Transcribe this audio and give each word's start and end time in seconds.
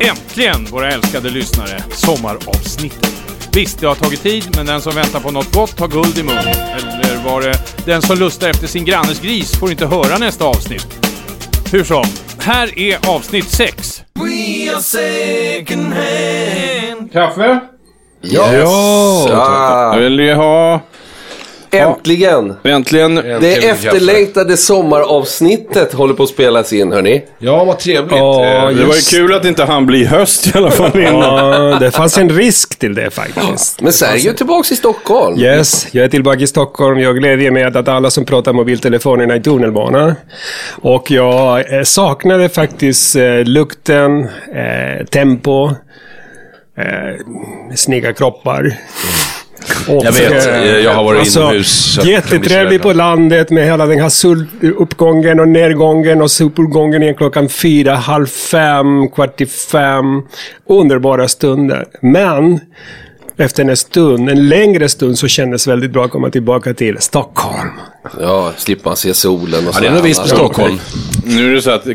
Äntligen, 0.00 0.64
våra 0.64 0.90
älskade 0.90 1.30
lyssnare, 1.30 1.82
sommaravsnittet. 1.90 3.14
Visst, 3.54 3.80
det 3.80 3.86
har 3.86 3.94
tagit 3.94 4.22
tid, 4.22 4.44
men 4.56 4.66
den 4.66 4.80
som 4.80 4.94
väntar 4.94 5.20
på 5.20 5.30
något 5.30 5.54
gott 5.54 5.80
har 5.80 5.88
guld 5.88 6.18
i 6.18 6.22
mun. 6.22 6.36
Eller 6.36 7.24
var 7.24 7.40
det 7.42 7.58
den 7.86 8.02
som 8.02 8.18
lustar 8.18 8.48
efter 8.48 8.66
sin 8.66 8.84
grannes 8.84 9.20
gris 9.20 9.56
får 9.56 9.70
inte 9.70 9.86
höra 9.86 10.18
nästa 10.18 10.44
avsnitt. 10.44 10.86
Hur 11.72 11.84
som, 11.84 12.04
här 12.38 12.78
är 12.78 13.10
avsnitt 13.10 13.48
6. 13.48 14.02
Kaffe? 17.12 17.60
Ja! 18.20 19.94
Jag 19.94 20.00
vill 20.00 20.20
ju 20.20 20.34
ha... 20.34 20.80
Äntligen! 21.78 22.54
Äntligen. 22.64 23.14
Det 23.14 23.64
efterlängtade 23.68 24.56
sommaravsnittet 24.56 25.92
håller 25.92 26.14
på 26.14 26.22
att 26.22 26.28
spelas 26.28 26.72
in, 26.72 26.92
hörni. 26.92 27.22
Ja, 27.38 27.64
vad 27.64 27.78
trevligt. 27.78 28.12
Ja, 28.12 28.44
Eh, 28.44 28.76
Det 28.76 28.84
var 28.84 28.94
ju 28.94 29.00
kul 29.00 29.34
att 29.34 29.44
inte 29.44 29.64
han 29.64 29.86
bli 29.86 30.04
höst 30.04 30.46
i 30.46 30.58
alla 30.58 30.70
fall 30.70 31.00
innan. 31.00 31.22
Ja, 31.70 31.78
det 31.80 31.90
fanns 31.90 32.18
en 32.18 32.30
risk 32.30 32.78
till 32.78 32.94
det 32.94 33.10
faktiskt. 33.10 33.80
Men 33.82 33.92
Sergio 33.92 34.30
är 34.30 34.34
tillbaks 34.34 34.72
i 34.72 34.76
Stockholm. 34.76 35.38
Yes, 35.40 35.86
jag 35.92 36.04
är 36.04 36.08
tillbaka 36.08 36.38
i 36.40 36.46
Stockholm. 36.46 36.98
Jag 37.00 37.16
glädjer 37.18 37.50
mig 37.50 37.64
att 37.64 37.88
alla 37.88 38.10
som 38.10 38.24
pratar 38.24 38.52
mobiltelefonerna 38.52 39.36
i 39.36 39.40
tunnelbanan. 39.40 40.14
Och 40.82 41.10
jag 41.10 41.74
eh, 41.74 41.82
saknade 41.82 42.48
faktiskt 42.48 43.16
eh, 43.16 43.44
lukten, 43.44 44.20
eh, 44.54 45.06
tempo, 45.10 45.70
eh, 46.78 46.84
snygga 47.74 48.12
kroppar. 48.12 48.74
Och, 49.88 50.04
Jag 50.04 50.12
vet, 50.12 50.46
eh, 50.46 50.78
jag 50.78 50.94
har 50.94 51.04
varit 51.04 51.36
inomhus, 51.36 51.94
så 51.94 52.00
att 52.00 52.06
jag 52.06 52.22
blir 52.22 52.22
så 52.22 52.32
Jättetrevligt 52.34 52.82
på 52.82 52.92
landet 52.92 53.50
med 53.50 53.64
hela 53.64 53.86
den 53.86 54.00
här 54.00 54.08
soluppgången 54.08 55.40
och 55.40 55.48
nedgången 55.48 56.22
och 56.22 56.30
soluppgången 56.30 57.02
igen 57.02 57.14
klockan 57.14 57.48
fyra, 57.48 57.94
halv 57.94 58.26
fem, 58.26 59.08
kvart 59.08 59.40
i 59.40 59.46
fem. 59.46 60.22
Underbara 60.68 61.28
stunder. 61.28 61.84
Men 62.00 62.60
efter 63.36 63.64
en 63.64 63.76
stund, 63.76 64.30
en 64.30 64.48
längre 64.48 64.88
stund, 64.88 65.18
så 65.18 65.28
kändes 65.28 65.64
det 65.64 65.70
väldigt 65.70 65.90
bra 65.90 66.04
att 66.04 66.10
komma 66.10 66.30
tillbaka 66.30 66.74
till 66.74 66.96
Stockholm. 67.00 67.68
Ja, 68.20 68.52
slipper 68.56 68.90
man 68.90 68.96
se 68.96 69.14
solen 69.14 69.68
och 69.68 69.74
Ja, 69.76 69.80
det 69.80 69.86
är 69.86 69.92
nog 69.92 70.02
visst 70.02 70.22
på. 70.22 70.28
Stockholm. 70.28 70.78
Nu 71.26 71.50
är 71.50 71.54
det 71.54 71.62
så 71.62 71.70
att, 71.70 71.86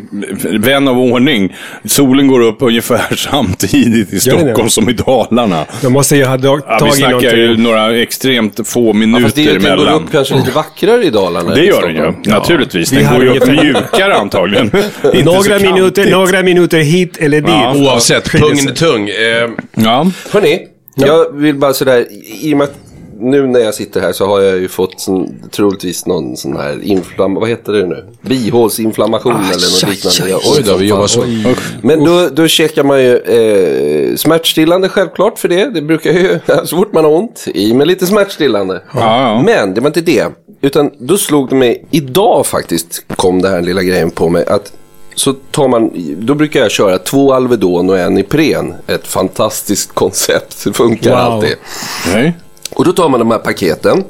vän 0.59 0.87
av 0.87 0.97
ordning, 0.99 1.55
solen 1.85 2.27
går 2.27 2.41
upp 2.41 2.57
ungefär 2.59 3.15
samtidigt 3.31 4.13
i? 4.13 4.19
Stockholm 4.19 4.69
som 4.69 4.89
i 4.89 4.93
Dalarna. 4.93 5.65
Då 5.81 5.89
måste 5.89 6.15
jag 6.15 6.27
ha 6.27 6.37
dag- 6.37 6.61
Ja, 6.67 6.73
vi 6.73 6.79
tagit 6.79 6.93
snackar 6.95 7.37
ju 7.37 7.57
några 7.57 7.97
extremt 7.97 8.67
få 8.67 8.87
Ja, 8.87 8.93
minuter 8.93 9.23
fast 9.23 9.35
det 9.35 9.41
är 9.41 9.45
ju, 9.45 9.53
den 9.53 9.61
går 9.61 9.69
emellan. 9.73 10.03
upp 10.03 10.11
kanske 10.11 10.35
lite 10.35 10.51
vackrare 10.51 11.03
i 11.05 11.09
Dalarna. 11.09 11.55
Det 11.55 11.63
gör 11.65 11.81
den 11.81 11.95
ju, 11.95 12.31
naturligtvis. 12.31 12.93
Vi 12.93 12.97
Den 12.97 13.05
har 13.05 13.15
går 13.15 13.23
ju 13.25 13.39
upp 13.39 13.47
mjukare 13.47 14.15
antagligen. 14.15 14.71
Några 15.25 15.59
så 15.59 15.65
minuter, 15.65 16.11
några 16.11 16.43
minuter 16.43 16.79
hit 16.79 17.17
eller 17.17 17.41
dit. 17.41 17.49
Ja. 17.49 17.75
Oavsett, 17.77 18.31
pungen 18.31 18.67
är 18.69 18.73
tung. 18.73 19.09
Eh, 19.09 19.49
Ja. 19.75 20.11
Hörni, 20.97 21.07
jag 21.09 21.33
vill 21.33 21.55
bara 21.55 21.73
sådär, 21.73 22.07
i 22.41 22.53
och 22.53 22.57
med 22.57 22.63
att 22.65 22.75
nu 23.21 23.47
när 23.47 23.59
jag 23.59 23.73
sitter 23.73 24.01
här 24.01 24.11
så 24.11 24.25
har 24.25 24.41
jag 24.41 24.57
ju 24.57 24.67
fått 24.67 24.99
sån, 24.99 25.35
troligtvis 25.51 26.05
någon 26.05 26.37
sån 26.37 26.57
här 26.57 26.83
inflamm... 26.83 27.33
Vad 27.33 27.49
heter 27.49 27.73
det 27.73 27.85
nu? 27.85 28.05
Bihålsinflammation 28.21 29.31
eller 29.35 29.45
något 29.71 29.89
liknande. 29.89 30.29
Jag- 30.31 30.41
oj 30.57 30.63
då, 30.65 30.77
vi 30.77 30.85
jobbar 30.87 31.07
så. 31.07 31.23
Men 31.81 32.03
då, 32.03 32.29
då 32.31 32.47
käkar 32.47 32.83
man 32.83 32.99
ju 33.03 33.17
eh, 33.17 34.15
smärtstillande 34.15 34.89
självklart 34.89 35.39
för 35.39 35.47
det. 35.47 35.65
Det 35.73 35.81
brukar 35.81 36.11
ju, 36.11 36.39
så 36.65 36.75
fort 36.77 36.93
man 36.93 37.03
har 37.05 37.11
ont, 37.11 37.45
i 37.53 37.73
med 37.73 37.87
lite 37.87 38.05
smärtstillande. 38.05 38.81
Ja, 38.93 38.99
ja. 39.21 39.41
Men 39.45 39.73
det 39.73 39.81
var 39.81 39.87
inte 39.87 40.01
det. 40.01 40.25
Utan 40.61 40.91
då 40.99 41.17
slog 41.17 41.49
det 41.49 41.55
mig, 41.55 41.85
idag 41.91 42.45
faktiskt 42.45 43.03
kom 43.15 43.41
det 43.41 43.49
här 43.49 43.61
lilla 43.61 43.83
grejen 43.83 44.11
på 44.11 44.29
mig. 44.29 44.45
att 44.47 44.71
så 45.19 45.33
tar 45.33 45.67
man, 45.67 45.91
då 46.17 46.33
brukar 46.35 46.59
jag 46.59 46.71
köra 46.71 46.97
två 46.97 47.33
Alvedon 47.33 47.89
och 47.89 47.99
en 47.99 48.17
Ipren. 48.17 48.73
Ett 48.87 49.07
fantastiskt 49.07 49.93
koncept, 49.95 50.63
det 50.63 50.73
funkar 50.73 51.09
Wow. 51.11 51.19
alltid. 51.19 51.55
Nej. 52.13 52.33
Och 52.73 52.85
då 52.85 52.93
tar 52.93 53.09
man 53.09 53.19
de 53.19 53.31
här 53.31 53.37
paketen. 53.37 54.03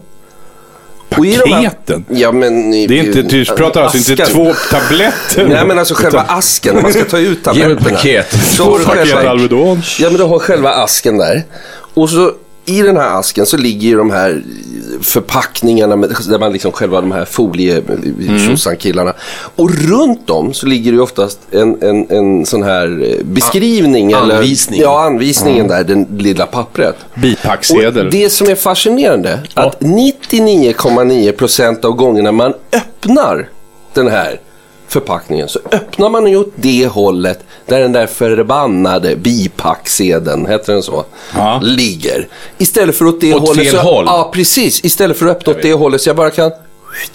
Paketen? 1.09 2.05
Ja 2.09 2.31
men... 2.31 2.71
Det 2.71 2.77
är 2.99 3.03
inte, 3.03 3.21
du 3.21 3.45
pratar 3.45 3.81
alltså 3.83 4.11
inte 4.11 4.25
två 4.25 4.53
tabletter? 4.71 5.47
Nej 5.47 5.65
men 5.65 5.79
alltså 5.79 5.93
själva 5.93 6.21
asken, 6.21 6.75
när 6.75 6.81
man 6.81 6.93
ska 6.93 7.03
ta 7.05 7.17
ut 7.17 7.37
Ge 7.37 7.43
tabletterna. 7.43 7.89
paket. 7.89 8.27
Så 8.55 8.71
har 8.71 8.79
du 8.79 8.85
Paket 8.85 9.07
själva, 9.07 9.29
Alvedon. 9.29 9.81
ja 9.99 10.09
men 10.09 10.17
du 10.17 10.23
har 10.23 10.39
själva 10.39 10.69
asken 10.69 11.17
där. 11.17 11.43
Och 11.93 12.09
så 12.09 12.31
i 12.65 12.81
den 12.81 12.97
här 12.97 13.19
asken 13.19 13.45
så 13.45 13.57
ligger 13.57 13.87
ju 13.89 13.97
de 13.97 14.11
här 14.11 14.43
förpackningarna 15.01 15.95
med, 15.95 16.15
där 16.29 16.39
man 16.39 16.53
liksom 16.53 16.71
själva 16.71 17.01
de 17.01 17.11
här 17.11 17.25
folie 17.25 17.77
mm. 17.77 18.57
Och 19.55 19.71
runt 19.71 20.27
dem 20.27 20.53
så 20.53 20.65
ligger 20.65 20.91
det 20.91 21.01
oftast 21.01 21.39
en, 21.51 21.81
en, 21.81 22.09
en 22.09 22.45
sån 22.45 22.63
här 22.63 23.03
eh, 23.03 23.25
beskrivning. 23.25 24.11
eller, 24.11 24.35
anvisning. 24.35 24.81
Ja, 24.81 25.05
anvisningen 25.05 25.67
där, 25.67 25.83
den 25.83 26.07
lilla 26.17 26.45
pappret. 26.45 26.95
Bipacksedel. 27.15 28.05
Och 28.05 28.11
det 28.11 28.29
som 28.29 28.49
är 28.49 28.55
fascinerande, 28.55 29.39
att 29.53 29.79
99,9% 29.79 31.85
av 31.85 31.91
gångerna 31.91 32.31
man 32.31 32.53
öppnar 32.71 33.49
den 33.93 34.07
här 34.07 34.39
förpackningen 34.89 35.47
så 35.49 35.59
öppnar 35.71 36.09
man 36.09 36.27
ju 36.27 36.37
åt 36.37 36.51
det 36.55 36.87
hållet 36.87 37.39
där 37.65 37.79
den 37.79 37.91
där 37.91 38.07
förbannade 38.07 39.15
bipacksedeln, 39.15 40.45
heter 40.47 40.73
den 40.73 40.83
så, 40.83 41.05
Ja. 41.35 41.59
ligger. 41.63 42.27
Istället 42.57 42.95
för 42.95 43.05
åt 43.05 43.21
det 43.21 43.33
Åt 43.33 43.41
hållet 43.47 43.63
fel 43.63 43.75
så, 43.75 43.81
håll. 43.81 44.05
Ja, 44.07 44.31
precis. 44.33 44.85
Istället 44.85 45.17
för 45.17 45.25
att 45.25 45.37
öppna 45.37 45.51
åt 45.53 45.61
det 45.61 45.73
hållet 45.73 46.01
så 46.01 46.09
jag 46.09 46.15
bara 46.15 46.29
kan 46.31 46.51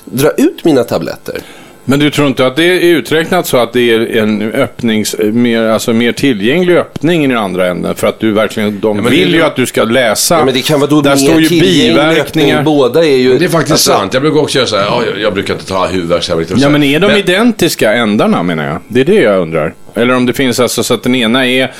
dra 0.04 0.30
ut 0.30 0.64
mina 0.64 0.84
tabletter. 0.84 1.42
Men 1.84 1.98
du 1.98 2.10
tror 2.10 2.28
inte 2.28 2.46
att 2.46 2.56
det 2.56 2.64
är 2.64 2.80
uträknat 2.80 3.46
så 3.46 3.56
att 3.56 3.72
det 3.72 3.80
är 3.92 4.16
en 4.16 4.52
öppnings, 4.52 5.16
mer, 5.18 5.62
alltså 5.62 5.92
mer 5.92 6.12
tillgänglig 6.12 6.76
öppning 6.76 7.24
i 7.24 7.26
den 7.28 7.36
andra 7.36 7.66
änden? 7.66 7.94
För 7.94 8.06
att 8.06 8.20
du 8.20 8.32
verkligen, 8.32 8.80
de 8.80 8.96
men 8.96 9.10
vill 9.10 9.30
det- 9.32 9.36
ju 9.38 9.42
att 9.44 9.56
du 9.56 9.66
ska 9.66 9.84
läsa. 9.84 10.38
Ja, 10.38 10.44
men 10.44 10.54
det 10.54 10.60
kan 10.66 10.80
vara 10.80 10.90
då 10.90 11.00
Där 11.02 11.10
mer 11.10 11.16
står 11.16 11.40
ju 11.40 11.48
biverkningar. 11.48 12.20
öppning. 12.20 12.54
Båda 12.64 13.04
är 13.04 13.16
ju... 13.16 13.38
Det 13.38 13.44
är 13.44 13.48
faktiskt 13.48 13.72
alltså, 13.72 13.92
sant. 13.92 14.14
Jag 14.14 14.22
brukar 14.22 14.40
också 14.40 14.58
göra 14.58 14.66
så 14.68 14.76
här. 14.76 14.84
Ja, 14.84 15.02
jag, 15.12 15.20
jag 15.22 15.34
brukar 15.34 15.54
inte 15.54 15.66
ta 15.66 15.88
så 16.20 16.42
Ja, 16.56 16.68
men 16.68 16.82
är 16.82 17.00
de 17.00 17.10
identiska 17.12 17.92
ändarna 17.92 18.42
menar 18.42 18.64
jag? 18.66 18.78
Det 18.88 19.00
är 19.00 19.04
det 19.04 19.14
jag 19.20 19.40
undrar. 19.42 19.74
Eller 19.94 20.14
om 20.14 20.26
det 20.26 20.32
finns 20.32 20.60
alltså 20.60 20.82
så 20.82 20.94
att 20.94 21.02
den 21.02 21.14
ena 21.14 21.46
är, 21.46 21.72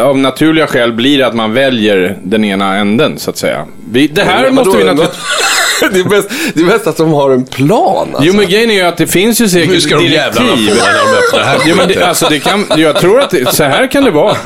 av 0.00 0.18
naturliga 0.18 0.66
skäl 0.66 0.92
blir 0.92 1.18
det 1.18 1.26
att 1.26 1.34
man 1.34 1.52
väljer 1.52 2.18
den 2.22 2.44
ena 2.44 2.76
änden 2.76 3.18
så 3.18 3.30
att 3.30 3.36
säga. 3.36 3.64
Vi, 3.90 4.06
det 4.08 4.22
här 4.22 4.44
Ja, 4.44 4.50
måste 4.50 4.68
vadå? 4.70 4.78
vi 4.78 4.84
naturligtvis... 4.84 5.20
det, 5.92 6.00
är 6.00 6.04
bäst, 6.04 6.28
det 6.54 6.60
är 6.60 6.66
bäst 6.66 6.86
att 6.86 6.96
de 6.96 7.12
har 7.12 7.30
en 7.30 7.44
plan. 7.44 8.08
Alltså. 8.08 8.24
Jo 8.24 8.34
men 8.34 8.46
grejen 8.48 8.70
är 8.70 8.74
ju 8.74 8.80
att 8.80 8.96
det 8.96 9.06
finns 9.06 9.40
ju 9.40 9.48
säkert 9.48 9.70
Hur 9.74 9.80
ska 9.80 9.96
de 9.96 10.04
jävlarna 10.06 10.48
få 10.48 10.56
direktiv. 10.56 10.74
när 10.76 11.12
de 11.12 11.18
öppnar 11.18 11.38
det 11.38 11.44
här 11.44 11.58
Ja, 11.66 11.74
men 11.76 11.88
det, 11.88 12.02
alltså 12.06 12.26
det 12.30 12.38
kan, 12.38 12.64
jag 12.76 12.96
tror 13.00 13.20
att 13.20 13.30
det, 13.30 13.54
så 13.54 13.64
här 13.64 13.86
kan 13.90 14.04
det 14.04 14.10
vara. 14.10 14.36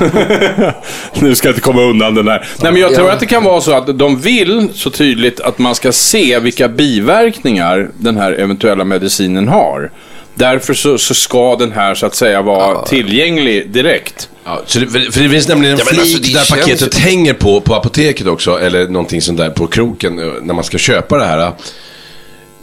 nu 1.19 1.35
ska 1.35 1.47
jag 1.47 1.51
inte 1.51 1.61
komma 1.61 1.81
undan 1.81 2.15
den 2.15 2.25
där. 2.25 2.47
Nej, 2.61 2.71
men 2.71 2.81
jag 2.81 2.95
tror 2.95 3.07
Ja. 3.07 3.13
att 3.13 3.19
det 3.19 3.25
kan 3.25 3.43
vara 3.43 3.61
så 3.61 3.71
att 3.73 3.99
de 3.99 4.19
vill 4.19 4.69
så 4.73 4.89
tydligt 4.89 5.39
att 5.39 5.57
man 5.59 5.75
ska 5.75 5.91
se 5.91 6.39
vilka 6.39 6.67
biverkningar 6.67 7.89
den 7.97 8.17
här 8.17 8.31
eventuella 8.31 8.83
medicinen 8.83 9.47
har. 9.47 9.91
Därför 10.41 10.73
så, 10.73 10.97
så 10.97 11.13
ska 11.13 11.55
den 11.55 11.71
här 11.71 11.95
så 11.95 12.05
att 12.05 12.15
säga 12.15 12.41
vara 12.41 12.85
tillgänglig 12.85 13.69
direkt. 13.69 14.29
Ja, 14.43 14.61
så 14.65 14.79
det, 14.79 14.87
för, 14.87 14.99
för 15.11 15.21
det 15.21 15.29
finns 15.29 15.47
nämligen 15.47 15.73
en 15.73 15.79
Ja, 15.79 15.85
men 15.85 16.05
flik 16.05 16.15
alltså, 16.15 16.31
det 16.31 16.39
där 16.39 16.45
känns 16.45 16.59
paketet 16.59 16.97
hänger 16.97 17.33
på, 17.33 17.61
på 17.61 17.75
apoteket 17.75 18.27
också, 18.27 18.59
eller 18.59 18.87
någonting 18.87 19.21
sånt 19.21 19.37
där 19.37 19.49
på 19.49 19.67
kroken 19.67 20.19
eh, 20.19 20.25
när 20.41 20.53
man 20.53 20.63
ska 20.63 20.77
köpa 20.77 21.17
det 21.17 21.25
här. 21.25 21.51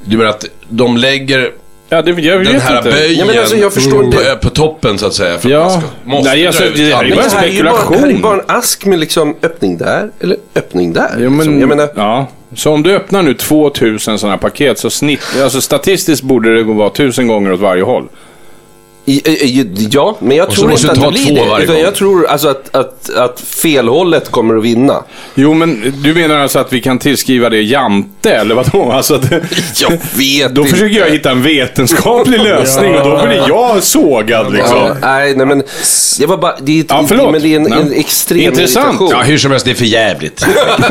Du 0.05 0.17
menar 0.17 0.31
att 0.31 0.45
de 0.69 0.97
lägger 0.97 1.53
Ja, 1.89 2.03
det, 2.03 2.11
jag 2.11 2.39
vet 2.39 2.49
den 2.49 2.61
här 2.61 2.77
inte. 2.79 2.91
böjen 2.91 3.19
Ja, 3.19 3.25
men 3.25 3.39
alltså, 3.39 3.57
jag 3.57 3.73
förstår 3.73 3.99
på, 3.99 4.05
inte. 4.05 4.39
på 4.43 4.51
toppen 4.51 4.99
så 4.99 5.07
att 5.07 5.15
säga. 5.15 5.39
För 5.39 5.49
Ja. 5.49 5.67
att 5.67 5.73
man 5.73 5.81
ska, 5.83 5.91
måste 6.05 6.31
Nej, 6.31 6.47
alltså, 6.47 6.63
det 6.77 6.95
här 6.95 7.05
är 7.05 7.09
ju 7.09 7.15
bara 7.15 7.25
det 7.25 7.31
här 7.31 7.45
är 7.47 7.49
ju 7.51 7.63
bara, 7.63 7.73
det 7.73 7.79
här 7.79 7.83
är 7.93 7.93
ju 7.97 7.97
spekulation. 7.97 8.23
bara 8.23 8.35
en 8.35 8.45
ask 8.47 8.85
med 8.85 8.99
liksom 8.99 9.37
öppning 9.43 9.79
där 9.79 10.11
eller 10.21 10.37
öppning 10.55 10.93
där. 10.93 11.11
Jo, 11.19 11.31
men, 11.31 11.37
liksom. 11.39 11.61
Jag 11.61 11.69
menar, 11.69 11.89
ja. 11.95 12.27
Så 12.55 12.71
om 12.73 12.83
du 12.83 12.97
öppnar 12.97 13.23
nu 13.23 13.35
2000 13.35 14.19
sådana 14.19 14.39
paket 14.39 14.79
så 14.79 14.91
snitt, 14.91 15.21
alltså 15.43 15.61
statistiskt 15.61 16.23
borde 16.23 16.55
det 16.57 16.63
gå 16.63 16.73
vara 16.73 16.91
tusen 16.91 17.27
gånger 17.29 17.53
åt 17.53 17.61
varje 17.61 17.83
håll. 17.83 18.09
Ja, 19.91 20.17
men 20.21 20.37
jag 20.37 20.51
tror 20.51 20.71
inte 20.73 20.91
att 20.91 20.95
du 20.95 21.01
det 21.01 21.11
blir 21.11 21.35
det. 21.35 21.63
Utan 21.63 21.75
gång. 21.75 21.85
jag 21.85 21.95
tror 21.95 22.27
alltså 22.27 22.49
att, 22.49 22.75
att, 22.77 23.11
att 23.17 23.41
felhållet 23.41 24.31
kommer 24.31 24.57
att 24.57 24.65
vinna. 24.65 25.03
Jo, 25.35 25.55
men 25.55 25.95
du 26.03 26.15
menar 26.15 26.39
alltså 26.39 26.59
att 26.59 26.73
vi 26.73 26.81
kan 26.81 26.99
tillskriva 26.99 27.49
det 27.51 27.63
Jante, 27.63 28.31
eller 28.33 28.55
vadå? 28.55 28.93
Alltså 28.93 29.15
att, 29.15 29.31
Jag 29.81 29.91
vet 30.17 30.55
då 30.55 30.61
inte. 30.63 30.73
försöker 30.75 30.99
jag 31.01 31.11
hitta 31.11 31.31
en 31.31 31.43
vetenskaplig 31.43 32.41
lösning 32.41 32.95
och 32.99 33.05
då 33.11 33.27
blir 33.27 33.45
jag 33.49 33.83
sågad 33.83 34.53
liksom. 34.53 34.77
Ja, 34.79 34.97
nej, 35.03 35.37
nej, 35.37 35.47
men 35.47 35.63
jag 36.19 36.29
var 36.29 36.37
bara, 36.37 36.57
det 36.61 36.81
är, 36.81 36.85
Ja, 36.89 37.05
förlåt. 37.09 37.33
men 37.33 37.43
det 37.43 37.55
är 37.55 37.57
en, 37.57 37.73
en 37.73 37.93
extrem 37.93 38.41
Intressant. 38.41 38.87
irritation. 38.87 39.09
Ja, 39.11 39.23
hur 39.23 39.39
som 39.39 39.51
helst, 39.51 39.67
det 39.67 39.73
är 39.73 39.75
för 39.75 39.85
jävligt. 39.85 40.47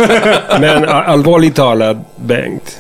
Men 0.60 0.86
allvarligt 0.90 1.56
talat, 1.56 1.98
Bengt. 2.16 2.78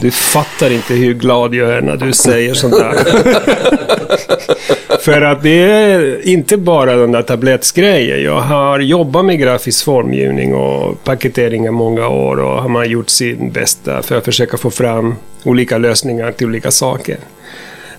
Du 0.00 0.10
fattar 0.10 0.72
inte 0.72 0.94
hur 0.94 1.14
glad 1.14 1.54
jag 1.54 1.70
är 1.70 1.80
när 1.80 1.96
du 1.96 2.12
säger 2.12 2.54
sånt 2.54 2.74
där. 2.78 2.94
För 5.00 5.22
att 5.22 5.42
det 5.42 5.62
är 5.62 6.28
inte 6.28 6.56
bara 6.56 6.96
den 6.96 7.12
där 7.12 7.22
tablettsgrejen. 7.22 8.22
Jag 8.22 8.40
har 8.40 8.78
jobbat 8.80 9.24
med 9.24 9.38
grafisk 9.38 9.84
formgivning 9.84 10.54
och 10.54 11.04
paketering 11.04 11.66
i 11.66 11.70
många 11.70 12.08
år 12.08 12.40
och 12.40 12.62
har 12.62 12.68
man 12.68 12.90
gjort 12.90 13.08
sin 13.08 13.50
bästa 13.52 14.02
för 14.02 14.16
att 14.16 14.24
försöka 14.24 14.56
få 14.56 14.70
fram 14.70 15.14
olika 15.44 15.78
lösningar 15.78 16.32
till 16.32 16.46
olika 16.46 16.70
saker. 16.70 17.16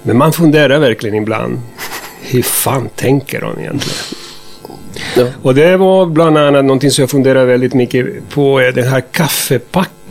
Men 0.03 0.17
man 0.17 0.33
funderar 0.33 0.79
verkligen 0.79 1.15
ibland. 1.15 1.59
Hur 2.21 2.41
fan 2.41 2.89
tänker 2.95 3.41
de 3.41 3.59
egentligen? 3.59 3.97
Ja. 5.15 5.25
Och 5.41 5.55
det 5.55 5.77
var 5.77 6.05
bland 6.05 6.37
annat 6.37 6.65
någonting 6.65 6.91
som 6.91 7.01
jag 7.01 7.09
funderar 7.09 7.45
väldigt 7.45 7.73
mycket 7.73 8.29
på, 8.29 8.71
det 8.75 8.83
här 8.83 9.03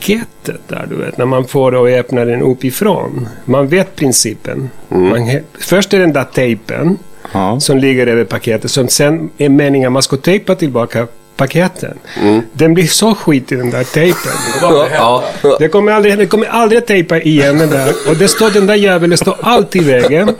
kaffepaketet 0.00 0.60
där 0.68 0.86
du 0.90 0.96
vet, 0.96 1.18
när 1.18 1.26
man 1.26 1.44
får 1.44 1.74
och 1.74 1.88
öppnar 1.88 2.26
den 2.26 2.42
uppifrån. 2.42 3.28
Man 3.44 3.68
vet 3.68 3.96
principen. 3.96 4.70
Man, 4.88 5.18
he- 5.18 5.42
först 5.58 5.94
är 5.94 5.98
den 5.98 6.12
där 6.12 6.24
tejpen 6.24 6.98
Ja. 7.32 7.60
som 7.60 7.78
ligger 7.78 8.06
över 8.06 8.24
paketet, 8.24 8.70
som 8.70 8.88
sen 8.88 9.30
är 9.38 9.48
meningen 9.48 9.86
att 9.86 9.92
man 9.92 10.02
ska 10.02 10.16
tejpa 10.16 10.54
tillbaka 10.54 11.06
paketen. 11.36 11.98
Mm. 12.22 12.40
Den 12.52 12.74
blir 12.74 12.86
så 12.86 13.14
skit 13.14 13.52
i 13.52 13.56
den 13.56 13.70
där 13.70 13.84
tejpen. 13.84 14.32
Ja, 14.60 14.86
ja. 14.92 15.24
Det 15.58 15.68
kommer 15.68 15.92
aldrig, 15.92 16.18
det 16.18 16.26
kommer 16.26 16.46
aldrig 16.46 16.78
att 16.78 16.86
tejpa 16.86 17.20
igen 17.20 17.58
den 17.58 17.70
där. 17.70 17.92
Och 18.08 18.16
det 18.16 18.28
står, 18.28 18.50
den 18.50 18.66
där 18.66 18.74
jäveln 18.74 19.16
står 19.16 19.36
alltid 19.40 19.82
i 19.82 19.84
vägen. 19.84 20.34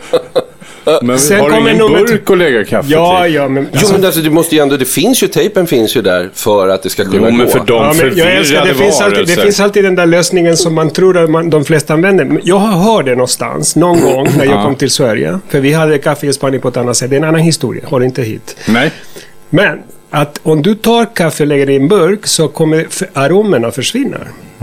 Men 1.01 1.19
Sen 1.19 1.39
har 1.39 1.49
du 1.49 1.55
kommer 1.55 1.69
ingen 1.71 1.85
nummer 1.85 1.99
burk 1.99 2.29
att 2.29 2.37
lägga 2.37 2.65
kaffe 2.65 2.89
Ja, 2.91 3.23
till? 3.23 3.33
ja, 3.33 3.47
men... 3.47 3.67
Jo, 3.73 3.87
men 3.91 4.05
alltså, 4.05 4.21
du 4.21 4.29
måste 4.29 4.55
ju 4.55 4.61
ändå, 4.61 4.77
det 4.77 4.85
finns 4.85 5.23
ju, 5.23 5.27
tejpen 5.27 5.67
finns 5.67 5.95
ju 5.97 6.01
där 6.01 6.29
för 6.33 6.67
att 6.69 6.83
det 6.83 6.89
ska 6.89 7.03
kunna 7.03 7.15
Jo, 7.17 7.31
gå. 7.31 7.31
men 7.31 7.47
för 7.47 7.59
de 7.59 7.73
Ja, 7.83 7.93
men 7.97 8.17
jag 8.17 8.35
älskar, 8.35 8.65
det, 8.65 8.73
finns 8.73 9.01
alltid, 9.01 9.27
det 9.27 9.41
finns 9.41 9.59
alltid 9.59 9.83
den 9.83 9.95
där 9.95 10.05
lösningen 10.05 10.57
som 10.57 10.75
man 10.75 10.89
tror 10.89 11.17
att 11.17 11.29
man, 11.29 11.49
de 11.49 11.65
flesta 11.65 11.93
använder. 11.93 12.39
Jag 12.43 12.55
har 12.57 12.93
hört 12.93 13.05
det 13.05 13.11
någonstans, 13.11 13.75
någon 13.75 14.01
gång, 14.13 14.27
när 14.37 14.45
jag 14.45 14.63
kom 14.65 14.75
till 14.75 14.89
Sverige. 14.91 15.39
För 15.49 15.59
vi 15.59 15.73
hade 15.73 15.97
kaffe 15.97 16.27
i 16.27 16.33
Spanien 16.33 16.61
på 16.61 16.67
ett 16.67 16.77
annat 16.77 16.97
sätt. 16.97 17.09
Det 17.09 17.15
är 17.15 17.17
en 17.17 17.23
annan 17.23 17.41
historia, 17.41 17.83
har 17.87 18.01
inte 18.01 18.21
hit. 18.21 18.57
Nej. 18.67 18.91
Men 19.49 19.79
att 20.11 20.39
om 20.43 20.61
du 20.61 20.75
tar 20.75 21.15
kaffe 21.15 21.43
och 21.43 21.47
lägger 21.47 21.69
i 21.69 21.75
en 21.75 21.87
burk 21.87 22.27
så 22.27 22.47
kommer 22.47 22.87
aromerna 23.13 23.71
försvinna. 23.71 24.17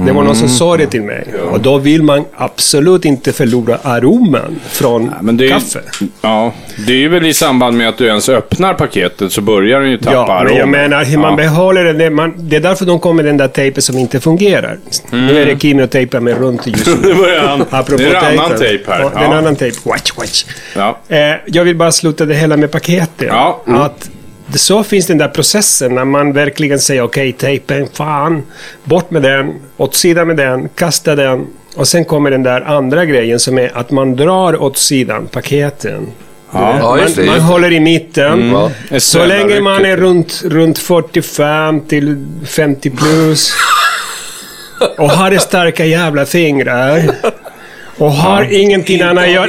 Det 0.06 0.12
var 0.12 0.23
någon 0.23 0.37
som 0.37 0.49
sa 0.49 0.77
det 0.77 0.87
till 0.87 1.03
mig. 1.03 1.25
Och 1.50 1.61
då 1.61 1.79
vill 1.79 2.03
man 2.03 2.25
absolut 2.37 3.05
inte 3.05 3.33
förlora 3.33 3.79
aromen 3.83 4.61
från 4.69 5.12
det 5.37 5.45
är, 5.45 5.49
kaffe. 5.49 5.81
Ja, 6.21 6.53
det 6.87 6.93
är 6.93 6.97
ju 6.97 7.09
väl 7.09 7.27
i 7.27 7.35
samband 7.35 7.77
med 7.77 7.89
att 7.89 7.99
du 7.99 8.06
ens 8.06 8.29
öppnar 8.29 8.75
paketet 8.75 9.33
så 9.33 9.41
börjar 9.41 9.81
den 9.81 9.91
ju 9.91 9.99
tappa 9.99 10.12
Ja, 10.12 10.27
men 10.27 10.37
aromen. 10.37 10.56
jag 10.59 10.69
menar 10.69 11.05
hur 11.05 11.19
man 11.19 11.31
Ja. 11.31 11.37
behåller 11.37 11.85
det. 11.85 11.93
Det, 11.93 12.11
man, 12.11 12.35
det 12.37 12.56
är 12.56 12.61
därför 12.61 12.87
de 12.87 13.01
kommer 13.01 13.23
med 13.23 13.25
den 13.25 13.37
där 13.37 13.49
tejpen 13.49 13.83
som 13.83 13.99
inte 13.99 14.21
fungerar. 14.21 14.79
Nu 15.11 15.43
är 15.43 15.47
det 15.47 15.59
Kimi 15.61 15.83
och 15.83 15.91
tejpar 15.91 16.21
mig 16.21 16.35
runt 16.35 16.67
just 16.67 16.87
nu. 16.87 16.94
Nu 17.03 17.15
börjar 17.15 17.41
han. 17.47 17.65
Apropå 17.71 18.03
det 18.03 18.09
är 18.09 18.33
en 18.33 18.39
annan 18.39 18.59
tejp 18.59 18.85
här. 18.93 19.01
Ja, 19.01 19.11
det 19.15 19.21
är 19.21 19.25
en 19.25 19.33
annan 19.33 19.56
tejp. 19.56 19.77
Watch, 19.85 20.12
watch. 20.17 20.44
Ja. 20.77 20.99
Eh, 21.09 21.19
jag 21.47 21.65
vill 21.65 21.77
bara 21.77 21.93
sluta 21.93 22.25
det 22.25 22.35
hela 22.35 22.56
med 22.56 22.71
paketet. 22.71 23.29
Ja. 23.29 23.62
Mm. 23.67 23.81
Att 23.81 24.11
det, 24.12 24.18
så 24.55 24.85
finns 24.85 25.06
den 25.06 25.19
där 25.19 25.29
processen 25.29 25.95
när 25.95 26.05
man 26.05 26.33
verkligen 26.33 26.79
säger 26.79 27.03
okej, 27.03 27.33
tejpen, 27.33 27.89
fan, 27.93 28.43
bort 28.85 29.11
med 29.11 29.23
den, 29.23 29.55
åt 29.77 29.95
sidan 29.95 30.27
med 30.27 30.37
den, 30.37 30.69
kasta 30.69 31.15
den. 31.15 31.47
Och 31.77 31.89
sen 31.89 32.05
kommer 32.05 32.31
den 32.31 32.43
där 32.43 32.61
andra 32.61 33.05
grejen 33.05 33.41
som 33.41 33.59
är 33.59 33.79
att 33.79 33.91
man 33.91 34.17
drar 34.17 34.62
åt 34.62 34.79
sidan 34.79 35.27
paketen. 35.27 36.06
Ja, 36.53 36.79
man, 36.83 36.99
det. 37.17 37.27
man 37.27 37.41
håller 37.41 37.73
i 37.73 37.81
mitten. 37.81 38.50
Ja. 38.50 38.71
Ett 38.91 39.03
Så 39.03 39.27
länge 39.27 39.61
man 39.61 39.85
är 39.85 39.97
runt, 39.97 40.43
runt 40.45 40.79
45 40.79 41.81
till 41.81 42.27
50 42.47 42.91
plus 42.91 43.53
och 44.99 45.11
har 45.11 45.31
det 45.31 45.39
starka 45.39 45.85
jävla 45.85 46.27
fingrar 46.27 47.11
och 47.99 48.12
har 48.12 48.53
ingenting 48.53 49.03
annat 49.03 49.25
att 49.25 49.31
göra. 49.31 49.49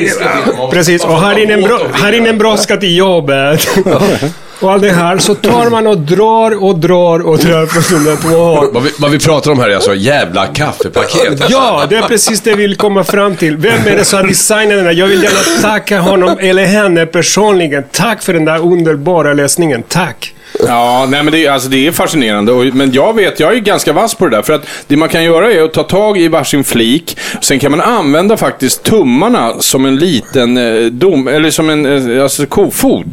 Precis, 0.71 1.05
och 1.05 1.13
har 1.13 1.39
ingen, 1.39 1.61
bro, 1.61 1.77
har 1.91 2.11
ingen 2.11 2.37
brådska 2.37 2.77
till 2.77 2.97
jobbet. 2.97 3.67
Och 4.61 4.71
allt 4.71 4.81
det 4.81 4.91
här, 4.91 5.17
så 5.17 5.35
tar 5.35 5.69
man 5.69 5.87
och 5.87 5.97
drar 5.97 6.63
och 6.63 6.79
drar 6.79 7.19
och 7.19 7.37
drar 7.37 7.65
på 7.65 7.95
den 7.95 8.03
där 8.03 8.15
två 8.15 8.37
håll. 8.43 8.73
Vad 8.73 8.83
vi, 8.83 8.91
vad 8.99 9.11
vi 9.11 9.19
pratar 9.19 9.51
om 9.51 9.59
här 9.59 9.69
är 9.69 9.75
alltså 9.75 9.95
jävla 9.95 10.45
kaffepaket. 10.47 11.43
Ja, 11.49 11.85
det 11.89 11.95
är 11.95 12.01
precis 12.01 12.41
det 12.41 12.49
vi 12.55 12.61
vill 12.61 12.75
komma 12.75 13.03
fram 13.03 13.35
till. 13.35 13.57
Vem 13.57 13.87
är 13.87 13.95
det 13.95 14.05
som 14.05 14.19
har 14.19 14.27
designat 14.27 14.69
den 14.69 14.85
där? 14.85 14.91
Jag 14.91 15.07
vill 15.07 15.23
gärna 15.23 15.61
tacka 15.61 15.99
honom 15.99 16.37
eller 16.39 16.65
henne 16.65 17.05
personligen. 17.05 17.83
Tack 17.91 18.21
för 18.21 18.33
den 18.33 18.45
där 18.45 18.59
underbara 18.59 19.33
läsningen. 19.33 19.83
Tack! 19.87 20.33
Ja, 20.67 21.07
nej 21.09 21.23
men 21.23 21.31
det, 21.33 21.45
är- 21.45 21.51
alltså, 21.51 21.69
det 21.69 21.87
är 21.87 21.91
fascinerande. 21.91 22.51
Och, 22.51 22.65
men 22.75 22.91
jag 22.91 23.15
vet, 23.15 23.39
jag 23.39 23.53
är 23.55 23.59
ganska 23.59 23.93
vass 23.93 24.15
på 24.15 24.25
det 24.27 24.35
där. 24.35 24.41
För 24.43 24.53
att 24.53 24.65
det 24.87 24.97
man 24.97 25.09
kan 25.09 25.23
göra 25.23 25.51
är 25.51 25.63
att 25.63 25.73
ta 25.73 25.83
tag 25.83 26.17
i 26.17 26.27
varsin 26.27 26.63
flik. 26.63 27.17
Sen 27.41 27.59
kan 27.59 27.71
man 27.71 27.81
använda 27.81 28.37
faktiskt 28.37 28.83
tummarna 28.83 29.53
som 29.59 29.85
en 29.85 29.95
liten 29.95 30.57
eh, 30.57 30.85
dom, 30.85 31.27
eller 31.27 31.49
som 31.51 31.69
en 31.69 32.11
eh, 32.17 32.23
alltså, 32.23 32.45
kofot. 32.45 33.05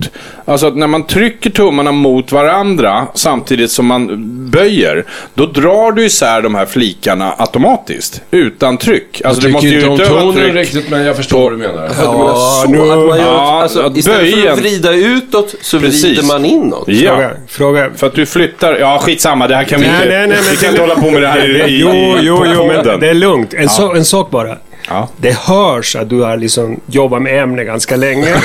Alltså 0.45 0.67
att 0.67 0.77
när 0.77 0.87
man 0.87 1.07
trycker 1.07 1.51
tummarna 1.51 1.93
mot 1.93 2.33
varandra 2.33 3.07
samtidigt 3.15 3.71
som 3.71 3.87
man 3.87 4.09
böjer. 4.51 5.05
Då 5.35 5.47
drar 5.47 5.93
du 5.93 6.05
isär 6.07 6.43
de 6.43 6.55
här 6.55 6.67
flikarna 6.67 7.35
automatiskt. 7.39 8.23
Utan 8.31 8.77
tryck. 8.79 9.23
Alltså 9.25 9.43
Jag 9.43 9.49
du 9.51 9.53
måste 9.53 9.69
ju 9.69 9.75
inte 9.77 9.89
om 9.89 9.95
utöva 10.01 10.21
tonen 10.21 10.35
tryck. 10.35 10.55
riktigt, 10.55 10.91
men 10.91 11.05
jag 11.05 11.17
förstår 11.17 11.41
vad 11.43 11.53
du 11.53 11.57
menar. 11.57 11.91
Ja, 12.03 12.13
du 12.13 12.19
menar 12.19 12.35
så, 12.35 12.71
nu- 12.71 12.81
att 13.03 13.09
man 13.09 13.19
gör, 13.19 13.27
Ja, 13.27 13.63
alltså, 13.63 13.93
istället 13.97 14.31
för 14.31 14.37
böjen- 14.37 14.53
att 14.53 14.59
vrida 14.59 14.93
utåt 14.93 15.55
så 15.61 15.81
Precis. 15.81 16.05
vrider 16.05 16.23
man 16.23 16.45
inåt. 16.45 16.89
Ja. 16.89 17.26
Fråga. 17.49 17.83
fråga. 17.83 17.91
För 17.97 18.07
att 18.07 18.15
du 18.15 18.27
flyttar, 18.27 18.77
ja 18.79 18.99
skitsamma, 18.99 19.49
det 19.49 19.57
här 19.57 19.65
kan 19.65 19.81
vi 19.81 19.87
Nej, 19.87 19.97
inte, 19.97 20.09
nej, 20.09 20.27
nej, 20.27 20.39
vi 20.51 20.57
kan 20.57 20.69
inte 20.71 20.81
hålla 20.81 20.95
på 20.95 21.11
med 21.11 21.23
det 21.23 21.29
här 21.29 21.45
i, 21.45 21.73
i, 21.73 21.81
Jo, 21.81 22.19
jo, 22.21 22.47
jo, 22.55 22.67
men 22.67 23.01
det 23.01 23.09
är 23.09 23.15
lugnt. 23.15 23.55
En, 23.55 23.69
så, 23.69 23.95
en 23.95 24.05
sak 24.05 24.31
bara. 24.31 24.57
Ja. 24.89 25.09
Det 25.17 25.37
hörs 25.39 25.97
att 25.97 26.11
du 26.11 26.21
har 26.23 26.37
liksom 26.37 26.81
jobbat 26.87 27.23
med 27.23 27.43
ämnet 27.43 27.67
ganska 27.67 27.97
länge. 27.97 28.27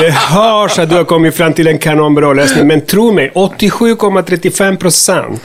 det 0.00 0.10
hörs 0.10 0.78
att 0.78 0.90
du 0.90 0.96
har 0.96 1.04
kommit 1.04 1.34
fram 1.34 1.52
till 1.52 1.66
en 1.66 1.78
kanonbra 1.78 2.32
lösning. 2.32 2.66
Men 2.66 2.80
tro 2.80 3.12
mig, 3.12 3.30
87,35 3.34 4.76
procent 4.76 5.40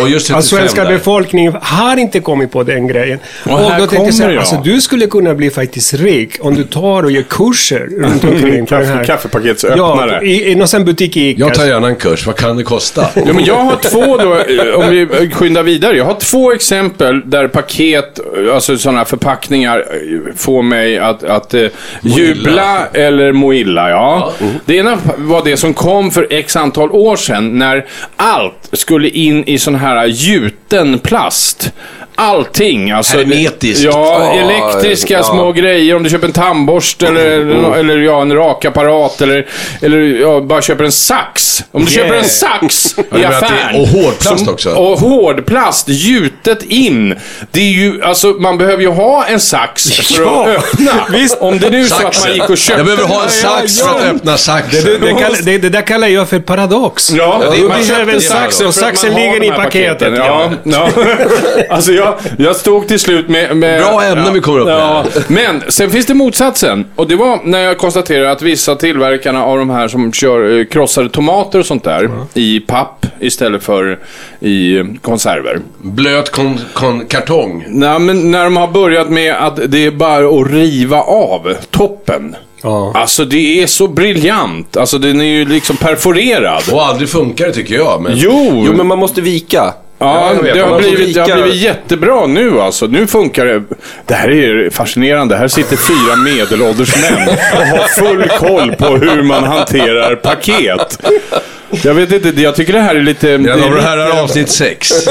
Och 0.00 0.04
av 0.04 0.08
35 0.10 0.42
svenska 0.42 0.84
där. 0.84 0.90
befolkningen 0.92 1.56
har 1.62 1.96
inte 1.96 2.20
kommit 2.20 2.52
på 2.52 2.62
den 2.62 2.86
grejen. 2.86 3.18
Och 3.44 3.58
här 3.58 3.78
tänkte 3.78 3.96
jag 3.96 4.14
säga, 4.14 4.20
kommer 4.26 4.34
jag. 4.34 4.40
alltså, 4.40 4.60
du 4.64 4.80
skulle 4.80 5.06
kunna 5.06 5.34
bli 5.34 5.50
faktiskt 5.50 5.94
rik 5.94 6.36
om 6.40 6.54
du 6.54 6.64
tar 6.64 7.02
och 7.02 7.10
gör 7.10 7.22
kurser 7.22 7.88
runt 8.00 8.24
omkring. 8.24 8.40
på 8.66 8.74
den 8.74 8.84
Kaffe, 8.84 8.84
här. 8.84 9.04
kaffepaketsöppnare. 9.04 10.10
Ja, 10.12 10.22
i, 10.22 10.50
i 10.50 10.54
någon 10.54 10.84
butik 10.84 11.16
i 11.16 11.28
Ica. 11.28 11.40
Jag 11.40 11.54
tar 11.54 11.66
gärna 11.66 11.88
en 11.88 11.96
kurs. 11.96 12.26
Vad 12.26 12.36
kan 12.36 12.56
det 12.56 12.62
kosta? 12.62 13.06
Ja, 13.26 13.32
men 13.32 13.44
jag 13.44 13.54
har 13.58 13.76
två 13.76 14.16
då, 14.16 14.34
eh, 14.34 14.74
om 14.74 14.90
vi 14.90 15.30
skyndar 15.34 15.62
vidare. 15.62 15.96
Jag 15.96 16.04
har 16.04 16.14
två 16.14 16.52
exempel 16.52 17.30
där 17.30 17.48
paket, 17.48 18.20
alltså 18.54 18.78
sådana 18.88 18.98
här 18.98 19.04
förpackningar, 19.04 19.78
eh, 19.78 20.34
får 20.36 20.62
mig 20.62 20.98
att, 20.98 21.22
att 21.24 21.54
eh, 21.54 21.66
jubla 22.02 22.86
eller 22.92 23.32
må 23.32 23.54
illa. 23.54 23.90
Ja. 23.90 24.32
Det 24.64 24.76
ena 24.76 24.98
var 25.16 25.44
det 25.44 25.56
som 25.56 25.74
kom 25.74 26.10
för 26.10 26.26
x 26.30 26.56
antal 26.56 26.90
år 26.90 27.16
sedan 27.16 27.58
när 27.58 27.86
allt 28.16 28.68
skulle 28.72 29.08
in 29.08 29.44
i 29.44 29.58
sån 29.58 29.74
här 29.74 30.06
gjuten 30.06 30.98
plast. 30.98 31.72
Allting. 32.20 32.90
Alltså, 32.90 33.16
Hermetiskt. 33.16 33.84
Ja, 33.84 34.32
elektriska 34.32 35.14
ja. 35.14 35.22
små 35.22 35.52
grejer. 35.52 35.96
Om 35.96 36.02
du 36.02 36.10
köper 36.10 36.26
en 36.26 36.32
tandborste 36.32 37.06
eller, 37.06 37.20
eller, 37.26 37.74
eller 37.76 37.96
ja, 37.98 38.22
en 38.22 38.32
rakapparat 38.34 39.20
eller, 39.20 39.46
eller 39.82 39.98
ja, 39.98 40.40
bara 40.40 40.62
köper 40.62 40.84
en 40.84 40.92
sax. 40.92 41.64
Om 41.72 41.84
du 41.84 41.92
Yeah. 41.92 42.06
köper 42.06 42.18
en 42.18 42.28
sax 42.28 42.94
i 42.98 43.02
menar 43.10 43.32
att 43.32 43.40
det 43.40 43.46
är- 43.46 43.50
affären. 43.52 43.80
och 43.80 43.88
hårdplast 43.88 44.38
som- 44.44 44.48
också? 44.54 44.70
Och 44.74 44.98
hårdplast 45.00 45.88
gjutet 45.88 46.62
in. 46.62 47.14
Det 47.50 47.60
är 47.60 47.64
ju, 47.72 48.02
alltså 48.02 48.26
man 48.26 48.58
behöver 48.58 48.82
ju 48.82 48.88
ha 48.90 49.24
en 49.26 49.40
sax 49.40 49.92
för 49.92 50.22
Ja, 50.22 50.42
att 50.48 50.58
öppna. 50.58 50.92
visst. 51.12 51.38
Om 51.40 51.58
det 51.58 51.70
nu 51.70 51.80
är 51.80 51.84
så 51.84 52.06
att 52.06 52.20
man 52.24 52.34
gick 52.34 52.50
och 52.50 52.58
köpte... 52.58 52.78
Jag 52.80 52.84
behöver 52.86 53.04
ha 53.14 53.24
en 53.24 53.30
sax 53.30 53.80
för 53.80 53.88
att 53.96 54.02
öppna 54.14 54.36
saxen. 54.36 54.84
Det, 54.84 54.98
det, 54.98 55.12
kall, 55.20 55.34
det, 55.42 55.58
det 55.58 55.68
där 55.68 55.82
kallar 55.86 56.08
jag 56.08 56.28
för 56.28 56.38
paradox. 56.38 57.10
Ja, 57.10 57.38
man 57.42 57.50
behöver 57.50 57.82
köpte 57.84 58.12
en 58.12 58.20
sax 58.20 58.60
och 58.60 58.74
saxen 58.74 59.12
man 59.12 59.20
ligger 59.22 59.44
i 59.44 59.50
paketet. 59.50 59.98
paketen. 59.98 60.14
Ja, 60.16 60.50
ja. 60.64 60.88
Alltså 61.74 61.92
jag, 61.92 62.07
jag 62.38 62.56
stod 62.56 62.88
till 62.88 62.98
slut 62.98 63.28
med... 63.28 63.56
med 63.56 63.80
Bra 63.80 64.02
ämnen 64.02 64.34
vi 64.34 64.40
kommer 64.40 64.58
upp 64.58 64.66
med. 64.66 64.74
ja. 64.74 65.04
Men 65.28 65.62
sen 65.68 65.90
finns 65.90 66.06
det 66.06 66.14
motsatsen. 66.14 66.84
Och 66.96 67.08
det 67.08 67.16
var 67.16 67.40
när 67.44 67.58
jag 67.58 67.78
konstaterade 67.78 68.30
att 68.30 68.42
vissa 68.42 68.74
tillverkarna 68.74 69.44
av 69.44 69.58
de 69.58 69.70
här 69.70 69.88
som 69.88 70.12
kör 70.12 70.58
eh, 70.58 70.64
krossade 70.64 71.08
tomater 71.08 71.58
och 71.58 71.66
sånt 71.66 71.84
där 71.84 72.10
i 72.34 72.60
papp 72.60 73.06
istället 73.20 73.62
för 73.62 73.98
i 74.40 74.82
konserver. 75.02 75.60
Blöt 75.82 76.30
kon, 76.32 76.58
kon, 76.72 77.06
kartong. 77.06 77.64
Nej, 77.68 77.98
men 77.98 78.30
när 78.30 78.44
de 78.44 78.56
har 78.56 78.68
börjat 78.68 79.08
med 79.10 79.34
att 79.34 79.60
det 79.66 79.86
är 79.86 79.90
bara 79.90 80.40
att 80.40 80.50
riva 80.50 81.00
av 81.02 81.54
toppen. 81.70 82.36
Ja. 82.62 82.92
Alltså 82.94 83.24
det 83.24 83.62
är 83.62 83.66
så 83.66 83.88
briljant. 83.88 84.76
Alltså 84.76 84.98
den 84.98 85.20
är 85.20 85.24
ju 85.24 85.44
liksom 85.44 85.76
perforerad. 85.76 86.62
Och 86.72 86.82
aldrig 86.86 87.08
funkar 87.08 87.46
det 87.46 87.52
tycker 87.52 87.74
jag. 87.74 88.02
Men... 88.02 88.12
Jo! 88.16 88.62
Jo, 88.66 88.72
men 88.72 88.86
man 88.86 88.98
måste 88.98 89.20
vika. 89.20 89.74
Ja, 89.98 90.34
det, 90.54 90.60
har 90.60 90.78
blivit, 90.78 91.14
det 91.14 91.20
har 91.20 91.42
blivit 91.42 91.62
jättebra 91.62 92.26
nu 92.26 92.60
alltså. 92.60 92.86
Nu 92.86 93.06
funkar 93.06 93.46
det. 93.46 93.62
Det 94.06 94.14
här 94.14 94.30
är 94.30 94.70
fascinerande. 94.70 95.36
Här 95.36 95.48
sitter 95.48 95.76
fyra 95.76 96.16
medelålders 96.16 96.96
män 97.02 97.28
och 97.28 97.66
har 97.66 97.88
full 97.88 98.28
koll 98.28 98.76
på 98.76 98.86
hur 98.96 99.22
man 99.22 99.44
hanterar 99.44 100.16
paket. 100.16 100.98
Jag 101.84 101.94
vet 101.94 102.12
inte, 102.12 102.42
jag 102.42 102.54
tycker 102.54 102.72
det 102.72 102.80
här 102.80 102.94
är 102.94 103.02
lite... 103.02 103.38
Mina 103.38 103.56
det, 103.56 103.62
damer 103.62 103.76
och 103.76 103.82
är 103.82 104.22
avsnitt 104.22 104.50
6. 104.50 105.04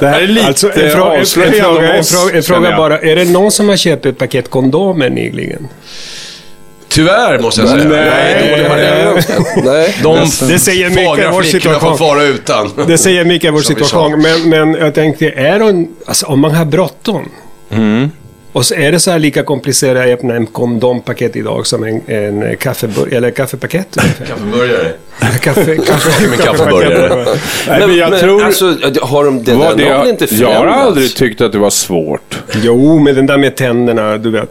det 0.00 0.08
här 0.08 0.22
är 0.22 0.26
lite 0.26 0.46
Alltså, 0.46 0.66
en, 0.66 0.90
fråga, 0.90 1.14
en, 1.14 1.20
avslöjande 1.20 1.60
fråga, 1.60 1.78
om 1.78 1.84
en, 1.84 2.04
fråga, 2.04 2.36
en 2.36 2.42
fråga 2.42 2.76
bara. 2.76 2.98
Är 2.98 3.16
det 3.16 3.24
någon 3.24 3.50
som 3.50 3.68
har 3.68 3.76
köpt 3.76 4.06
ett 4.06 4.18
paket 4.18 4.50
kondomer 4.50 5.10
nyligen? 5.10 5.68
Tyvärr, 6.92 7.38
måste 7.38 7.60
jag 7.60 7.70
säga. 7.70 7.84
Nej. 7.84 7.98
Jag 7.98 8.42
är 8.42 8.50
dålig 8.50 8.68
på 8.68 8.74
det. 8.76 9.70
Nej. 9.72 9.96
De 10.02 10.18
Det 10.48 10.58
säger 10.58 10.90
mycket 10.90 11.26
om 11.26 11.32
vår 11.34 11.42
situation. 11.42 11.98
fara 11.98 12.22
utan. 12.22 12.70
Det 12.86 12.98
säger 12.98 13.24
mycket 13.24 13.48
om 13.48 13.54
vår 13.54 13.62
situation. 13.62 14.22
Men, 14.22 14.48
men 14.48 14.74
jag 14.74 14.94
tänkte, 14.94 15.30
är 15.30 15.60
hon, 15.60 15.88
alltså, 16.06 16.26
om 16.26 16.40
man 16.40 16.50
har 16.54 16.64
bråttom. 16.64 17.28
Och 18.52 18.66
så 18.66 18.74
är 18.74 18.92
det 18.92 19.00
så 19.00 19.10
här 19.10 19.18
lika 19.18 19.42
komplicerat 19.42 20.02
att 20.06 20.08
öppna 20.12 20.34
en 20.34 20.46
kondompaket 20.46 21.36
idag 21.36 21.66
som 21.66 21.84
en, 21.84 22.00
en 22.06 22.42
kaffebur- 22.56 23.14
eller 23.14 23.30
kaffepaket. 23.30 23.96
Kaffeburgare. 24.28 24.92
Kaffe, 25.20 25.76
kaffe, 25.76 26.28
Med 26.28 26.40
kaffeburgare. 26.40 27.26
Nej, 27.68 27.86
men 27.86 27.96
jag 27.96 28.20
tror... 28.20 28.44
alltså, 28.44 28.76
har 29.02 29.24
de 29.24 29.44
det 29.44 29.52
där? 29.52 29.76
det, 29.76 29.84
väl 29.84 30.08
inte 30.08 30.34
jag 30.34 30.48
har 30.48 30.54
förändrats? 30.54 30.86
aldrig 30.86 31.14
tyckt 31.14 31.40
att 31.40 31.52
det 31.52 31.58
var 31.58 31.70
svårt. 31.70 32.38
Jo, 32.62 32.98
med 32.98 33.14
den 33.14 33.26
där 33.26 33.38
med 33.38 33.56
tänderna, 33.56 34.18
du 34.18 34.30
vet. 34.30 34.50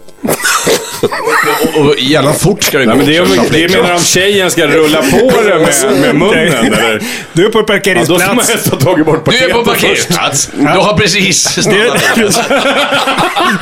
Och, 1.75 1.81
och 1.85 1.95
gärna 1.99 2.33
fort 2.33 2.63
ska 2.63 2.77
det 2.77 2.85
gå. 2.85 2.89
Nej, 2.89 2.97
men 2.97 3.05
det, 3.05 3.17
är, 3.17 3.67
det 3.67 3.77
menar 3.81 3.93
om 3.93 3.99
tjejen 4.01 4.51
ska 4.51 4.67
rulla 4.67 5.01
på 5.01 5.31
det 5.43 5.59
med, 5.59 5.99
med 6.01 6.15
munnen, 6.15 6.65
eller? 6.65 7.01
Du 7.33 7.45
är 7.45 7.49
på 7.49 7.65
Ja, 7.69 8.03
då 8.07 8.19
ska 8.19 8.27
man 8.27 8.37
parkeringsplats. 8.37 8.49
helst 8.49 8.69
ha 8.69 8.77
tagit 8.79 9.05
bort 9.05 9.25
Du 9.25 9.31
är 9.31 9.39
paketet 9.39 9.53
på 9.53 9.63
parkeringsplats. 9.63 10.49
Du 10.57 10.65
har 10.67 10.97
precis 10.97 11.55
det, 11.55 11.61
stannat. 11.61 12.49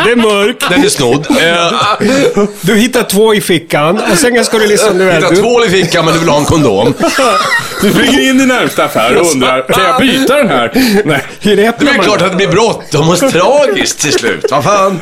det 0.06 0.12
är 0.12 0.16
mörkt. 0.16 0.70
Den 0.70 0.84
är 0.84 0.90
snodd. 0.90 1.28
Du 2.62 2.76
hittar 2.76 3.04
två 3.04 3.34
i 3.34 3.42
fickan 3.42 4.02
och 4.12 4.18
sen 4.18 4.46
ska 4.46 4.58
du 4.58 4.68
liksom... 4.68 4.98
Du 4.98 5.06
vet, 5.06 5.16
Hitta 5.16 5.30
du, 5.30 5.36
tvål 5.36 5.64
i 5.64 5.70
fickan 5.70 6.06
men 6.06 6.14
du 6.14 6.20
vill 6.20 6.30
ha 6.30 6.40
en 6.40 6.46
kondom. 6.46 6.89
Du 7.82 7.90
springer 7.92 8.30
in 8.30 8.42
i 8.42 8.46
närmsta 8.46 8.86
affär 8.86 9.18
och 9.18 9.32
undrar, 9.34 9.62
kan 9.74 9.84
jag 9.84 10.02
byta 10.02 10.36
den 10.36 10.50
här? 10.50 10.72
Nej. 11.06 11.24
Det 11.42 11.66
är 11.66 12.04
klart 12.04 12.22
att 12.22 12.32
det 12.32 12.38
blir 12.38 12.48
bråttom 12.48 13.10
och 13.10 13.18
tragiskt 13.18 14.02
till 14.02 14.12
slut. 14.12 14.46
Vad 14.52 14.64
fan. 14.64 15.02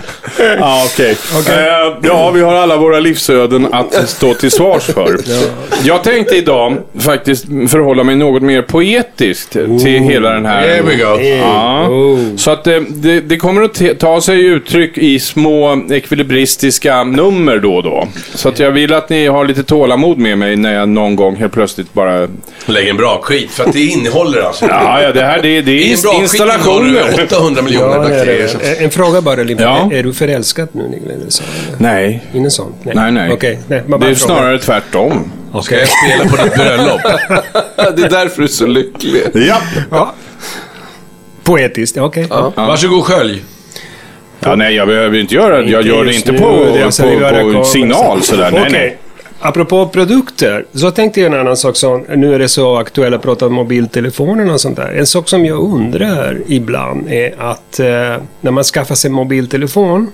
Ja, 0.59 0.85
okej. 0.93 1.17
Eh, 1.49 1.97
ja, 2.03 2.31
vi 2.31 2.41
har 2.41 2.55
alla 2.55 2.77
våra 2.77 2.99
livsöden 2.99 3.73
att 3.73 4.09
stå 4.09 4.33
till 4.33 4.51
svars 4.51 4.83
för. 4.83 5.17
Jag 5.83 6.03
tänkte 6.03 6.35
idag 6.35 6.77
faktiskt 6.99 7.45
förhålla 7.45 8.03
mig 8.03 8.15
något 8.15 8.41
mer 8.41 8.61
poetiskt 8.61 9.51
till 9.51 10.01
hela 10.01 10.29
den 10.29 10.45
här... 10.45 10.61
Here 10.61 10.81
we 10.81 10.95
go. 10.95 11.19
Ja. 11.21 11.89
Så 12.37 12.51
att 12.51 12.63
det, 12.63 12.79
det, 12.89 13.21
det 13.21 13.37
kommer 13.37 13.61
att 13.61 13.99
ta 13.99 14.21
sig 14.21 14.45
uttryck 14.45 14.97
i 14.97 15.19
små 15.19 15.81
ekvilibristiska 15.91 17.03
nummer 17.03 17.59
då 17.59 17.75
och 17.75 17.83
då. 17.83 18.07
Så 18.35 18.49
att 18.49 18.59
jag 18.59 18.71
vill 18.71 18.93
att 18.93 19.09
ni 19.09 19.27
har 19.27 19.45
lite 19.45 19.63
tålamod 19.63 20.17
med 20.17 20.37
mig 20.37 20.55
när 20.55 20.73
jag 20.73 20.89
någon 20.89 21.15
gång 21.15 21.35
helt 21.35 21.53
plötsligt 21.53 21.76
bara... 21.93 22.27
Lägg 22.65 22.87
en 22.87 22.97
bra 22.97 23.19
skit 23.21 23.51
för 23.51 23.63
att 23.63 23.73
det 23.73 23.81
innehåller 23.83 24.41
alltså. 24.41 24.65
Ja, 24.65 25.01
ja 25.01 25.11
det 25.11 25.23
här 25.23 25.41
det, 25.41 25.61
det 25.61 25.71
är 25.71 26.15
installationer. 26.21 27.13
det 27.17 27.23
800 27.23 27.61
miljoner 27.61 27.87
Ja, 27.87 27.93
det 27.93 27.99
bakterier. 28.09 28.49
det. 28.61 28.77
En- 28.77 28.83
En 28.83 28.91
fråga 28.91 29.21
bara, 29.21 29.43
Limpa. 29.43 29.63
Ja. 29.63 29.89
Är, 29.93 30.03
du 30.03 30.13
förälskad 30.13 30.67
nu, 30.71 30.87
Niklas? 30.87 31.41
Nej. 31.77 32.23
Ingen 32.33 32.51
sånt? 32.51 32.75
Nej, 32.83 33.11
nej. 33.11 33.31
Okej, 33.33 33.59
nej. 33.67 33.81
man 33.87 33.99
Det 33.99 34.05
bara 34.05 34.11
är 34.11 34.15
snarare 34.15 34.59
tvärtom. 34.59 35.31
Ska 35.63 35.79
jag 35.79 35.87
spela 35.87 36.29
på 36.29 36.43
ditt 36.43 36.55
bröllop? 36.55 37.01
Det 37.97 38.03
är 38.03 38.09
därför 38.09 38.37
du 38.37 38.43
är 38.43 38.47
så 38.47 38.67
lycklig. 38.67 39.21
Ja. 39.33 39.57
Ja. 39.91 40.13
Poetiskt, 41.43 41.97
okej. 41.97 42.27
Varsågod 42.55 43.03
skölj. 43.03 43.43
Ja, 44.39 44.55
nej, 44.55 44.75
jag 44.75 44.87
behöver 44.87 45.17
inte 45.17 45.35
göra 45.35 45.61
det. 45.61 45.69
Jag 45.71 45.85
gör 45.85 46.05
det 46.05 46.13
inte 46.15 46.33
på, 46.33 46.65
det 46.73 47.43
på, 47.43 47.53
på 47.53 47.63
signal 47.63 48.21
sådär. 48.21 48.51
Nej, 48.51 48.61
Okej. 48.61 48.71
nej. 48.71 48.97
Apropå 49.39 49.87
produkter, 49.87 50.65
så 50.73 50.91
tänkte 50.91 51.21
jag 51.21 51.33
en 51.33 51.39
annan 51.39 51.57
sak 51.57 51.75
som, 51.75 52.05
nu 52.15 52.33
är 52.35 52.39
det 52.39 52.49
så 52.49 52.77
aktuellt 52.77 53.15
att 53.15 53.21
prata 53.21 53.45
om 53.45 53.53
mobiltelefoner 53.53 54.53
och 54.53 54.61
sånt 54.61 54.75
där. 54.75 54.91
En 54.91 55.07
sak 55.07 55.29
som 55.29 55.45
jag 55.45 55.59
undrar 55.59 56.41
ibland 56.47 57.11
är 57.11 57.35
att 57.37 57.79
eh, 57.79 57.85
när 58.41 58.51
man 58.51 58.63
skaffar 58.63 58.95
sig 58.95 59.09
en 59.09 59.13
mobiltelefon 59.13 60.11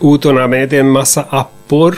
utan 0.00 0.38
att 0.38 0.44
använda 0.44 0.76
en 0.76 0.90
massa 0.90 1.24
appar. 1.30 1.94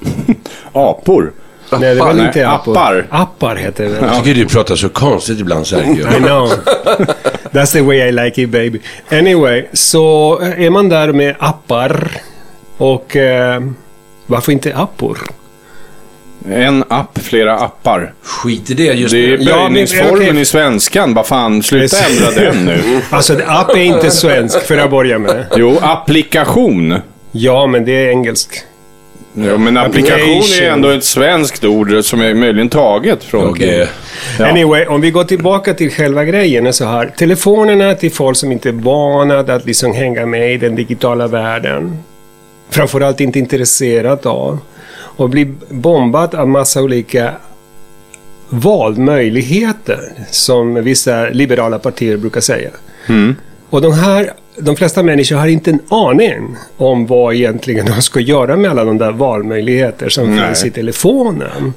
Apor. 0.72 1.32
Nej, 1.80 1.94
det 1.94 2.14
Nej, 2.14 2.26
inte 2.26 2.48
appar. 2.48 2.72
appar. 2.72 3.06
Appar 3.10 3.56
heter 3.56 3.84
det? 3.84 3.98
Jag 4.00 4.24
tycker 4.24 4.40
du 4.40 4.46
pratar 4.46 4.76
så 4.76 4.88
konstigt 4.88 5.40
ibland 5.40 5.66
Sergio. 5.66 6.08
I 6.16 6.20
know. 6.20 6.48
That's 7.52 7.72
the 7.72 7.82
way 7.82 8.08
I 8.08 8.12
like 8.12 8.42
it 8.42 8.50
baby. 8.50 8.80
Anyway, 9.10 9.66
så 9.72 10.38
är 10.40 10.70
man 10.70 10.88
där 10.88 11.12
med 11.12 11.36
appar 11.38 12.10
och 12.76 13.16
eh, 13.16 13.60
varför 14.26 14.52
inte 14.52 14.76
appor? 14.76 15.18
En 16.50 16.84
app, 16.88 17.18
flera 17.22 17.58
appar. 17.58 18.12
Skit 18.22 18.70
i 18.70 18.74
det 18.74 18.82
just 18.84 19.12
Det 19.12 19.32
är 19.32 19.38
nu. 19.38 19.44
Ja, 19.44 19.56
böjningsformen 19.56 20.28
okej. 20.28 20.40
i 20.40 20.44
svenskan. 20.44 21.14
Vad 21.14 21.26
fan, 21.26 21.62
sluta 21.62 21.96
Precis. 21.96 22.20
ändra 22.20 22.44
den 22.44 22.64
nu. 22.64 23.00
Alltså, 23.10 23.36
app 23.46 23.70
är 23.70 23.82
inte 23.82 24.10
svensk 24.10 24.60
för 24.62 24.78
att 24.78 24.90
börja 24.90 25.18
med. 25.18 25.46
Jo, 25.56 25.78
applikation. 25.82 26.94
Ja, 27.32 27.66
men 27.66 27.84
det 27.84 27.92
är 27.92 28.10
engelsk. 28.10 28.62
Jo, 29.34 29.58
men 29.58 29.76
applikation 29.76 30.42
är 30.62 30.70
ändå 30.70 30.88
ett 30.88 31.04
svenskt 31.04 31.64
ord 31.64 32.04
som 32.04 32.20
är 32.20 32.34
möjligen 32.34 32.68
taget 32.68 33.24
från... 33.24 33.48
Okej. 33.48 33.88
Ja. 34.38 34.46
Anyway, 34.46 34.86
om 34.86 35.00
vi 35.00 35.10
går 35.10 35.24
tillbaka 35.24 35.74
till 35.74 35.90
själva 35.90 36.24
grejen 36.24 36.72
så 36.72 36.84
här. 36.84 37.12
Telefonerna 37.18 37.94
till 37.94 38.12
folk 38.12 38.36
som 38.36 38.52
inte 38.52 38.68
är 38.68 38.72
vana 38.72 39.38
att 39.38 39.66
liksom 39.66 39.94
hänga 39.94 40.26
med 40.26 40.52
i 40.54 40.56
den 40.56 40.74
digitala 40.74 41.26
världen. 41.26 41.98
Framförallt 42.72 43.20
inte 43.20 43.38
intresserad 43.38 44.26
av. 44.26 44.58
Och 44.94 45.30
blir 45.30 45.54
bombad 45.68 46.34
av 46.34 46.48
massa 46.48 46.82
olika 46.82 47.34
valmöjligheter. 48.48 50.12
Som 50.30 50.74
vissa 50.74 51.28
liberala 51.28 51.78
partier 51.78 52.16
brukar 52.16 52.40
säga. 52.40 52.70
Och 53.70 53.82
de 53.82 53.92
här, 53.92 54.32
de 54.56 54.76
flesta 54.76 55.02
människor 55.02 55.36
har 55.36 55.46
inte 55.46 55.70
en 55.70 55.80
aning 55.88 56.56
om 56.76 57.06
vad 57.06 57.34
egentligen 57.34 57.86
de 57.86 58.02
ska 58.02 58.20
göra 58.20 58.56
med 58.56 58.70
alla 58.70 58.84
de 58.84 58.98
där 58.98 59.12
valmöjligheter 59.12 60.08
som 60.08 60.36
Nej. 60.36 60.46
finns 60.46 60.64
i 60.64 60.70
telefonen. 60.70 61.72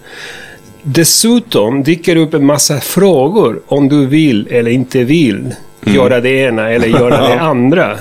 Dessutom 0.82 1.84
dyker 1.84 2.16
upp 2.16 2.34
en 2.34 2.46
massa 2.46 2.80
frågor 2.80 3.62
om 3.68 3.90
du 3.90 4.06
vill 4.06 4.48
eller 4.52 4.72
inte 4.72 5.04
vill 5.04 5.56
göra 5.86 6.22
det 6.22 6.30
ena 6.30 6.70
eller 6.70 6.88
göra 7.00 7.28
det 7.28 7.40
andra. 7.40 7.98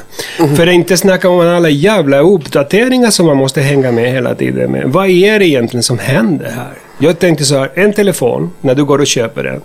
För 0.57 0.67
att 0.67 0.73
inte 0.73 0.97
snacka 0.97 1.29
om 1.29 1.41
alla 1.41 1.69
jävla 1.69 2.19
uppdateringar 2.19 3.11
som 3.11 3.27
man 3.27 3.37
måste 3.37 3.61
hänga 3.61 3.93
med 3.93 4.13
hela 4.13 4.35
tiden 4.35 4.73
med. 4.73 4.85
Vad 4.87 5.09
är 5.09 5.39
det 5.39 5.47
egentligen 5.47 5.83
som 5.83 5.99
händer 5.99 6.51
här? 6.51 6.73
Jag 6.99 7.19
tänkte 7.19 7.45
så 7.45 7.59
här, 7.59 7.71
en 7.75 7.93
telefon, 7.93 8.51
när 8.61 8.75
du 8.75 8.85
går 8.85 8.99
och 8.99 9.07
köper 9.07 9.45
den. 9.45 9.61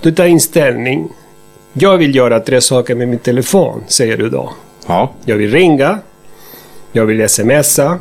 Du 0.00 0.12
tar 0.12 0.24
inställning. 0.24 1.08
Jag 1.72 1.96
vill 1.96 2.14
göra 2.14 2.40
tre 2.40 2.60
saker 2.60 2.94
med 2.94 3.08
min 3.08 3.18
telefon, 3.18 3.84
säger 3.86 4.16
du 4.16 4.28
då. 4.30 4.52
Ja. 4.86 5.12
Jag 5.24 5.36
vill 5.36 5.50
ringa. 5.52 5.98
Jag 6.92 7.06
vill 7.06 7.28
smsa. 7.28 7.98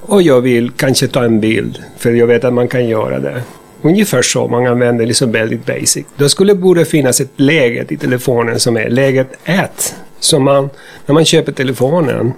Och 0.00 0.22
jag 0.22 0.40
vill 0.40 0.70
kanske 0.70 1.08
ta 1.08 1.24
en 1.24 1.40
bild. 1.40 1.82
För 1.96 2.12
jag 2.12 2.26
vet 2.26 2.44
att 2.44 2.52
man 2.52 2.68
kan 2.68 2.88
göra 2.88 3.18
det. 3.18 3.42
Ungefär 3.82 4.22
så 4.22 4.48
man 4.48 4.66
använder 4.66 5.06
liksom 5.06 5.32
väldigt 5.32 5.66
basic. 5.66 6.06
Då 6.16 6.28
skulle 6.28 6.54
borde 6.54 6.84
finnas 6.84 7.20
ett 7.20 7.32
läge 7.36 7.86
i 7.88 7.96
telefonen 7.96 8.60
som 8.60 8.76
är 8.76 8.90
läget 8.90 9.28
1. 9.44 9.94
Så 10.20 10.38
man, 10.38 10.70
när 11.06 11.14
man 11.14 11.24
köper 11.24 11.52
telefonen, 11.52 12.32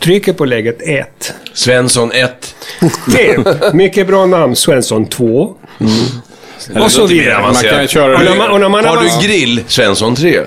trycker 0.00 0.32
på 0.32 0.44
läget 0.44 0.82
1. 0.82 1.34
Svensson 1.52 2.12
1. 2.12 2.54
Typ. 3.16 3.74
Mycket 3.74 4.06
bra 4.06 4.26
namn. 4.26 4.56
Svensson 4.56 5.06
2. 5.06 5.54
Och 6.84 6.90
så 6.92 7.06
vidare. 7.06 7.42
Man 7.42 7.54
kan 7.54 7.86
köra 7.86 8.14
Och 8.18 8.24
när 8.24 8.36
man, 8.36 8.50
och 8.50 8.60
när 8.60 8.68
man 8.68 8.84
Har 8.84 8.96
avans- 8.96 9.20
du 9.20 9.26
grill? 9.28 9.64
Svensson 9.66 10.14
3. 10.14 10.40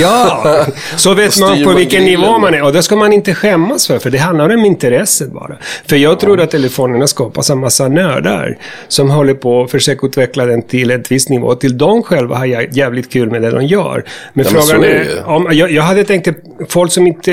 Ja, 0.00 0.66
så 0.96 1.14
vet 1.14 1.40
man 1.40 1.64
på 1.64 1.70
vilken 1.72 2.04
grillen. 2.04 2.20
nivå 2.20 2.38
man 2.38 2.54
är. 2.54 2.62
Och 2.62 2.72
det 2.72 2.82
ska 2.82 2.96
man 2.96 3.12
inte 3.12 3.34
skämmas 3.34 3.86
för, 3.86 3.98
för 3.98 4.10
det 4.10 4.18
handlar 4.18 4.54
om 4.54 4.64
intresset 4.64 5.32
bara. 5.32 5.56
För 5.88 5.96
jag 5.96 6.20
tror 6.20 6.40
att 6.40 6.50
telefonerna 6.50 7.06
skapas 7.06 7.50
av 7.50 7.56
massa 7.56 7.88
nördar 7.88 8.58
som 8.88 9.10
håller 9.10 9.34
på 9.34 9.62
att 9.62 9.70
försöka 9.70 10.06
utveckla 10.06 10.46
den 10.46 10.62
till 10.62 10.90
ett 10.90 11.12
visst 11.12 11.28
nivå. 11.28 11.54
Till 11.54 11.78
de 11.78 12.02
själva 12.02 12.36
har 12.36 12.46
jag 12.46 12.76
jävligt 12.76 13.12
kul 13.12 13.30
med 13.30 13.42
det 13.42 13.50
de 13.50 13.66
gör. 13.66 14.04
Men 14.32 14.44
Ja, 14.46 14.52
men 14.52 14.62
frågan 14.62 14.66
så 14.66 14.84
är 14.84 15.22
om, 15.28 15.48
jag, 15.52 15.70
jag 15.70 15.82
hade 15.82 16.04
tänkt 16.04 16.28
att 16.28 16.36
folk 16.68 16.92
som 16.92 17.06
inte 17.06 17.32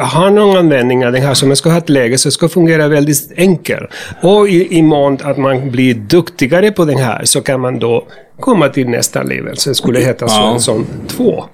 har 0.00 0.30
någon 0.30 0.56
användning 0.56 1.06
av 1.06 1.12
den 1.12 1.22
här, 1.22 1.34
som 1.34 1.56
ska 1.56 1.70
ha 1.70 1.78
ett 1.78 1.88
läge 1.88 2.18
som 2.18 2.32
ska 2.32 2.48
fungera 2.48 2.88
väldigt 2.88 3.32
enkelt. 3.36 3.90
Och 4.22 4.48
i, 4.48 4.78
i 4.78 4.82
mån 4.82 5.18
att 5.22 5.38
man 5.38 5.70
blir 5.70 5.94
duktigare 5.94 6.70
på 6.72 6.84
den 6.84 6.98
här 6.98 7.20
så 7.24 7.40
kan 7.40 7.60
man 7.60 7.69
då 7.78 8.04
komma 8.40 8.68
till 8.68 8.88
nästa 8.88 9.22
level. 9.22 9.56
Så 9.56 9.68
det 9.68 9.74
skulle 9.74 10.00
heta 10.00 10.28
Svensson 10.28 10.86
2. 11.08 11.44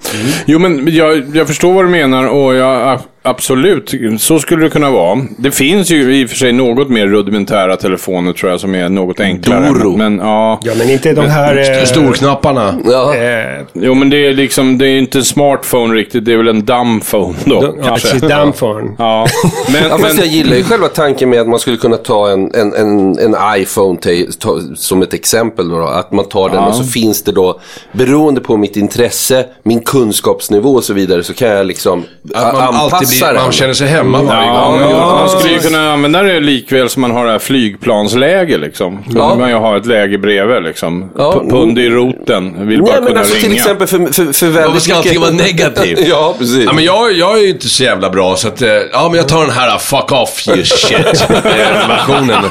Jo, 0.47 0.59
men 0.59 0.95
jag, 0.95 1.37
jag 1.37 1.47
förstår 1.47 1.73
vad 1.73 1.85
du 1.85 1.89
menar 1.89 2.27
och 2.29 2.55
jag, 2.55 3.01
absolut, 3.27 3.95
så 4.19 4.39
skulle 4.39 4.65
det 4.65 4.71
kunna 4.71 4.91
vara. 4.91 5.27
Det 5.39 5.51
finns 5.51 5.91
ju 5.91 6.17
i 6.17 6.25
och 6.27 6.31
för 6.31 6.37
sig 6.37 6.53
något 6.53 6.89
mer 6.89 7.07
rudimentära 7.07 7.77
telefoner 7.77 8.33
tror 8.33 8.51
jag 8.51 8.61
som 8.61 8.75
är 8.75 8.89
något 8.89 9.21
enklare. 9.21 9.67
Doro. 9.69 9.97
Men 9.97 10.19
ja, 10.19 10.61
Ja, 10.63 10.73
men 10.79 10.91
inte 10.91 11.13
de 11.13 11.27
här... 11.27 11.79
eh, 11.81 11.85
Storknapparna. 11.85 12.75
Ja. 12.85 13.15
Eh, 13.17 13.63
jo 13.73 13.95
men 13.95 14.11
det 14.11 14.27
är 14.27 14.35
liksom, 14.35 14.79
det 14.79 14.87
är 14.89 14.99
inte 14.99 15.19
en 15.19 15.25
smartphone 15.25 15.95
riktigt, 15.95 16.25
det 16.25 16.33
är 16.33 16.37
väl 16.37 16.49
en 16.49 16.65
dumbphone 16.65 17.35
då 17.45 17.61
de, 17.61 17.75
ja, 17.85 17.91
precis, 17.95 18.21
Damphone. 18.23 18.91
Ja, 18.99 19.27
men, 19.73 19.83
Ja, 19.83 19.89
fast 19.99 20.03
men 20.03 20.17
jag 20.17 20.27
gillar 20.27 20.57
ju 20.57 20.65
själva 20.65 20.89
tanken 20.89 21.31
med 21.31 21.41
att 21.41 21.49
man 21.49 21.59
skulle 21.59 21.77
kunna 21.77 21.97
ta 21.97 22.31
en, 22.31 22.55
en, 22.55 22.75
en, 22.75 23.19
en 23.19 23.37
iPhone 23.57 23.99
till, 24.01 24.33
ta, 24.33 24.61
som 24.77 25.03
ett 25.03 25.15
exempel. 25.15 25.69
Då, 25.69 25.79
att 25.87 26.13
man 26.13 26.25
tar 26.25 26.49
den 26.49 26.59
och 26.65 26.75
så 26.75 26.85
finns 26.85 27.23
det 27.23 27.33
då, 27.33 27.61
beroende 27.93 28.41
på 28.41 28.57
mitt 28.57 28.77
intresse, 28.77 29.47
min 29.63 29.81
kunskapsnivå 29.83 30.71
och 30.75 30.85
så 30.85 30.95
vidare, 30.95 31.23
så 31.23 31.35
kan 31.35 31.49
jag 31.49 31.67
liksom 31.67 32.05
Att 32.35 32.55
man 32.55 32.63
a- 32.63 32.79
alltid 32.93 33.09
passar 33.21 33.35
man 33.35 33.53
känner 33.53 33.75
sig 33.75 33.89
hemma 33.89 34.23
varje 34.23 34.47
Ja, 34.49 34.65
gång. 34.65 34.81
men 34.81 34.91
Ja, 34.91 34.97
man 35.07 35.29
skulle 35.29 35.55
ju 35.55 35.61
kunna 35.61 35.93
använda 35.93 36.23
det 36.23 36.41
likväl 36.41 36.89
som 36.89 37.01
man 37.03 37.11
har 37.11 37.25
det 37.27 37.33
här 37.33 37.39
flygplansläge 37.39 38.59
liksom. 38.59 39.05
Då 39.07 39.19
Ja. 39.19 39.29
vill 39.31 39.39
man 39.41 39.49
ju 39.51 39.55
ha 39.57 39.77
ett 39.77 39.87
läge 39.87 40.19
bredvid 40.19 40.63
liksom. 40.63 41.11
Ja. 41.19 41.33
Pund 41.51 41.79
i 41.79 41.89
roten. 41.91 42.69
Vill 42.69 42.83
bara 42.83 42.91
Nej, 42.93 43.01
men 43.01 43.07
kunna 43.09 43.21
alltså 43.21 43.35
ringa. 43.35 43.45
till 43.47 43.55
exempel 43.57 43.87
för, 43.87 43.99
för, 44.13 44.33
för 44.33 44.47
väldigt 44.47 44.65
Varför 44.67 44.81
ska 44.81 44.95
allting 44.95 45.21
vara 45.21 45.31
negativt? 45.31 45.99
ja, 46.09 46.35
precis. 46.39 46.65
Ja, 46.65 46.73
men 46.73 46.85
jag, 46.85 47.13
jag 47.13 47.39
är 47.39 47.43
ju 47.43 47.49
inte 47.49 47.69
så 47.69 47.83
jävla 47.83 48.11
bra, 48.11 48.37
så 48.37 48.49
att, 48.49 48.63
eh, 48.63 48.69
ja 48.93 49.09
men 49.09 49.15
jag 49.15 49.29
tar 49.29 49.41
den 49.43 49.51
här 49.51 49.79
fuck 49.79 50.13
off 50.13 50.49
you 50.49 50.65
shit 50.65 51.25
eh, 51.31 51.89
versionen. 51.89 52.43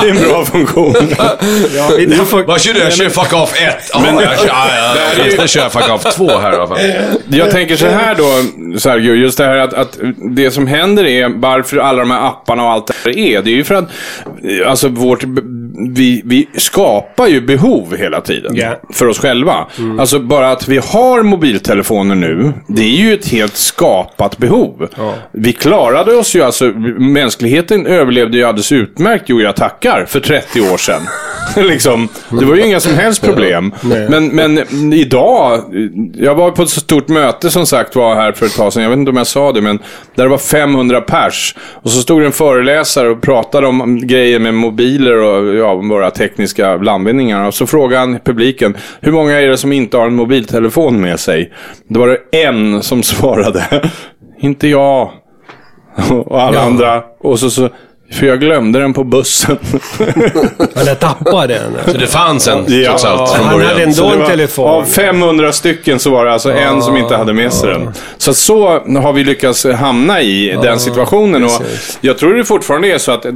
Det 0.00 0.06
är 0.08 0.10
en 0.10 0.28
bra 0.28 0.44
funktion. 0.44 0.94
Ja, 1.76 1.90
vi 1.98 2.16
får, 2.16 2.42
Vad 2.42 2.60
kör 2.60 2.72
du? 2.72 2.80
Jag 2.80 2.92
kör 2.92 3.08
fuck 3.08 3.32
off 3.32 3.52
1. 3.54 4.02
Men 4.02 4.14
jag 4.14 4.38
kör, 4.40 4.46
ja, 4.46 4.66
ja, 5.18 5.24
nu 5.40 5.48
kör 5.48 5.60
jag 5.60 5.72
fuck 5.72 5.90
off 5.90 6.14
2 6.14 6.38
här 6.38 6.52
i 6.52 6.56
alla 6.56 6.66
fall. 6.66 6.78
Jag 7.28 7.50
tänker 7.50 7.76
så 7.76 7.86
här 7.86 8.14
då, 8.14 8.78
Sergio, 9.04 9.14
just 9.14 9.38
det 9.38 9.44
här 9.44 9.56
att, 9.56 9.74
att 9.74 9.98
det 10.36 10.50
som 10.50 10.66
händer 10.66 11.04
är 11.04 11.28
varför 11.28 11.76
alla 11.76 11.98
de 11.98 12.10
här 12.10 12.28
apparna 12.28 12.64
och 12.64 12.70
allt 12.70 12.86
det 12.86 12.94
här 13.04 13.18
är. 13.18 13.42
Det 13.42 13.50
är 13.50 13.54
ju 13.54 13.64
för 13.64 13.74
att 13.74 13.90
alltså 14.66 14.88
vårt, 14.88 15.24
vi, 15.88 16.22
vi 16.24 16.48
skapar 16.54 17.26
ju 17.26 17.40
behov 17.40 17.96
hela 17.96 18.20
tiden. 18.20 18.56
Ja. 18.56 18.80
För 18.92 19.06
oss 19.06 19.18
själva. 19.18 19.66
Alltså 19.98 20.18
bara 20.18 20.52
att 20.52 20.68
vi 20.68 20.78
har 20.78 21.22
mobiltelefoner 21.22 22.14
nu, 22.14 22.52
det 22.68 22.82
är 22.82 23.06
ju 23.06 23.14
ett 23.14 23.28
helt 23.28 23.56
skapat 23.56 24.38
behov. 24.38 24.88
Vi 25.32 25.52
klarade 25.52 26.14
oss 26.14 26.36
ju 26.36 26.42
alltså, 26.42 26.64
mänskligheten 26.98 27.86
överlevde 27.86 28.36
ju 28.36 28.44
alldeles 28.44 28.72
utmärkt, 28.72 29.24
jo 29.26 29.40
jag 29.40 29.56
tackar, 29.56 30.04
för 30.04 30.20
30 30.20 30.60
år 30.60 30.76
sedan. 30.76 31.02
liksom, 31.56 32.08
det 32.30 32.44
var 32.44 32.54
ju 32.54 32.66
inga 32.66 32.80
som 32.80 32.94
helst 32.94 33.22
problem. 33.22 33.74
Men, 33.82 34.26
men 34.26 34.58
idag, 34.92 35.60
jag 36.14 36.34
var 36.34 36.50
på 36.50 36.62
ett 36.62 36.70
stort 36.70 37.08
möte 37.08 37.50
som 37.50 37.66
sagt 37.66 37.96
var 37.96 38.14
här 38.14 38.32
för 38.32 38.46
ett 38.46 38.56
tag 38.56 38.72
sedan, 38.72 38.82
jag 38.82 38.90
vet 38.90 38.98
inte 38.98 39.10
om 39.10 39.16
jag 39.16 39.26
sa 39.26 39.52
det, 39.52 39.60
men 39.60 39.78
där 40.14 40.24
det 40.24 40.30
var 40.30 40.38
500 40.38 41.00
pers. 41.00 41.54
Och 41.58 41.90
så 41.90 42.00
stod 42.00 42.20
det 42.20 42.26
en 42.26 42.32
föreläsare 42.32 43.08
och 43.08 43.22
pratade 43.22 43.66
om 43.66 44.06
grejer 44.06 44.38
med 44.38 44.54
mobiler 44.54 45.16
och 45.16 45.54
ja, 45.54 45.74
våra 45.74 46.10
tekniska 46.10 46.76
landvinningar. 46.76 47.46
Och 47.46 47.54
så 47.54 47.66
frågade 47.66 48.00
han 48.00 48.18
publiken, 48.24 48.76
hur 49.00 49.12
många 49.12 49.40
är 49.40 49.48
det 49.48 49.56
som 49.58 49.72
inte 49.72 49.96
har 49.96 50.06
en 50.06 50.14
mobiltelefon 50.14 51.00
med 51.00 51.20
sig? 51.20 51.52
Då 51.88 52.00
var 52.00 52.08
det 52.08 52.44
en 52.46 52.82
som 52.82 53.02
svarade, 53.14 53.90
inte 54.40 54.68
jag. 54.68 55.10
Och 56.10 56.42
alla 56.42 56.60
andra. 56.60 57.02
Och 57.20 57.38
så, 57.38 57.50
så, 57.50 57.68
för 58.12 58.26
jag 58.26 58.40
glömde 58.40 58.78
den 58.80 58.92
på 58.92 59.04
bussen. 59.04 59.56
har 60.74 60.94
tappat 60.94 61.48
den. 61.48 61.72
Så 61.86 61.92
det 61.98 62.06
fanns 62.06 62.48
en, 62.48 62.64
Ja. 62.68 62.88
trots 62.90 63.04
allt, 63.04 63.30
från 63.30 63.46
Han 63.46 63.54
hade 63.60 63.74
början. 63.74 63.88
ändå 63.88 64.06
en 64.22 64.26
telefon. 64.26 64.68
Av 64.68 64.84
500 64.84 65.52
stycken 65.52 65.98
så 65.98 66.10
var 66.10 66.24
det 66.24 66.32
alltså 66.32 66.52
en 66.52 66.82
som 66.82 66.96
inte 66.96 67.16
hade 67.16 67.32
med 67.32 67.52
sig 67.52 67.68
den. 67.70 67.88
Så 68.18 68.34
så 68.34 68.68
har 69.02 69.12
vi 69.12 69.24
lyckats 69.24 69.66
hamna 69.66 70.20
i 70.22 70.58
den 70.62 70.80
situationen. 70.80 71.44
Och 71.44 71.50
jag 72.00 72.18
tror 72.18 72.34
det 72.34 72.44
fortfarande 72.44 72.88
är 72.88 72.98
så 72.98 73.12
att 73.12 73.26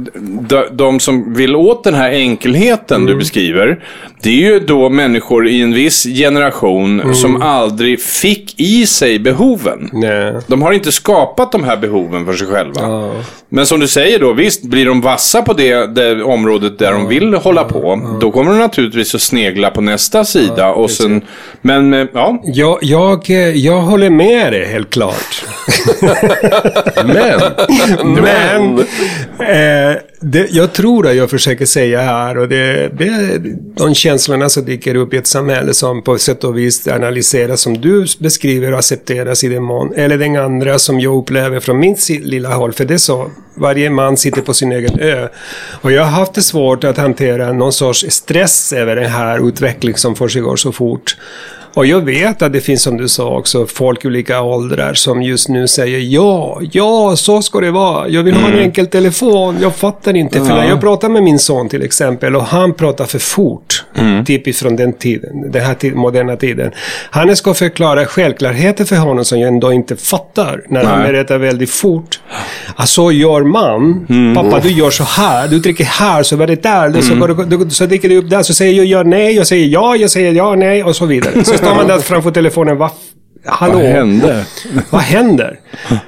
de, 0.49 0.65
de 0.71 0.99
som 0.99 1.33
vill 1.33 1.55
åt 1.55 1.83
den 1.83 1.93
här 1.93 2.09
enkelheten 2.09 3.05
du 3.05 3.15
beskriver. 3.15 3.83
Det 4.21 4.29
är 4.29 4.33
ju 4.53 4.59
då 4.59 4.89
människor 4.89 5.47
i 5.47 5.61
en 5.61 5.73
viss 5.73 6.03
generation 6.03 7.15
som 7.15 7.41
aldrig 7.41 8.01
fick 8.01 8.59
i 8.59 8.85
sig 8.85 9.19
behoven. 9.19 9.89
Nej. 9.93 10.33
De 10.47 10.61
har 10.61 10.71
inte 10.71 10.91
skapat 10.91 11.51
de 11.51 11.63
här 11.63 11.77
behoven 11.77 12.25
för 12.25 12.33
sig 12.33 12.47
själva. 12.47 13.11
Men 13.51 13.65
som 13.65 13.79
du 13.79 13.87
säger 13.87 14.19
då, 14.19 14.33
visst, 14.33 14.63
blir 14.63 14.85
de 14.85 15.01
vassa 15.01 15.41
på 15.41 15.53
det, 15.53 15.95
det 15.95 16.23
området 16.23 16.79
där 16.79 16.91
de 16.91 17.07
vill 17.07 17.33
hålla 17.33 17.63
på, 17.63 18.17
då 18.21 18.31
kommer 18.31 18.51
de 18.51 18.59
naturligtvis 18.59 19.15
att 19.15 19.21
snegla 19.21 19.69
på 19.71 19.81
nästa 19.81 20.25
sida. 20.25 20.69
och 20.69 20.91
sen, 20.91 21.21
men, 21.61 21.93
eh, 21.93 22.07
ja. 22.13 22.41
Jag, 22.43 22.77
jag, 22.81 23.29
eh, 23.29 23.37
jag 23.37 23.81
håller 23.81 24.09
med 24.09 24.53
dig, 24.53 24.65
helt 24.65 24.89
klart. 24.89 25.45
Men, 27.05 27.41
Men 28.13 28.79
eh, 29.39 29.97
det, 30.21 30.47
jag 30.51 30.73
tror 30.73 31.07
att 31.07 31.15
jag 31.15 31.29
försöker 31.29 31.65
säga 31.65 32.01
här, 32.01 32.37
och 32.37 32.49
det, 32.49 32.89
det 32.97 33.37
de 33.75 33.95
känslorna 33.95 34.49
som 34.49 34.65
dyker 34.65 34.95
upp 34.95 35.13
i 35.13 35.17
ett 35.17 35.27
samhälle 35.27 35.73
som 35.73 36.01
på 36.01 36.17
sätt 36.17 36.43
och 36.43 36.57
vis 36.57 36.87
analyseras 36.87 37.61
som 37.61 37.81
du 37.81 38.05
beskriver 38.19 38.71
och 38.71 38.79
accepteras 38.79 39.43
i 39.43 39.47
den 39.47 39.63
mån, 39.63 39.93
eller 39.95 40.17
den 40.17 40.35
andra 40.35 40.79
som 40.79 40.99
jag 40.99 41.17
upplever 41.17 41.59
från 41.59 41.79
min 41.79 41.95
lilla 42.07 42.53
håll, 42.53 42.73
för 42.73 42.85
det 42.85 42.93
är 42.93 42.97
så. 42.97 43.31
Varje 43.55 43.89
man 43.89 44.17
sitter 44.17 44.41
på 44.41 44.53
sin 44.53 44.71
egen 44.71 44.99
ö. 44.99 45.27
Och 45.81 45.91
jag 45.91 46.03
har 46.03 46.11
haft 46.11 46.33
det 46.33 46.41
svårt 46.41 46.83
att 46.83 46.97
hantera 46.97 47.53
någon 47.53 47.73
sorts 47.73 48.05
stress 48.09 48.73
över 48.73 48.95
den 48.95 49.09
här 49.11 49.47
utvecklingen 49.47 49.97
som 49.97 50.15
försiggår 50.15 50.55
så 50.55 50.71
fort. 50.71 51.17
Och 51.79 51.85
jag 51.85 52.01
vet 52.01 52.41
att 52.41 52.53
det 52.53 52.61
finns, 52.61 52.81
som 52.81 52.97
du 52.97 53.07
sa 53.07 53.37
också, 53.37 53.65
folk 53.67 54.05
i 54.05 54.07
olika 54.07 54.41
åldrar 54.41 54.93
som 54.93 55.21
just 55.23 55.49
nu 55.49 55.67
säger 55.67 55.99
ja, 55.99 56.61
ja, 56.71 57.15
så 57.15 57.41
ska 57.41 57.59
det 57.59 57.71
vara. 57.71 58.07
Jag 58.07 58.23
vill 58.23 58.33
ha 58.35 58.47
en 58.47 58.59
enkel 58.59 58.87
telefon. 58.87 59.57
Jag 59.61 59.75
fattar 59.75 60.15
inte. 60.15 60.39
För 60.39 60.45
när 60.47 60.69
jag 60.69 60.81
pratar 60.81 61.09
med 61.09 61.23
min 61.23 61.39
son 61.39 61.69
till 61.69 61.81
exempel 61.83 62.35
och 62.35 62.43
han 62.43 62.73
pratar 62.73 63.05
för 63.05 63.19
fort, 63.19 63.83
typiskt 64.27 64.61
från 64.61 64.75
den 64.75 64.93
tiden, 64.93 65.51
den 65.51 65.61
här 65.65 65.95
moderna 65.95 66.35
tiden. 66.35 66.71
Han 67.11 67.35
ska 67.35 67.53
förklara 67.53 68.05
självklarheter 68.05 68.85
för 68.85 68.95
honom 68.95 69.25
som 69.25 69.39
jag 69.39 69.47
ändå 69.47 69.73
inte 69.73 69.95
fattar 69.95 70.61
när 70.69 70.83
han 70.83 70.99
Nej. 70.99 71.11
berättar 71.11 71.37
väldigt 71.37 71.69
fort. 71.71 72.19
Ah, 72.75 72.85
så 72.85 73.11
gör 73.11 73.41
man. 73.43 74.05
Pappa, 74.35 74.59
du 74.59 74.69
gör 74.71 74.89
så 74.89 75.03
här. 75.03 75.47
Du 75.47 75.59
trycker 75.59 75.83
här, 75.85 76.23
så 76.23 76.35
var 76.35 76.47
det 76.47 76.63
där. 76.63 77.01
Så, 77.01 77.15
går 77.15 77.27
det, 77.27 77.57
du- 77.65 77.69
så 77.69 77.85
dyker 77.85 78.09
det 78.09 78.17
upp 78.17 78.29
där. 78.29 78.43
Så 78.43 78.53
säger 78.53 78.73
jag 78.73 78.85
ja, 78.85 79.03
nej. 79.03 79.35
Jag 79.35 79.47
säger 79.47 79.67
ja, 79.67 79.95
jag 79.95 80.09
säger 80.09 80.33
ja, 80.33 80.55
nej 80.55 80.83
och 80.83 80.95
så 80.95 81.05
vidare. 81.05 81.43
Så 81.43 81.53
där 81.87 81.99
framför 81.99 82.31
telefonen. 82.31 82.77
Va, 82.77 82.91
hallå? 83.45 83.73
Vad 83.73 83.83
hände? 83.83 84.45
Vad 84.89 85.01
händer? 85.01 85.59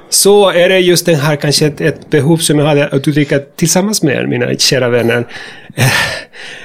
Så 0.10 0.50
är 0.50 0.70
det 0.70 0.80
just 0.80 1.06
den 1.06 1.16
här 1.16 1.36
kanske 1.36 1.66
ett, 1.66 1.82
ett 1.82 2.10
behov 2.10 2.38
som 2.38 2.60
jag 2.60 2.66
hade 2.66 2.86
att 2.88 3.08
uttrycka 3.08 3.40
tillsammans 3.56 4.04
med 4.04 4.16
er, 4.16 4.28
mina 4.28 4.56
kära 4.56 4.90
vänner. 4.90 5.28
Eh, 5.76 5.86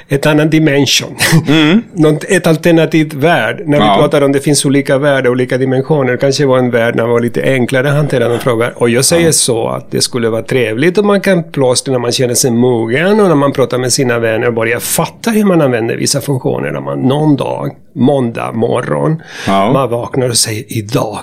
Ett 0.09 0.27
annan 0.27 0.51
dimension. 0.51 1.17
Något, 1.93 2.25
ett 2.25 2.47
alternativt 2.47 3.15
värld. 3.15 3.63
När 3.67 3.79
vi 3.79 3.85
Ja. 3.87 3.97
pratar 3.99 4.23
om 4.23 4.33
det 4.33 4.41
finns 4.41 4.65
olika 4.65 4.99
världar, 4.99 5.31
olika 5.31 5.59
dimensioner. 5.59 6.17
Kanske 6.17 6.47
var 6.47 6.59
en 6.59 6.71
värld 6.71 6.97
när 6.97 7.03
det 7.03 7.09
var 7.11 7.21
lite 7.21 7.43
enklare 7.43 7.89
att 7.89 7.95
hantera 7.97 8.29
de 8.29 8.39
frågor. 8.39 8.73
Och 8.77 8.89
jag 8.91 9.05
säger 9.05 9.33
så 9.33 9.69
att 9.69 9.91
det 9.91 10.01
skulle 10.01 10.29
vara 10.29 10.43
trevligt 10.43 10.99
om 10.99 11.07
man 11.07 11.21
kan 11.21 11.51
plåstra 11.51 11.93
när 11.93 11.99
man 11.99 12.13
känner 12.13 12.35
sig 12.35 12.51
mogen 12.51 13.21
och 13.21 13.29
när 13.29 13.35
man 13.35 13.53
pratar 13.53 13.79
med 13.79 13.93
sina 13.93 14.19
vänner 14.19 14.47
och 14.47 14.55
börjar 14.55 14.79
fatta 14.81 15.31
hur 15.31 15.45
man 15.45 15.61
använder 15.61 15.97
vissa 15.97 16.21
funktioner. 16.21 16.71
När 16.71 16.81
man 16.81 17.01
någon 17.01 17.37
dag, 17.37 17.71
måndag 17.95 18.53
morgon, 18.53 19.23
Ja. 19.47 19.73
man 19.73 19.89
vaknar 19.91 20.29
och 20.29 20.37
säger 20.37 20.56
idag 20.69 21.19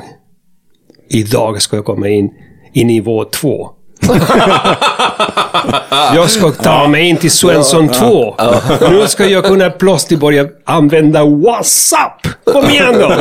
Idag 1.09 1.61
ska 1.61 1.75
jag 1.75 1.85
komma 1.85 2.09
in 2.09 2.29
i 2.73 2.83
nivå 2.83 3.25
2. 3.25 3.69
jag 6.15 6.29
ska 6.29 6.51
ta 6.51 6.87
mig 6.87 7.09
in 7.09 7.17
till 7.17 7.31
Svensson 7.31 7.89
2. 7.89 8.35
Nu 8.89 9.07
ska 9.07 9.25
jag 9.25 9.45
kunna 9.45 9.69
plötsligt 9.69 10.19
börja 10.19 10.47
använda 10.65 11.25
WhatsApp. 11.25 12.27
Kom 12.43 12.69
igen 12.69 12.95
då! 12.99 13.13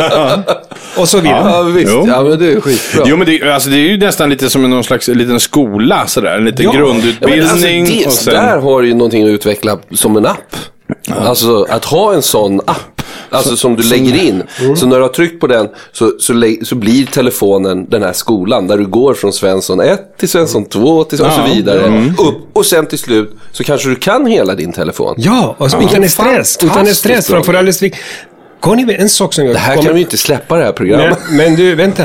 Och 1.00 1.08
så 1.08 1.20
vidare. 1.20 1.50
Ja, 1.50 1.62
visst. 1.62 1.92
Jo. 1.92 2.04
Ja, 2.06 2.22
men 2.22 2.38
det 2.38 2.52
är 2.52 2.60
skitbra. 2.60 3.04
Jo, 3.06 3.16
men 3.16 3.26
det, 3.26 3.42
alltså, 3.52 3.70
det 3.70 3.76
är 3.76 3.88
ju 3.88 3.98
nästan 3.98 4.30
lite 4.30 4.50
som 4.50 4.70
någon 4.70 4.84
slags 4.84 5.08
liten 5.08 5.40
skola, 5.40 6.06
sådär. 6.06 6.36
En 6.36 6.44
liten 6.44 6.64
Ja. 6.64 6.72
Ja, 6.74 6.80
men 6.80 6.88
grundutbildning. 6.88 7.40
alltså 7.42 7.66
det, 7.66 8.06
och 8.06 8.12
sen... 8.12 8.34
Där 8.34 8.58
har 8.58 8.82
du 8.82 8.88
ju 8.88 8.94
någonting 8.94 9.24
att 9.24 9.30
utveckla 9.30 9.78
som 9.90 10.16
en 10.16 10.26
app. 10.26 10.56
Alltså 11.10 11.66
att 11.70 11.84
ha 11.84 12.14
en 12.14 12.22
sån 12.22 12.60
app. 12.60 13.02
Alltså 13.32 13.56
som 13.56 13.76
du 13.76 13.82
lägger 13.82 14.24
in. 14.24 14.42
Mm. 14.60 14.76
Så 14.76 14.86
när 14.86 14.96
du 14.96 15.02
har 15.02 15.08
tryckt 15.08 15.40
på 15.40 15.46
den 15.46 15.68
så, 15.92 16.12
så, 16.18 16.32
så 16.62 16.74
blir 16.74 17.06
telefonen 17.06 17.86
den 17.90 18.02
här 18.02 18.12
skolan. 18.12 18.66
Där 18.66 18.78
du 18.78 18.86
går 18.86 19.14
från 19.14 19.32
Svensson 19.32 19.80
1 19.80 20.18
till 20.18 20.28
Svensson 20.28 20.64
2 20.64 21.04
till, 21.04 21.20
och 21.20 21.26
så 21.32 21.32
Ja. 21.40 21.44
Mm. 21.44 21.56
vidare. 21.56 22.12
Upp 22.28 22.36
och 22.52 22.66
sen 22.66 22.86
till 22.86 22.98
slut 22.98 23.30
så 23.52 23.64
kanske 23.64 23.88
du 23.88 23.96
kan 23.96 24.26
hela 24.26 24.54
din 24.54 24.72
telefon. 24.72 25.14
Ja, 25.18 25.54
och 25.58 25.66
utan 25.66 26.08
stress. 26.08 26.58
Utan 26.62 26.86
stress. 26.86 27.28
bra. 27.28 27.42
Framför 27.42 27.54
allt. 27.54 27.82
Conny, 28.60 28.94
en 28.94 29.08
sak 29.08 29.32
som 29.34 29.44
jag 29.46 29.54
Det 29.54 29.58
här 29.58 29.74
kommer- 29.74 29.86
kan 29.86 29.94
vi 29.94 30.00
inte 30.00 30.18
släppa 30.18 30.56
det 30.56 30.64
här 30.64 30.72
programmet. 30.72 31.18
men 31.30 31.54
du, 31.54 31.74
vänta. 31.74 32.04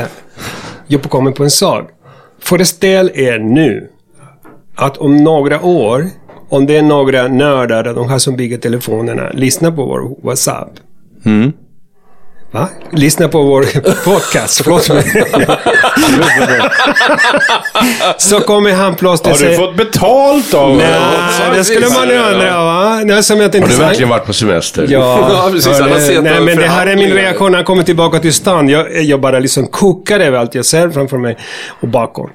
Jag 0.86 1.02
kommer 1.02 1.30
på 1.30 1.44
en 1.44 1.50
sak. 1.50 1.90
Föreställ 2.42 3.10
er 3.14 3.38
nu 3.38 3.88
att 4.76 4.96
om 4.98 5.16
några 5.16 5.62
år, 5.62 6.06
om 6.48 6.66
det 6.66 6.76
är 6.76 6.82
några 6.82 7.28
nördar, 7.28 7.84
de 7.84 8.08
här 8.08 8.18
som 8.18 8.36
bygger 8.36 8.58
telefonerna, 8.58 9.30
lyssna 9.34 9.72
på 9.72 9.84
vår 9.84 10.26
WhatsApp. 10.26 10.70
Va? 12.50 12.68
Lyssna 12.92 13.28
på 13.28 13.42
vår 13.42 13.62
podcast, 14.04 14.60
förlåt 14.64 14.88
mig. 14.88 15.24
Så 18.18 18.40
kommer 18.40 18.72
han 18.72 18.94
plötsligt 18.94 19.40
Har 19.40 19.48
du 19.48 19.56
fått 19.56 19.76
betalt 19.76 20.54
av 20.54 20.76
Nej, 20.76 20.88
det 21.54 21.64
skulle 21.64 21.88
man 21.88 22.08
ju 22.08 22.14
undra 22.14 22.64
va? 22.64 23.04
Det 23.04 23.22
som 23.22 23.36
jag 23.36 23.48
har 23.48 23.56
inte 23.56 23.72
du 23.72 23.78
verkligen 23.78 24.08
varit 24.08 24.26
på 24.26 24.32
semester? 24.32 24.86
Ja, 24.90 25.28
Ja, 25.44 25.50
precis. 25.52 25.80
Har 25.80 26.00
sett 26.00 26.22
nej, 26.22 26.40
men 26.40 26.56
det 26.56 26.66
här 26.66 26.86
är 26.86 26.96
min 26.96 27.12
reaktion 27.12 27.50
när 27.50 27.58
han 27.58 27.64
kommer 27.64 27.82
tillbaka 27.82 28.18
till 28.18 28.32
stan. 28.34 28.68
Jag, 28.68 29.02
jag 29.02 29.20
bara 29.20 29.38
liksom 29.38 29.66
kokar 29.66 30.20
över 30.20 30.38
allt 30.38 30.54
jag 30.54 30.64
ser 30.64 30.90
framför 30.90 31.18
mig 31.18 31.36
och 31.80 31.88
bakom. 31.88 32.30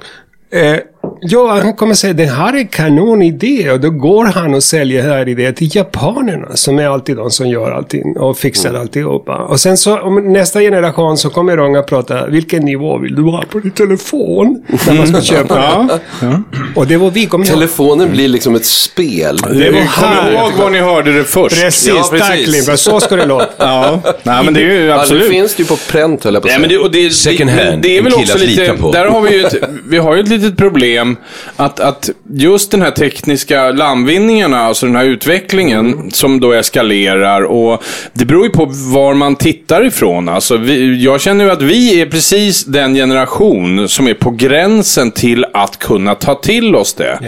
Eh, 0.54 0.78
ja, 1.24 1.60
han 1.64 1.74
kommer 1.74 1.94
säga 1.94 2.14
det 2.14 2.26
här 2.26 2.54
är 2.60 2.64
kanonidé 2.72 3.72
och 3.72 3.80
då 3.80 3.90
går 3.90 4.26
han 4.26 4.54
och 4.54 4.64
säljer 4.64 5.04
den 5.04 5.12
här 5.12 5.28
idén 5.30 5.54
till 5.54 5.76
japanerna 5.76 6.48
som 6.56 6.80
är 6.80 6.88
alltid 6.88 7.18
de 7.18 7.32
som 7.32 7.48
gör 7.48 7.72
allting 7.72 8.18
och 8.18 8.38
fixar 8.38 8.70
Mm. 8.70 8.82
alltihopa. 8.82 9.36
Och 9.36 9.60
sen 9.60 9.78
så 9.78 10.00
om 10.00 10.34
nästa 10.34 10.60
generation 10.60 11.18
så 11.18 11.30
kommer 11.30 11.58
de 11.58 11.76
att 11.76 11.86
prata 11.88 12.26
vilken 12.28 12.66
nivå 12.66 12.98
vill 12.98 13.16
du 13.16 13.22
ha 13.22 13.44
på 13.50 13.60
din 13.60 13.72
telefon 13.72 14.64
när 14.88 14.94
man 14.94 15.08
ska 15.08 15.22
köpa 15.22 15.88
Ja. 16.22 16.40
Och 16.76 16.88
det 16.88 16.98
var 16.98 17.12
vi 17.12 17.24
ihåg. 17.24 17.46
Telefonen 17.46 18.12
blir 18.12 18.28
liksom 18.28 18.56
ett 18.56 18.66
spel. 18.66 19.38
Det 19.38 19.72
var 19.72 19.80
Kom 19.80 19.88
här. 19.88 20.32
ihåg 20.32 20.52
var 20.60 20.70
ni 20.70 20.80
hörde 20.80 21.14
det 21.18 21.24
först. 21.24 21.62
Precis, 21.64 21.88
Ja, 21.88 22.08
precis. 22.12 22.66
tack. 22.66 22.80
Så 22.80 23.00
ska 23.00 23.16
det 23.16 23.26
låta. 23.26 23.46
Ja, 23.58 24.00
nej 24.24 24.44
men 24.46 24.54
det 24.54 24.60
är 24.60 24.64
ju 24.64 24.80
Ja, 24.86 24.96
det 24.96 25.02
absolut. 25.02 25.30
finns 25.30 25.56
det 25.56 25.64
ju 25.64 25.68
på 25.68 25.76
pränt 25.92 26.24
höll 26.24 26.34
jag 26.34 26.44
på 26.44 26.48
att 26.48 26.52
säga. 26.52 26.60
men 26.60 26.70
det, 26.70 26.78
och 26.78 26.92
det, 26.92 27.10
Second 27.14 27.50
hand, 27.50 27.82
det 27.82 27.96
är 27.96 27.98
en 27.98 28.04
väl 28.04 28.14
också 28.14 28.38
lite, 28.38 28.74
på. 28.82 28.92
där 28.92 29.06
har 29.06 29.22
vi 29.22 29.38
ju 29.38 29.46
ett, 29.46 29.56
vi 29.90 29.98
har 29.98 30.16
ju 30.16 30.22
ett 30.22 30.28
litet 30.30 30.58
problem 30.58 31.13
att, 31.56 31.80
att 31.80 32.10
just 32.34 32.72
den 32.72 32.82
här 32.82 32.92
tekniska 32.92 33.72
landvinningarna, 33.72 34.60
alltså 34.60 34.86
den 34.86 34.96
här 34.96 35.06
utvecklingen 35.06 36.12
som 36.12 36.40
då 36.40 36.52
eskalerar 36.52 37.42
och 37.42 37.84
det 38.14 38.26
beror 38.26 38.44
ju 38.44 38.50
på 38.50 38.66
var 38.66 39.14
man 39.14 39.36
tittar 39.36 39.86
ifrån. 39.86 40.30
Alltså 40.30 40.58
vi, 40.58 41.04
jag 41.04 41.22
känner 41.22 41.46
ju 41.46 41.52
att 41.52 41.62
vi 41.62 42.02
är 42.02 42.06
precis 42.06 42.66
den 42.66 42.96
generation 42.96 43.90
som 43.90 44.08
är 44.08 44.14
på 44.14 44.32
gränsen 44.32 45.12
till 45.12 45.46
att 45.54 45.80
kunna 45.80 46.16
ta 46.16 46.36
till 46.36 46.76
oss 46.76 46.94
det. 46.94 47.20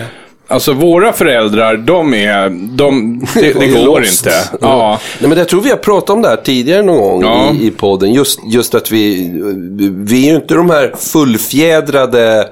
Alltså 0.48 0.74
våra 0.74 1.14
föräldrar, 1.14 1.78
de 1.78 2.14
är, 2.14 2.50
de, 2.50 3.20
det, 3.34 3.54
det 3.60 3.68
går 3.68 4.04
inte. 4.04 4.32
Ja. 4.62 5.00
Nej, 5.20 5.30
men 5.30 5.38
jag 5.38 5.50
tror 5.50 5.62
vi 5.62 5.70
har 5.70 5.78
pratat 5.78 6.10
om 6.10 6.22
det 6.22 6.30
här 6.30 6.36
tidigare 6.36 6.82
någon 6.82 7.22
gång 7.22 7.24
Ja. 7.24 7.54
i, 7.62 7.68
i 7.68 7.72
podden. 7.72 8.14
Just, 8.14 8.40
just 8.52 8.76
att 8.76 8.92
vi, 8.92 9.32
vi 9.96 10.26
är 10.28 10.30
ju 10.30 10.36
inte 10.36 10.54
de 10.54 10.70
här 10.70 10.94
fullfjädrade... 10.98 12.50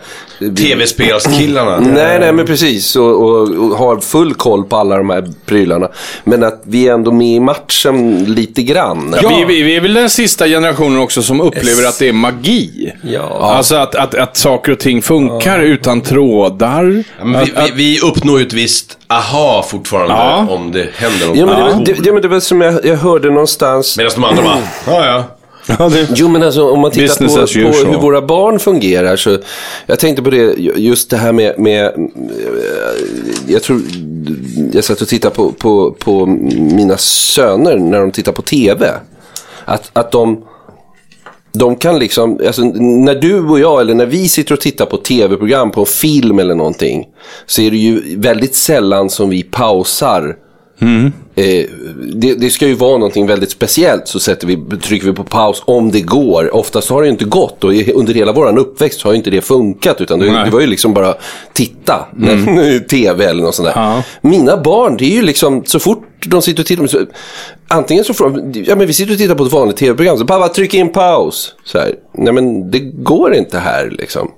Tv-spelskillarna. 0.55 1.79
Nej, 1.79 2.19
nej, 2.19 2.33
men 2.33 2.45
precis. 2.45 2.95
Och, 2.95 3.23
och, 3.23 3.41
och 3.49 3.77
har 3.77 3.99
full 3.99 4.33
koll 4.33 4.63
på 4.63 4.75
alla 4.77 4.97
de 4.97 5.09
här 5.09 5.27
prylarna. 5.45 5.87
Men 6.23 6.43
att 6.43 6.61
vi 6.65 6.87
är 6.87 6.93
ändå 6.93 7.11
med 7.11 7.27
i 7.27 7.39
matchen 7.39 8.23
lite 8.25 8.63
grann. 8.63 9.15
Ja. 9.21 9.29
Vi, 9.29 9.45
vi, 9.45 9.63
vi 9.63 9.75
är 9.75 9.81
väl 9.81 9.93
den 9.93 10.09
sista 10.09 10.47
generationen 10.47 10.99
också 10.99 11.21
som 11.23 11.41
upplever 11.41 11.87
att 11.87 11.99
det 11.99 12.09
är 12.09 12.13
magi. 12.13 12.91
Ja. 13.03 13.37
Alltså 13.57 13.75
att, 13.75 13.95
att, 13.95 14.15
att 14.15 14.37
saker 14.37 14.71
och 14.71 14.79
ting 14.79 15.01
funkar 15.01 15.59
utan 15.59 16.01
trådar. 16.01 17.03
Ja, 17.19 17.25
men 17.25 17.45
vi, 17.45 17.51
vi, 17.65 17.71
vi 17.75 17.99
uppnår 17.99 18.39
ju 18.39 18.45
ett 18.47 18.53
visst 18.53 18.97
aha 19.07 19.65
fortfarande 19.69 20.13
Ja. 20.13 20.47
om 20.49 20.71
det 20.71 20.87
händer 20.95 21.27
något. 21.27 21.37
Ja, 21.37 21.45
men 21.45 21.55
det, 21.55 21.61
var- 21.63 21.85
det, 21.85 22.05
ja, 22.07 22.13
men 22.13 22.21
det 22.21 22.27
var 22.27 22.39
som 22.39 22.61
jag, 22.61 22.85
jag 22.85 22.97
hörde 22.97 23.29
någonstans. 23.29 23.97
Medan 23.97 24.11
de 24.15 24.23
andra 24.23 24.43
bara, 24.43 24.57
ja 24.87 25.05
ja. 25.05 25.23
Ja, 25.79 25.89
det... 25.89 26.09
Jo 26.15 26.27
men 26.27 26.43
alltså 26.43 26.69
om 26.69 26.79
man 26.79 26.91
tittar 26.91 27.27
på, 27.27 27.35
på 27.35 27.91
hur 27.91 27.99
våra 27.99 28.21
barn 28.21 28.59
fungerar 28.59 29.15
så 29.15 29.37
Jag 29.85 29.99
tänkte 29.99 30.23
på 30.23 30.29
det, 30.29 30.53
just 30.59 31.09
det 31.09 31.17
här 31.17 31.31
med, 31.31 31.59
med 31.59 31.85
eh, 31.85 31.91
Jag 33.47 33.63
tror 33.63 33.81
Jag 34.73 34.83
satt 34.83 35.01
och 35.01 35.07
tittade 35.07 35.35
på, 35.35 35.51
på, 35.51 35.91
på 35.91 36.25
mina 36.25 36.97
söner 36.97 37.77
när 37.77 37.99
de 37.99 38.11
tittar 38.11 38.31
på 38.31 38.41
TV. 38.41 38.91
Att, 39.65 39.89
att 39.93 40.11
de 40.11 40.43
de 41.53 41.75
kan 41.75 41.99
liksom, 41.99 42.39
alltså, 42.45 42.63
när 42.63 43.15
du 43.15 43.39
och 43.39 43.59
jag 43.59 43.81
eller 43.81 43.93
när 43.93 44.05
vi 44.05 44.29
sitter 44.29 44.53
och 44.53 44.61
tittar 44.61 44.85
på 44.85 44.97
tv-program, 44.97 45.71
på 45.71 45.79
en 45.79 45.85
film 45.85 46.39
eller 46.39 46.55
någonting. 46.55 47.05
Så 47.45 47.61
är 47.61 47.71
det 47.71 47.77
ju 47.77 48.19
väldigt 48.19 48.55
sällan 48.55 49.09
som 49.09 49.29
vi 49.29 49.43
pausar. 49.43 50.35
Eh, 51.35 51.65
det, 52.13 52.33
det 52.33 52.49
ska 52.49 52.67
ju 52.67 52.73
vara 52.73 52.97
någonting 52.97 53.27
väldigt 53.27 53.51
speciellt 53.51 54.07
så 54.07 54.19
sätter 54.19 54.47
vi, 54.47 54.77
trycker 54.77 55.07
vi 55.07 55.13
på 55.13 55.23
paus 55.23 55.63
om 55.65 55.91
det 55.91 56.01
går. 56.01 56.55
Oftast 56.55 56.89
har 56.89 57.01
det 57.01 57.07
ju 57.07 57.11
inte 57.11 57.25
gått 57.25 57.63
och 57.63 57.73
under 57.93 58.13
hela 58.13 58.31
vår 58.31 58.57
uppväxt 58.57 59.01
har 59.01 59.11
ju 59.11 59.17
inte 59.17 59.29
det 59.29 59.41
funkat. 59.41 60.01
Utan 60.01 60.19
det, 60.19 60.43
det 60.43 60.49
var 60.49 60.59
ju 60.59 60.67
liksom 60.67 60.93
bara 60.93 61.15
titta, 61.53 62.05
när, 62.15 62.79
tv 62.79 63.25
eller 63.25 63.43
något 63.43 63.55
sånt 63.55 63.67
där. 63.73 63.81
Ja. 63.81 64.03
Mina 64.21 64.57
barn, 64.57 64.97
det 64.97 65.05
är 65.05 65.15
ju 65.15 65.21
liksom 65.21 65.65
så 65.65 65.79
fort 65.79 66.07
de 66.25 66.41
sitter 66.41 66.63
och 66.63 66.67
tittar. 66.67 66.87
Så, 66.87 67.05
antingen 67.67 68.03
så 68.03 68.13
de, 68.13 68.63
ja 68.67 68.75
men 68.75 68.87
vi 68.87 68.93
sitter 68.93 69.13
och 69.13 69.17
tittar 69.17 69.35
på 69.35 69.43
ett 69.43 69.51
vanligt 69.51 69.77
tv-program. 69.77 70.17
Så 70.17 70.25
pappa 70.25 70.47
tryck 70.47 70.73
in 70.73 70.89
paus. 70.89 71.55
Så 71.65 71.77
här, 71.77 71.95
nej 72.17 72.33
men 72.33 72.71
det 72.71 72.79
går 72.79 73.35
inte 73.35 73.59
här 73.59 73.89
liksom. 73.97 74.31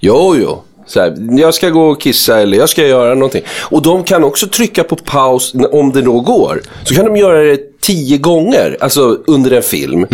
Jo, 0.00 0.36
jo. 0.38 0.62
Så 0.90 1.00
här, 1.00 1.16
jag 1.40 1.54
ska 1.54 1.68
gå 1.70 1.88
och 1.88 2.00
kissa 2.00 2.40
eller 2.40 2.58
jag 2.58 2.68
ska 2.68 2.86
göra 2.86 3.14
någonting. 3.14 3.42
Och 3.60 3.82
de 3.82 4.04
kan 4.04 4.24
också 4.24 4.46
trycka 4.46 4.84
på 4.84 4.96
paus 4.96 5.54
om 5.72 5.92
det 5.92 6.02
då 6.02 6.20
går. 6.20 6.62
Så 6.84 6.94
kan 6.94 7.04
de 7.04 7.16
göra 7.16 7.42
det 7.42 7.80
tio 7.80 8.18
gånger, 8.18 8.76
alltså 8.80 9.18
under 9.26 9.50
en 9.50 9.62
film. 9.62 10.06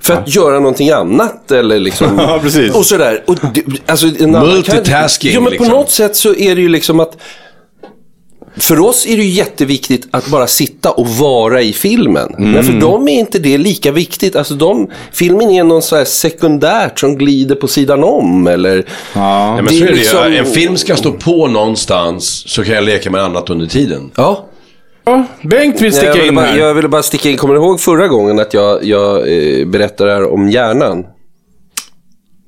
För 0.00 0.14
att 0.14 0.34
göra 0.34 0.54
någonting 0.54 0.90
annat 0.90 1.50
eller 1.50 1.78
liksom. 1.78 2.18
Ja, 2.18 2.38
precis. 2.42 2.74
Och 2.74 2.86
sådär. 2.86 3.24
Och 3.26 3.36
alltså, 3.86 4.06
Multitasking, 4.26 5.32
Ja, 5.34 5.40
men 5.40 5.44
på 5.46 5.50
liksom. 5.50 5.68
något 5.68 5.90
sätt 5.90 6.16
så 6.16 6.34
är 6.34 6.54
det 6.54 6.60
ju 6.62 6.68
liksom 6.68 7.00
att 7.00 7.16
för 8.60 8.80
oss 8.80 9.06
är 9.06 9.16
det 9.16 9.22
ju 9.22 9.28
jätteviktigt 9.28 10.08
att 10.10 10.26
bara 10.26 10.46
sitta 10.46 10.90
och 10.90 11.08
vara 11.08 11.62
i 11.62 11.72
filmen. 11.72 12.34
Men 12.38 12.64
för 12.64 12.72
dem 12.72 13.08
är 13.08 13.18
inte 13.20 13.38
det 13.38 13.58
lika 13.58 13.92
viktigt. 13.92 14.36
Alltså 14.36 14.54
de, 14.54 14.90
filmen 15.12 15.50
är 15.50 15.64
någon 15.64 15.82
så 15.82 15.96
här 15.96 16.04
sekundärt 16.04 16.98
som 16.98 17.18
glider 17.18 17.54
på 17.54 17.68
sidan 17.68 18.04
om. 18.04 18.46
Eller, 18.46 18.84
Ja. 19.14 19.54
Nej, 19.54 19.62
men 19.62 19.64
Det 19.64 19.70
så 19.78 19.84
är 19.84 19.86
det 19.88 19.94
liksom-. 19.94 20.32
En 20.32 20.46
film 20.46 20.76
ska 20.76 20.96
stå 20.96 21.12
på 21.12 21.46
någonstans 21.46 22.42
så 22.46 22.64
kan 22.64 22.74
jag 22.74 22.84
leka 22.84 23.10
med 23.10 23.20
annat 23.22 23.50
under 23.50 23.66
tiden. 23.66 24.10
Ja. 24.16 24.46
Ja, 25.04 25.24
Bengt 25.42 25.76
vill 25.80 25.84
jag, 25.84 25.94
sticka 25.94 26.12
ville 26.12 26.26
in 26.26 26.34
bara, 26.34 26.46
här. 26.46 26.58
jag 26.58 26.74
ville 26.74 26.88
bara 26.88 27.02
sticka 27.02 27.30
in. 27.30 27.36
Kommer 27.36 27.54
du 27.54 27.60
ihåg 27.60 27.80
förra 27.80 28.08
gången 28.08 28.38
att 28.38 28.54
jag, 28.54 28.84
jag 28.84 29.16
eh, 29.16 29.66
berättade 29.66 30.12
här 30.12 30.32
om 30.32 30.50
hjärnan? 30.50 31.04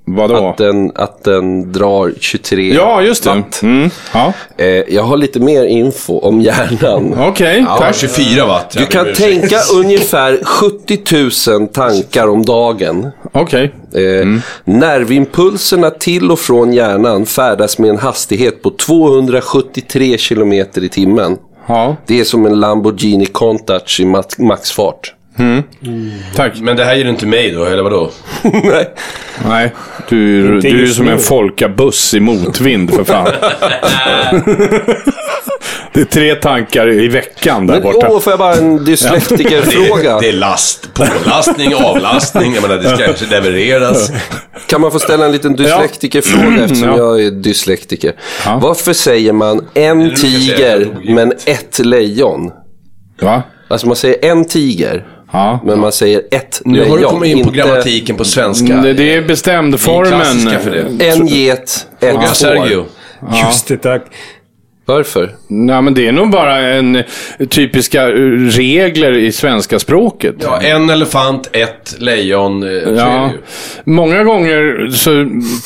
Vadå? 0.05 0.49
Att 0.49 0.57
den, 0.57 0.93
att 0.95 1.25
den 1.25 1.73
drar 1.73 2.13
23 2.21 2.75
Ja, 2.75 3.03
just 3.03 3.25
det. 3.25 3.31
watt. 3.31 3.63
Mm. 3.63 3.91
Ja. 4.15 4.33
Eh, 4.57 4.67
jag 4.67 5.03
har 5.03 5.17
lite 5.17 5.41
mer 5.41 5.65
info 5.65 6.19
om 6.19 6.41
hjärnan. 6.41 7.15
Okej, 7.29 7.65
Ja, 7.69 7.77
tack. 7.79 7.97
24 7.97 8.47
watt. 8.47 8.71
Du 8.71 8.87
kan 8.87 9.15
tänka 9.15 9.57
ungefär 9.75 10.45
70 10.45 11.51
000 11.59 11.69
tankar 11.69 12.29
om 12.29 12.45
dagen. 12.45 13.11
Okej. 13.33 13.75
Eh, 13.95 14.27
Nervimpulserna 14.65 15.91
till 15.91 16.31
och 16.31 16.39
från 16.39 16.73
hjärnan 16.73 17.27
färdas 17.27 17.79
med 17.79 17.91
en 17.91 17.99
hastighet 17.99 18.63
på 18.63 18.71
273 18.71 20.19
kilometer 20.19 20.85
i 20.85 20.89
timmen. 20.89 21.37
Ja, 21.67 21.97
Det 22.07 22.21
är 22.21 22.25
som 22.25 22.47
en 22.47 22.61
Lamborghini 22.61 23.27
Countach 23.27 24.01
i 24.01 24.05
max- 24.05 24.39
maxfart. 24.39 25.15
Tack. 26.37 26.61
Men 26.61 26.77
det 26.77 26.85
här 26.85 26.95
ger 26.95 27.05
du 27.05 27.11
inte 27.11 27.27
mig 27.27 27.51
då, 27.51 27.65
eller 27.65 27.83
vadå? 27.83 28.11
Nej. 28.43 28.89
Nej, 29.49 29.73
du, 30.09 30.61
du 30.61 30.83
är 30.83 30.87
som 30.87 31.07
nu. 31.07 31.13
en 31.13 31.19
folkabuss 31.19 32.15
i 32.15 32.21
motvind 32.21 32.95
för 32.95 33.05
fan. 33.05 33.25
det 35.93 36.01
är 36.01 36.05
tre 36.05 36.35
tankar 36.35 36.89
i 36.89 37.09
veckan 37.09 37.67
där 37.67 37.75
Men, 37.75 37.83
borta. 37.83 38.07
åh, 38.11 38.21
får 38.21 38.31
jag 38.33 38.39
bara 38.41 38.55
en 38.55 38.85
dyslektikerfråga? 38.85 40.19
Det 40.21 40.29
är 40.29 40.33
last, 40.33 40.95
pålastning, 40.95 41.75
avlastning. 41.75 42.55
Jag 42.55 42.63
menar, 42.63 42.77
det 42.77 42.97
ska 42.97 43.07
kanske 43.07 43.27
levereras. 43.27 44.11
Kan 44.67 44.81
man 44.81 44.93
få 44.93 44.99
ställa 44.99 45.25
en 45.27 45.33
liten 45.33 45.57
dyslektikerfråga 45.57 46.65
eftersom 46.65 46.89
Ja. 46.89 46.97
jag 46.97 47.23
är 47.25 47.31
dyslektiker? 47.31 48.13
Ja. 48.47 48.59
Varför 48.63 48.93
säger 48.93 49.33
man 49.33 49.65
en 49.75 50.15
tiger 50.15 50.89
men 51.15 51.33
ett 51.47 51.79
lejon? 51.79 52.51
Va? 53.21 53.43
Alltså 53.69 53.87
man 53.87 53.97
säger 53.97 54.25
en 54.31 54.45
tiger, 54.45 55.07
Ja. 55.33 55.61
men 55.65 55.81
man 55.81 55.93
säger 55.93 56.23
ett 56.31 56.63
Nu 56.65 56.79
lejon. 56.79 56.91
har 56.91 56.99
du 56.99 57.05
kommit 57.05 57.31
in 57.31 57.43
på 57.43 57.49
inte 57.49 57.59
grammatiken 57.59 58.17
på 58.17 58.25
svenska. 58.25 58.77
Det, 58.77 59.15
är 59.15 59.23
bestämd 59.23 59.81
formen. 59.81 60.07
klassiska 60.21 60.59
för 60.59 60.71
det. 60.71 61.07
En 61.09 61.27
get, 61.27 61.87
ett 62.01 62.11
Fråga 62.11 62.27
får. 62.27 62.35
Sergio. 62.35 62.85
Just 63.47 63.67
det, 63.67 63.77
tack. 63.77 64.03
Varför? 64.85 65.31
Nej, 65.49 65.83
men 65.83 65.95
det 65.95 66.09
är 66.09 66.13
nog 66.13 66.31
bara 66.31 66.57
en 66.59 66.97
eh, 66.97 67.03
typiska 67.49 68.03
eh, 68.09 68.15
regler 68.51 69.17
i 69.19 69.33
svenska 69.33 69.79
språket. 69.79 70.35
Ja, 70.43 70.61
en 70.61 70.91
elefant, 70.91 71.51
ett 71.53 71.95
lejon. 71.99 72.63
eh, 72.63 72.93
Ja, 72.97 73.31
många 73.85 74.25
gånger 74.25 74.89
så 74.91 75.11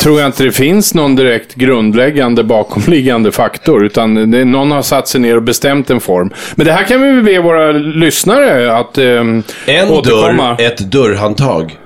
tror 0.02 0.20
jag 0.20 0.28
inte 0.28 0.44
det 0.44 0.52
finns 0.52 0.94
någon 0.94 1.16
direkt 1.16 1.54
grundläggande 1.54 2.44
bakomliggande 2.44 3.32
faktor. 3.32 3.84
Utan 3.86 4.30
det, 4.30 4.44
någon 4.44 4.70
har 4.70 4.82
satt 4.82 5.08
sig 5.08 5.20
ner 5.20 5.36
och 5.36 5.42
bestämt 5.42 5.90
en 5.90 6.00
form. 6.00 6.30
Men 6.54 6.66
det 6.66 6.72
här 6.72 6.84
kan 6.84 7.02
vi 7.16 7.22
be 7.22 7.40
våra 7.40 7.72
lyssnare 7.72 8.76
att 8.76 8.98
eh, 8.98 9.04
En 9.06 9.42
återkomma. 9.90 10.54
dörr, 10.56 10.66
ett 10.66 10.78
dörrhandtag. 10.78 11.76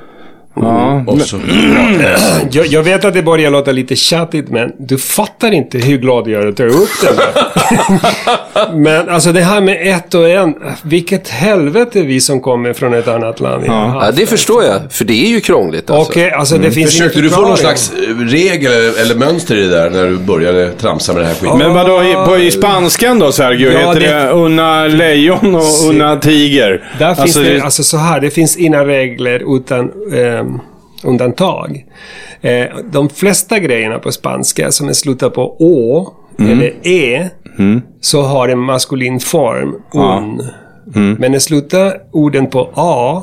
Ja, 0.57 1.05
så... 1.25 1.37
Jag, 2.51 2.67
jag 2.67 2.83
vet 2.83 3.05
att 3.05 3.15
det 3.15 3.23
börjar 3.23 3.51
låta 3.51 3.73
lite 3.73 3.97
tjatigt, 3.97 4.49
men 4.49 4.73
du 4.79 4.99
fattar 4.99 5.53
inte 5.53 5.79
hur 5.79 5.99
glad 5.99 6.29
jag 6.29 6.43
är 6.43 6.47
att 6.47 6.57
ta 6.57 6.63
upp 6.65 6.89
det 7.03 7.17
där. 7.17 8.75
men 8.75 9.09
alltså 9.09 9.33
det 9.33 9.41
här 9.41 9.61
med 9.61 9.95
ett 9.97 10.15
och 10.15 10.29
en. 10.31 10.55
Vilket 10.83 11.29
helvete 11.29 12.03
vi 12.03 12.21
som 12.21 12.41
kommer 12.41 12.73
från 12.73 12.95
ett 12.95 13.09
annat 13.09 13.41
land. 13.41 13.65
Ja. 13.67 14.01
Ja, 14.05 14.11
det 14.17 14.27
förstår 14.27 14.65
jag, 14.65 14.81
för 14.91 15.05
det 15.05 15.27
är 15.27 15.29
ju 15.29 15.41
krångligt 15.41 15.91
alltså. 15.91 16.13
Okej, 16.13 16.31
alltså 16.33 16.59
det 16.59 16.71
finns 16.71 16.91
Försökte 16.91 17.19
ingen 17.19 17.31
du 17.31 17.37
få 17.37 17.43
någon 17.43 17.57
slags 17.57 17.93
eh, 17.93 18.17
regel 18.27 18.73
eller- 18.73 19.15
mönster 19.15 19.57
i 19.57 19.63
det 19.63 19.69
där 19.69 19.91
när 19.91 20.07
du 20.07 20.17
började 20.17 20.73
tramsa 20.73 21.13
med 21.13 21.23
det 21.23 21.27
här 21.27 21.35
skiten? 21.35 21.59
Men 21.59 21.75
vadå, 21.75 22.03
i, 22.03 22.15
på, 22.27 22.39
i 22.39 22.51
spanskan 22.51 23.19
då 23.19 23.33
Sergio? 23.33 23.73
Ja, 23.73 23.79
heter 23.89 24.01
det, 24.01 24.07
det- 24.07 24.31
unna 24.31 24.87
lejon 24.87 25.55
och 25.55 25.89
unna 25.89 26.17
tiger? 26.17 26.85
Där 26.99 27.15
finns 27.15 27.21
Alltså, 27.21 27.43
det, 27.43 27.61
alltså 27.61 27.83
så 27.83 27.97
här, 27.97 28.21
det 28.21 28.31
finns 28.31 28.57
inga 28.57 28.85
regler 28.85 29.57
utan... 29.57 29.91
ehm, 30.15 30.40
undantag. 31.05 31.87
Eh, 32.41 32.67
de 32.93 33.09
flesta 33.09 33.59
grejerna 33.59 33.99
på 33.99 34.13
spanska 34.13 34.71
som 34.71 34.89
är 34.89 34.93
slutar 34.93 35.31
på 35.31 35.57
å 35.59 36.15
eller 36.39 36.73
e 36.83 37.29
så 38.01 38.23
har 38.23 38.49
en 38.49 38.59
maskulin 38.59 39.21
form, 39.21 39.75
un. 39.95 40.43
Men 41.19 41.33
när 41.33 41.39
slutar 41.39 41.95
orden 42.13 42.47
på 42.47 42.71
a 42.75 43.23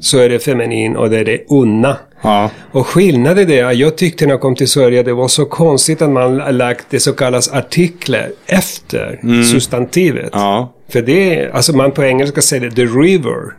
så 0.00 0.18
är 0.18 0.28
det 0.28 0.38
feminin 0.38 0.96
och 0.96 1.10
det 1.10 1.18
är 1.18 1.24
det 1.24 1.40
unna. 1.48 1.96
Ja. 2.22 2.50
Och 2.72 2.86
skillnaden 2.86 3.50
är 3.50 3.64
att 3.64 3.76
jag 3.76 3.96
tyckte 3.96 4.26
när 4.26 4.32
jag 4.32 4.40
kom 4.40 4.54
till 4.54 4.68
Sverige 4.68 5.02
det 5.02 5.12
var 5.12 5.28
så 5.28 5.44
konstigt 5.44 6.02
att 6.02 6.10
man 6.10 6.36
lagt 6.36 6.86
det 6.90 7.00
så 7.00 7.12
kallas 7.12 7.52
artiklar 7.52 8.28
efter 8.46 9.20
substantivet. 9.42 10.30
Ja. 10.32 10.72
För 10.88 11.02
det 11.02 11.50
alltså 11.52 11.76
man 11.76 11.92
på 11.92 12.04
engelska 12.04 12.42
säger 12.42 12.70
det 12.70 12.76
the 12.76 12.84
river. 12.84 13.52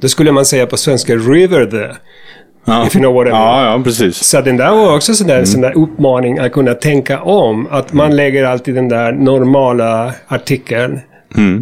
Då 0.00 0.08
skulle 0.08 0.32
man 0.32 0.44
säga 0.44 0.66
på 0.66 0.76
svenska 0.76 1.16
river 1.16 1.66
the. 1.66 1.96
Ja. 2.66 2.86
If 2.86 2.96
you 2.96 3.02
know 3.02 3.14
what 3.14 3.26
I 3.26 3.30
mean. 3.30 3.42
Ja, 3.42 3.72
ja, 3.72 3.82
precis. 3.84 4.24
Så 4.24 4.40
den 4.40 4.56
där 4.56 4.70
var 4.70 4.96
också 4.96 5.14
sån 5.14 5.26
där, 5.26 5.44
sån 5.44 5.60
där 5.60 5.78
uppmaning 5.78 6.38
att 6.38 6.52
kunna 6.52 6.74
tänka 6.74 7.20
om. 7.20 7.66
Att 7.70 7.92
man 7.92 8.16
lägger 8.16 8.44
alltid 8.44 8.74
den 8.74 8.88
där 8.88 9.12
normala 9.12 10.12
artikeln 10.28 11.00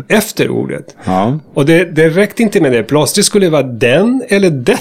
efter 0.08 0.48
ordet. 0.48 0.96
Ja. 1.04 1.38
Och 1.54 1.66
det, 1.66 1.84
det 1.84 2.08
räckte 2.08 2.42
inte 2.42 2.60
med 2.60 2.72
det. 2.72 2.82
Plötsligt 2.82 3.26
skulle 3.26 3.46
det 3.46 3.50
vara 3.50 3.62
den 3.62 4.22
eller 4.28 4.50
det. 4.50 4.78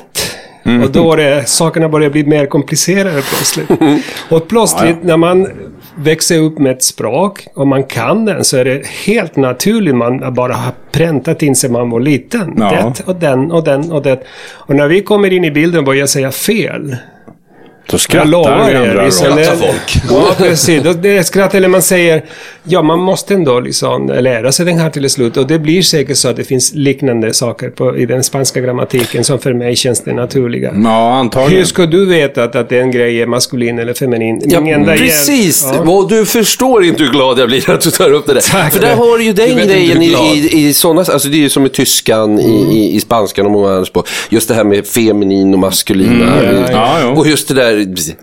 Och 0.83 0.91
då 0.91 1.03
var 1.03 1.17
det, 1.17 1.49
sakerna 1.49 1.89
började 1.89 2.11
bli 2.11 2.23
mer 2.25 2.45
komplicerade 2.45 3.21
plötsligt. 3.21 3.69
Och 4.29 4.47
plötsligt 4.47 5.03
när 5.03 5.17
man 5.17 5.47
växer 5.95 6.39
upp 6.39 6.59
med 6.59 6.71
ett 6.71 6.83
språk 6.83 7.47
och 7.53 7.67
man 7.67 7.83
kan 7.83 8.25
den 8.25 8.43
så 8.43 8.57
är 8.57 8.65
det 8.65 8.87
helt 8.87 9.35
naturligt 9.35 9.95
man 9.95 10.33
bara 10.33 10.53
har 10.53 10.73
präntat 10.91 11.43
in 11.43 11.55
sig 11.55 11.69
man 11.69 11.89
var 11.89 11.99
liten. 11.99 12.55
Ja. 12.57 12.93
Det 12.97 13.03
och 13.05 13.15
den 13.15 13.51
och 13.51 13.63
den 13.63 13.91
och 13.91 14.01
det. 14.01 14.23
Och 14.49 14.75
när 14.75 14.87
vi 14.87 15.01
kommer 15.01 15.33
in 15.33 15.45
i 15.45 15.51
bilden 15.51 15.79
och 15.79 15.85
börjar 15.85 16.05
säga 16.05 16.31
fel. 16.31 16.95
Då 17.87 17.93
Jag 17.93 17.99
skrattar 18.01 18.69
vi 18.69 18.75
andra 18.75 19.11
Skrattar 19.11 19.55
folk. 19.55 19.95
Ja, 20.09 20.27
precis. 20.37 20.83
Då- 20.83 20.93
Det 20.93 21.17
är 21.17 21.23
skratt 21.23 21.55
eller 21.55 21.67
man 21.67 21.81
säger 21.81 22.23
ja, 22.63 22.81
man 22.81 22.99
måste 22.99 23.33
ändå 23.33 23.59
liksom 23.59 24.07
lära 24.19 24.51
sig 24.51 24.65
den 24.65 24.77
här 24.77 24.89
till 24.89 25.09
slut. 25.09 25.37
Och 25.37 25.47
det 25.47 25.59
blir 25.59 25.81
säkert 25.81 26.17
så 26.17 26.27
att 26.29 26.35
det 26.35 26.43
finns 26.43 26.73
liknande 26.73 27.33
saker 27.33 27.69
på, 27.69 27.97
i 27.97 28.05
den 28.05 28.23
spanska 28.23 28.61
grammatiken 28.61 29.23
som 29.23 29.39
för 29.39 29.53
mig 29.53 29.75
känns 29.75 30.01
det 30.03 30.13
naturliga. 30.13 30.73
Ja, 30.83 31.13
antagligen. 31.13 31.57
Hur 31.57 31.65
ska 31.65 31.85
du 31.85 32.05
veta 32.05 32.43
att, 32.43 32.55
att 32.55 32.71
en 32.71 32.91
grej 32.91 33.21
är 33.21 33.25
maskulin 33.25 33.79
eller 33.79 33.93
feminin? 33.93 34.41
Ja, 34.45 34.61
precis. 34.97 35.67
Ja. 35.73 35.91
Och 35.91 36.09
du 36.09 36.25
förstår 36.25 36.83
inte 36.85 37.03
hur 37.03 37.09
glad 37.11 37.39
jag 37.39 37.47
blir 37.47 37.69
att 37.69 37.81
du 37.81 37.91
tar 37.91 38.13
upp 38.13 38.25
det 38.27 38.33
där. 38.33 38.41
Tack. 38.41 38.73
För 38.73 38.79
där 38.81 38.95
har 38.95 39.17
du 39.17 39.23
ju 39.23 39.33
den 39.33 39.49
Du 39.57 39.65
grejen 39.65 40.01
i, 40.01 40.15
i, 40.51 40.67
i 40.67 40.73
sådana, 40.73 40.99
alltså 41.01 41.27
det 41.29 41.37
är 41.37 41.39
ju 41.39 41.49
som 41.49 41.65
i 41.65 41.69
tyskan, 41.69 42.39
i, 42.39 42.77
i, 42.77 42.95
i 42.95 42.99
spanskan 42.99 43.45
och 43.45 43.51
många 43.51 43.69
andra 43.69 43.85
språk. 43.85 44.07
Just 44.29 44.47
det 44.47 44.53
här 44.55 44.63
med 44.63 44.87
feminin 44.87 45.53
och 45.53 45.59
maskulina. 45.59 46.25
ja, 46.43 46.51
ja. 46.51 46.67
Ja, 46.71 46.97
jo. 47.03 47.09
Och 47.09 47.27
just 47.27 47.47
det 47.47 47.53
där, 47.53 47.72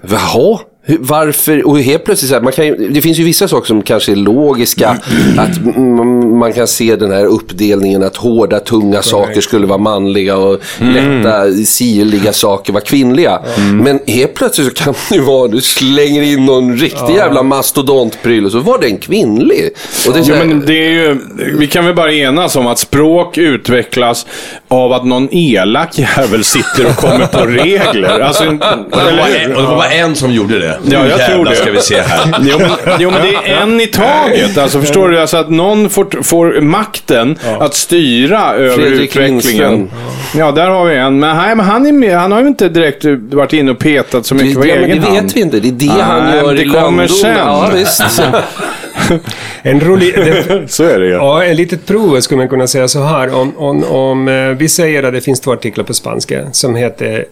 jaha? 0.05 0.70
Hur- 0.91 0.99
Varför? 1.01 1.67
Och 1.67 1.81
helt 1.81 2.05
plötsligt 2.05 2.29
så 2.29 2.35
här, 2.35 2.43
man 2.43 2.53
kan 2.53 2.67
ju, 2.67 2.89
det 2.89 3.01
finns 3.03 3.19
ju 3.19 3.25
vissa 3.25 3.49
saker 3.49 3.67
som 3.67 3.83
kanske 3.83 4.13
är 4.13 4.17
logiska. 4.17 4.97
Att 5.39 5.57
mm, 5.59 6.39
man 6.39 6.53
kan 6.53 6.67
se 6.67 6.97
den 6.97 7.11
här 7.13 7.25
uppdelningen 7.25 8.03
att 8.03 8.17
hårda, 8.17 8.61
tunga 8.61 9.03
saker 9.03 9.41
skulle 9.41 9.67
vara 9.67 9.79
manliga 9.79 10.37
och 10.37 10.61
lätta, 10.79 11.53
sirliga 11.67 12.33
saker 12.33 12.73
vara 12.73 12.85
kvinnliga. 12.85 13.41
Men 13.73 13.99
helt 14.07 14.35
plötsligt 14.35 14.67
så 14.79 14.85
kan 14.85 14.95
det 15.09 15.15
ju 15.15 15.21
vara, 15.23 15.49
du 15.49 15.61
slänger 15.61 16.23
in 16.23 16.47
någon 16.47 16.77
riktig 16.77 17.15
jävla 17.17 17.43
mastodontpryl 17.43 18.45
och 18.47 18.53
så 18.53 18.59
var 18.59 18.79
den 18.79 18.97
kvinnlig. 18.99 19.71
Och 20.07 20.13
det 20.13 20.19
är 20.19 20.23
så 20.23 20.31
Jo, 20.31 20.37
här, 20.37 20.45
men 20.45 20.67
det 20.67 20.73
är 20.87 20.91
ju, 20.91 21.17
vi 21.59 21.67
kan 21.67 21.85
väl 21.87 21.95
bara 21.95 22.13
enas 22.13 22.57
om 22.57 22.67
att 22.67 22.79
språk 22.79 23.39
utvecklas 23.39 24.27
av 24.69 24.93
att 24.93 25.05
någon 25.05 25.29
elak 25.33 25.99
jävel 25.99 26.45
sitter 26.45 26.87
och 26.87 26.97
kommer 26.97 27.27
på 27.27 27.39
regler. 27.47 28.21
Alltså, 28.21 28.45
Och 28.45 28.51
det, 28.91 29.17
var 29.17 29.29
en, 29.45 29.57
och 29.57 29.63
det 29.63 29.69
var 29.69 29.77
bara 29.77 29.91
en 29.91 30.15
som 30.17 30.33
gjorde 30.33 30.59
det. 30.59 30.79
Ja, 30.85 31.07
jag 31.07 31.27
tror 31.27 31.45
det. 31.45 31.57
ska 31.57 31.71
vi 31.71 31.81
se 31.81 32.01
här. 32.01 32.35
Jo 32.43 32.59
men, 32.59 32.71
jo, 33.01 33.11
men 33.11 33.23
det 33.23 33.35
är 33.51 33.63
en 33.63 33.81
i 33.81 33.87
taget. 33.87 34.59
Alltså, 34.59 34.81
förstår 34.81 35.09
du? 35.09 35.21
Alltså 35.21 35.37
att 35.37 35.51
någon 35.51 35.91
får, 35.91 36.23
får 36.23 36.61
makten 36.61 37.39
att 37.61 37.75
styra 37.75 38.53
över 38.55 38.77
Fredrik 38.77 39.17
utvecklingen. 39.17 39.35
Lindström. 39.35 39.91
Ja, 40.37 40.53
där 40.53 40.69
har 40.71 40.85
vi 40.85 40.97
en. 40.97 41.19
Men, 41.19 41.37
nej, 41.37 41.57
men 41.57 41.67
han, 41.67 41.87
är 41.87 41.93
med, 41.93 42.17
han 42.19 42.33
har 42.33 42.41
ju 42.41 42.47
inte 42.49 42.69
direkt 42.69 43.05
varit 43.35 43.53
inne 43.53 43.71
och 43.71 43.79
petat 43.79 44.27
så 44.27 44.35
mycket 44.35 44.55
på 44.55 44.67
ja, 44.67 44.75
egen 44.75 44.89
men 44.89 45.01
det 45.01 45.07
hand. 45.07 45.23
vet 45.23 45.37
vi 45.37 45.41
inte. 45.41 45.61
Det 45.61 45.69
är 45.69 45.73
det 45.97 46.03
han 46.03 46.25
Nej, 46.25 46.37
gör 46.37 46.55
det 46.55 46.63
i 46.63 46.69
kommer 46.69 46.77
lönndom. 46.83 47.09
sen. 47.09 47.37
Ja, 47.39 47.71
visst. 47.75 48.03
En 49.63 49.81
rolig... 49.81 50.15
det- 50.17 50.73
Så 50.73 50.85
är 50.85 51.01
det 51.01 51.07
ju. 51.07 51.13
Ja, 51.13 51.45
ett 51.45 51.57
litet 51.57 51.87
prov 51.87 52.21
skulle 52.21 52.39
man 52.39 52.49
kunna 52.49 52.67
säga 52.67 52.89
så 52.89 53.03
här. 53.03 53.35
Om, 53.35 53.53
om, 53.57 53.85
om 53.85 54.29
eh, 54.29 54.35
vi 54.49 54.69
säger 54.69 55.03
att 55.03 55.13
det 55.13 55.21
finns 55.21 55.41
två 55.41 55.53
artiklar 55.53 55.85
på 55.85 55.95
spanska 55.95 56.41
som 56.53 56.75
heter 56.77 57.25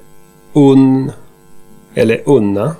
un 0.55 1.13
eller 1.95 2.21
unna. 2.27 2.75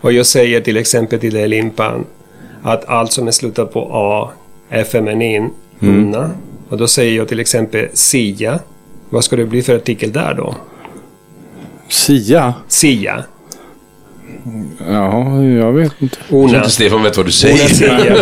Och 0.00 0.12
jag 0.12 0.26
säger 0.26 0.60
till 0.60 0.76
exempel 0.76 1.20
till 1.20 1.34
dig 1.34 1.48
Limpan 1.48 2.04
att 2.62 2.84
allt 2.88 3.12
som 3.12 3.26
är 3.28 3.30
slutat 3.32 3.72
på 3.72 3.88
A 3.92 4.30
är 4.70 4.84
feminin, 4.84 5.50
unna. 5.80 6.30
Och 6.68 6.76
då 6.78 6.88
säger 6.88 7.16
jag 7.16 7.28
till 7.28 7.40
exempel 7.40 7.88
sia. 7.92 8.58
Vad 9.10 9.24
ska 9.24 9.36
det 9.36 9.44
bli 9.46 9.62
för 9.62 9.76
artikel 9.76 10.12
där 10.12 10.34
då? 10.34 10.54
Sia? 11.88 12.54
Sia. 12.68 13.24
Ja, 14.90 15.42
jag 15.42 15.72
vet 15.72 15.92
inte. 15.98 16.16
Jag 16.20 16.28
tror 16.28 16.44
Una. 16.48 16.56
inte 16.58 16.70
Stefan 16.70 17.02
vet 17.02 17.16
vad 17.16 17.26
du 17.26 17.32
säger. 17.32 17.56
sia. 17.68 17.98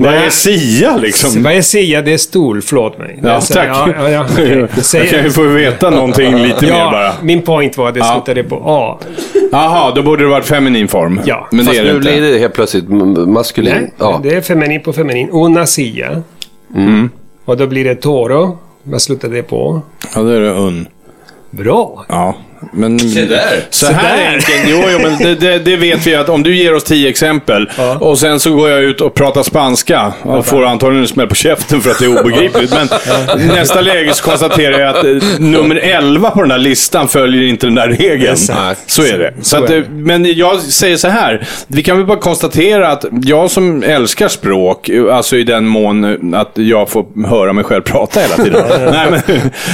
Vad 0.00 0.14
är 0.14 0.30
sia 0.30 0.96
liksom? 0.96 1.42
Vad 1.42 1.52
är 1.52 1.62
sia? 1.62 2.02
Det 2.02 2.12
är 2.12 2.18
stol, 2.18 2.62
förlåt 2.62 2.98
mig. 2.98 3.18
Ja, 3.22 3.40
Så- 3.40 3.54
tack. 3.54 3.68
Ja, 3.68 3.88
ja, 3.96 4.10
ja. 4.10 4.26
okej. 4.32 4.68
Jag 4.94 5.08
kan 5.08 5.24
ju 5.24 5.30
få 5.30 5.42
veta 5.42 5.90
någonting 5.90 6.36
lite 6.36 6.62
mer 6.64 6.70
bara. 6.90 7.12
Min 7.22 7.42
point 7.42 7.76
var 7.76 7.88
att 7.88 7.94
det 7.94 8.00
Ja. 8.00 8.22
slutade 8.24 8.48
på 8.48 8.62
A. 8.66 8.98
Jaha, 9.52 9.92
då 9.94 10.02
borde 10.02 10.22
det 10.22 10.28
varit 10.28 10.44
feminin 10.46 10.88
form. 10.88 11.20
Ja. 11.24 11.48
men 11.50 11.58
det 11.58 11.64
Fast 11.64 11.78
är 11.78 11.84
det 11.84 11.90
nu 11.90 11.96
inte. 11.96 12.10
blir 12.12 12.32
det 12.32 12.38
helt 12.38 12.54
plötsligt 12.54 12.88
maskulin. 13.28 13.74
Nej, 13.74 13.92
ja. 13.98 14.20
det 14.22 14.34
är 14.34 14.40
feminin 14.40 14.82
på 14.82 14.92
feminin. 14.92 15.30
Una 15.30 15.66
sia. 15.66 16.22
Mm. 16.74 17.10
Och 17.44 17.56
då 17.56 17.66
blir 17.66 17.84
det 17.84 17.94
toro. 17.94 18.58
Vad 18.82 19.02
slutar 19.02 19.28
det 19.28 19.42
på? 19.42 19.80
Ja, 20.14 20.22
det 20.22 20.36
är 20.36 20.40
det 20.40 20.50
un. 20.50 20.86
Bra. 21.50 22.04
Ja, 22.08 22.34
men... 22.72 22.98
Se 22.98 23.24
där. 23.24 23.60
Så 23.70 23.86
här 23.86 24.26
enkelt. 24.32 24.64
Jo, 24.66 24.82
jo, 24.92 24.98
men 25.02 25.18
det, 25.18 25.34
det, 25.34 25.58
det 25.58 25.76
vet 25.76 26.06
vi 26.06 26.14
att 26.14 26.28
om 26.28 26.42
du 26.42 26.56
ger 26.56 26.74
oss 26.74 26.84
tio 26.84 27.08
exempel 27.08 27.70
Ja. 27.78 27.96
och 28.00 28.18
sen 28.18 28.40
så 28.40 28.52
går 28.54 28.70
jag 28.70 28.80
ut 28.82 29.00
och 29.00 29.14
pratar 29.14 29.42
spanska 29.42 30.12
och 30.22 30.46
får 30.46 30.64
antagligen 30.64 31.02
en 31.02 31.08
smäll 31.08 31.26
på 31.28 31.34
käften 31.34 31.80
för 31.80 31.90
att 31.90 31.98
det 31.98 32.04
är 32.04 32.20
obegripligt. 32.20 32.74
Men 32.74 32.88
nästa 33.48 33.80
läge 33.80 34.14
så 34.14 34.24
konstaterar 34.24 34.78
jag 34.80 34.88
att 34.96 35.04
eh, 35.04 35.10
nummer 35.38 35.76
11 35.76 36.30
på 36.30 36.42
den 36.42 36.50
här 36.50 36.58
listan 36.58 37.08
följer 37.08 37.42
inte 37.42 37.66
den 37.66 37.74
där 37.74 37.88
regeln. 37.88 38.32
Exakt. 38.32 38.90
Så 38.90 39.02
är 39.02 39.18
det. 39.18 39.34
Så 39.42 39.56
att, 39.64 39.70
eh, 39.70 39.80
men 39.90 40.24
jag 40.38 40.60
säger 40.60 40.96
så 40.96 41.08
här. 41.08 41.46
Vi 41.66 41.82
kan 41.82 41.96
väl 41.96 42.06
bara 42.06 42.18
konstatera 42.18 42.88
att 42.88 43.04
jag 43.22 43.50
som 43.50 43.82
älskar 43.82 44.28
språk, 44.28 44.88
eh, 44.88 45.16
alltså 45.16 45.36
i 45.36 45.44
den 45.44 45.66
mån 45.66 46.34
att 46.34 46.52
jag 46.54 46.88
får 46.90 47.26
höra 47.28 47.52
mig 47.52 47.64
själv 47.64 47.82
prata 47.82 48.20
hela 48.20 48.36
tiden. 48.36 48.64
Nej, 48.92 49.22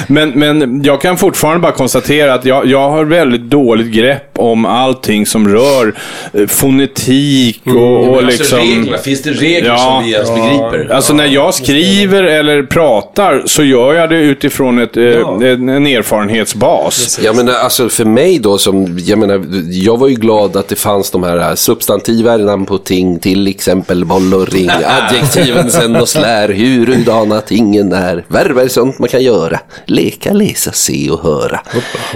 men, 0.06 0.30
men, 0.30 0.58
men 0.58 0.82
jag 0.84 1.00
kan 1.00 1.16
fortfarande 1.16 1.60
bara 1.60 1.72
konstatera 1.72 2.34
att 2.34 2.44
jag, 2.44 2.66
jag 2.74 2.90
har 2.90 3.04
väldigt 3.04 3.40
dåligt 3.42 3.86
grepp 3.92 4.38
om 4.38 4.64
allting 4.64 5.26
som 5.26 5.48
rör 5.48 5.94
eh, 6.32 6.46
fonetik 6.46 7.60
och, 7.66 8.08
och 8.08 8.16
Alltså, 8.16 8.26
liksom... 8.26 8.58
reglerna. 8.58 8.98
Finns 8.98 9.22
det 9.22 9.30
regler 9.30 9.68
Ja. 9.70 9.78
som 9.78 10.04
vi 10.04 10.12
ens 10.12 10.28
begriper? 10.30 10.92
Alltså 10.94 11.12
när 11.14 11.26
jag 11.26 11.54
skriver 11.54 12.22
eller 12.22 12.62
pratar 12.62 13.42
så 13.46 13.62
gör 13.64 13.94
jag 13.94 14.10
det 14.10 14.16
utifrån 14.18 14.78
ett, 14.78 14.96
eh, 14.96 15.02
Ja. 15.04 15.42
en, 15.44 15.68
en 15.68 15.86
erfarenhetsbas. 15.86 17.20
Jag 17.24 17.36
menar, 17.36 17.52
alltså 17.52 17.88
för 17.88 18.04
mig 18.04 18.38
då, 18.38 18.58
som, 18.58 18.98
jag 19.04 19.18
menar, 19.18 19.44
jag 19.70 19.98
var 19.98 20.08
ju 20.08 20.14
glad 20.14 20.56
att 20.56 20.68
det 20.68 20.76
fanns 20.76 21.10
de 21.10 21.22
här 21.22 21.54
substantivärden 21.54 22.66
på 22.66 22.78
ting, 22.78 23.18
till 23.18 23.46
exempel 23.48 24.04
boll 24.04 24.34
och 24.34 24.48
ring, 24.48 24.70
adjektiven 25.10 25.70
sen 25.70 25.96
och 25.96 26.08
slär, 26.08 26.48
hurudana 26.48 27.40
tingen 27.40 27.92
är, 27.92 28.24
verb 28.28 28.58
är 28.58 28.68
sånt 28.68 28.98
man 28.98 29.08
kan 29.08 29.22
göra, 29.22 29.60
leka, 29.86 30.32
läsa, 30.32 30.72
se 30.72 31.10
och 31.10 31.22
höra. 31.22 31.60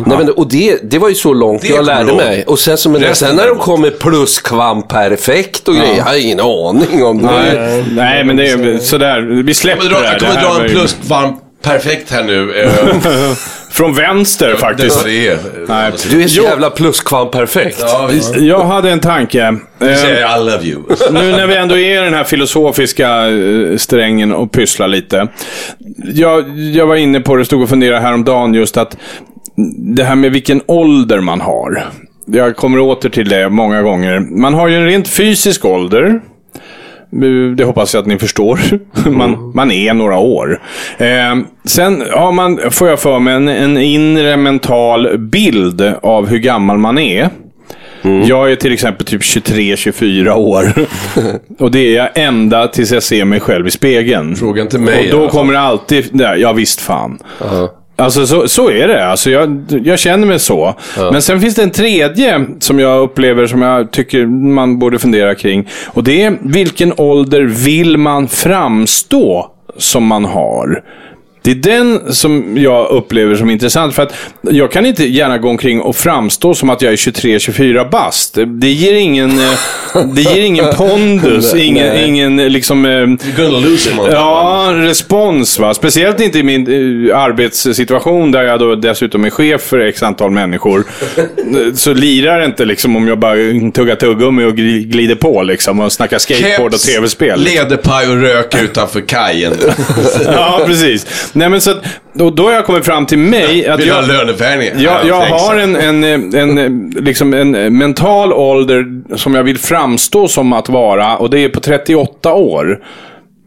Nej, 0.07 0.18
men, 0.18 0.31
och 0.31 0.47
det, 0.50 0.78
det 0.90 0.98
var 0.98 1.08
ju 1.08 1.14
så 1.14 1.32
långt 1.34 1.62
Det 1.62 1.68
jag 1.68 1.84
lärde 1.84 2.12
mig. 2.14 2.44
Och 2.46 2.58
sen, 2.58 2.76
men, 2.92 3.00
Resten 3.00 3.14
sen 3.28 3.37
när 3.37 3.42
de 3.42 3.46
däremot. 3.48 3.64
kommer 3.64 3.90
pluskvamperfekt 3.90 5.68
och 5.68 5.74
grejer, 5.74 5.96
jag 5.96 6.04
har 6.04 6.16
ingen 6.22 6.40
aning 6.40 7.04
om 7.04 7.22
det. 7.22 7.28
Nej, 7.32 7.84
nej, 7.92 8.24
men 8.24 8.37
det 8.37 8.48
är 8.48 8.78
sådär. 8.78 9.20
Vi 9.20 9.54
släpper 9.54 9.84
dra, 9.88 10.00
det 10.00 10.06
här. 10.06 10.12
jag 10.12 10.20
kommer 10.20 10.34
Det 10.34 10.40
dra 10.40 10.56
en 10.62 10.68
ju- 10.68 10.74
plus 10.74 10.96
varm 11.08 11.32
perfekt 11.62 12.11
här 12.12 12.22
nu. 12.24 12.54
eh, 12.62 12.70
Från 13.70 13.94
vänster 13.94 14.46
Det 14.46 14.52
är 14.52 14.56
faktiskt. 14.56 15.04
det 15.04 15.28
är. 15.28 15.38
Nej. 15.68 15.92
Du 16.11 16.22
är 16.22 16.28
så 16.28 16.42
jävla 16.42 16.70
pluskvamperfekt. 16.70 17.78
Ja. 17.80 18.11
Jag 18.38 18.64
hade 18.64 18.90
en 18.90 19.00
tanke. 19.00 19.42
Eh, 19.80 19.94
säger 19.94 20.37
I 20.37 20.44
love 20.44 20.64
you. 20.64 20.82
nu 21.11 21.32
när 21.32 21.46
vi 21.46 21.54
ändå 21.56 21.78
är 21.78 22.02
i 22.02 22.04
den 22.04 22.14
här 22.14 22.24
filosofiska 22.24 23.28
eh, 23.28 23.76
strängen 23.76 24.32
och 24.32 24.52
pysslar 24.52 24.88
lite. 24.88 25.28
Jag, 26.14 26.58
jag 26.58 26.87
var 26.87 26.96
inne 26.96 27.20
på 27.20 27.37
det, 27.37 27.44
stod 27.44 27.62
och 27.62 27.68
funderade 27.68 28.00
häromdagen 28.00 28.54
just 28.54 28.76
att 28.76 28.96
det 29.97 30.05
här 30.05 30.14
med 30.14 30.33
vilken 30.33 30.62
ålder 30.66 31.21
man 31.21 31.40
har. 31.40 31.85
Jag 32.27 32.57
kommer 32.57 32.81
åter 32.81 33.09
till 33.09 33.29
det 33.29 33.49
många 33.49 33.83
gånger. 33.83 34.21
Man 34.21 34.55
har 34.55 34.68
ju 34.68 34.77
en 34.77 34.87
rent 34.87 35.09
fysisk 35.09 35.64
ålder. 35.64 36.21
Det 37.57 37.64
hoppas 37.64 37.94
jag 37.94 38.01
att 38.01 38.07
ni 38.07 38.18
förstår. 38.18 38.61
Man, 39.11 39.53
man 39.55 39.71
är 39.71 39.94
några 39.94 40.18
år. 40.18 40.61
Eh, 40.99 41.37
sen 41.64 42.03
har 42.12 42.33
man, 42.33 42.61
får 42.71 42.88
jag 42.88 43.01
för 43.01 43.18
mig, 43.18 43.35
en, 43.35 43.49
en 43.49 43.79
inre 43.79 44.37
mental 44.37 45.18
bild 45.18 45.92
av 46.03 46.27
hur 46.27 46.38
gammal 46.38 46.79
man 46.79 46.99
är. 46.99 47.31
Jag 48.03 48.53
är 48.53 48.57
till 48.57 48.73
exempel 48.73 49.07
typ 49.07 49.23
23-24 49.23 50.35
år. 50.35 50.73
och 51.59 51.71
det 51.71 51.79
är 51.79 51.97
jag 51.97 52.09
ända 52.14 52.68
tills 52.68 52.92
jag 52.92 53.03
ser 53.03 53.25
mig 53.25 53.40
själv 53.40 53.66
i 53.66 53.71
spegeln. 53.71 54.37
Fråga 54.37 54.62
inte 54.62 54.79
mig 54.79 55.12
Och 55.12 55.21
då 55.21 55.29
kommer 55.29 55.53
det 55.53 55.61
alltid, 55.61 56.09
där, 56.12 56.37
ja 56.37 56.53
visst 56.53 56.81
fan. 56.81 57.18
Alltså 57.98 58.26
så, 58.26 58.48
så 58.48 58.70
är 58.70 58.88
det. 58.88 59.06
Alltså, 59.06 59.30
jag, 59.30 59.64
jag 59.84 59.98
känner 59.98 60.26
mig 60.26 60.38
så. 60.38 60.74
Men 61.12 61.22
sen 61.22 61.40
finns 61.40 61.54
det 61.54 61.62
en 61.62 61.70
tredje 61.70 62.46
som 62.61 62.78
jag 62.78 63.02
upplever 63.02 63.46
som 63.46 63.62
jag 63.62 63.90
tycker 63.90 64.26
man 64.26 64.78
borde 64.78 64.98
fundera 64.98 65.34
kring. 65.34 65.68
Och 65.87 66.04
det 66.04 66.22
är 66.22 66.38
vilken 66.40 66.92
ålder 66.96 67.42
vill 67.42 67.96
man 67.96 68.28
framstå 68.28 69.50
som 69.76 70.04
man 70.06 70.24
har? 70.24 70.82
Det 71.48 71.52
är 71.52 71.76
den 71.76 72.14
som 72.14 72.56
jag 72.58 72.90
upplever 72.90 73.34
som 73.34 73.50
intressant. 73.50 73.94
För 73.94 74.02
att 74.02 74.14
jag 74.42 74.72
kan 74.72 74.87
inte 74.87 75.04
gärna 75.04 75.38
gå 75.38 75.48
omkring 75.48 75.80
och 75.80 75.96
framstå 75.96 76.54
som 76.54 76.70
att 76.70 76.82
jag 76.82 76.92
är 76.92 76.96
23-24 76.96 77.90
bast. 77.90 78.38
Det 78.46 78.68
ger 78.70 78.94
ingen, 78.94 79.30
eh, 79.30 79.50
det 80.14 80.22
ger 80.22 80.42
ingen 80.42 80.74
pondus, 80.74 81.54
ingen, 81.54 81.96
ingen 81.96 82.37
liksom... 82.37 82.84
eh, 82.84 83.50
lose 83.50 83.90
him. 83.90 83.98
Ja, 84.11 84.70
respons 84.74 85.58
va. 85.58 85.74
Speciellt 85.74 86.20
inte 86.20 86.38
i 86.38 86.42
min 86.42 86.66
eh, 87.11 87.18
arbetssituation 87.18 88.30
där 88.32 88.42
jag 88.42 88.61
då 88.61 88.74
dessutom 88.74 89.24
är 89.24 89.30
chef 89.30 89.62
för 89.62 89.78
x 89.78 90.02
antal 90.02 90.30
människor. 90.30 90.84
Eh, 91.16 91.24
Så 91.74 91.92
lirar 91.94 92.38
det 92.38 92.44
inte 92.44 92.64
liksom 92.64 92.96
om 92.96 93.08
jag 93.08 93.18
bara 93.18 93.34
tuggar 93.74 93.94
tuggummi 93.96 94.44
och 94.44 94.52
gli- 94.54 94.84
glider 94.84 95.14
på 95.14 95.42
liksom 95.42 95.80
och 95.80 95.92
snackar 95.92 96.18
skateboard 96.18 96.74
och 96.74 96.80
tv-spel. 96.80 97.40
Läderpaj 97.44 98.08
och 98.08 98.16
rök 98.20 98.54
utanför 98.62 99.00
kajen. 99.00 99.52
Ja, 100.24 100.62
precis. 100.66 101.06
Nej, 101.38 101.48
men 101.48 101.61
så 101.61 101.70
att, 101.70 101.77
och 102.20 102.33
då 102.33 102.44
har 102.44 102.53
jag 102.53 102.66
kommit 102.66 102.85
fram 102.85 103.07
till 103.07 103.18
mig 103.18 103.68
att 103.68 103.81
Vill 103.81 103.87
du 103.87 103.92
ha 103.92 104.01
jag, 104.01 104.09
löneförhöjning? 104.09 104.70
jag, 104.77 105.07
jag 105.07 105.20
har 105.27 105.57
en, 105.57 105.77
en, 105.77 106.35
en, 106.35 106.90
liksom 106.90 107.35
en 107.35 107.79
mental 107.79 108.33
ålder 108.33 108.87
som 109.16 109.35
jag 109.35 109.42
vill 109.42 109.59
framstå 109.59 110.29
som 110.29 110.53
att 110.53 110.68
vara 110.68 111.16
och 111.16 111.31
det 111.31 111.38
är 111.38 111.48
på 111.48 111.61
38 111.61 112.33
år. 112.33 112.81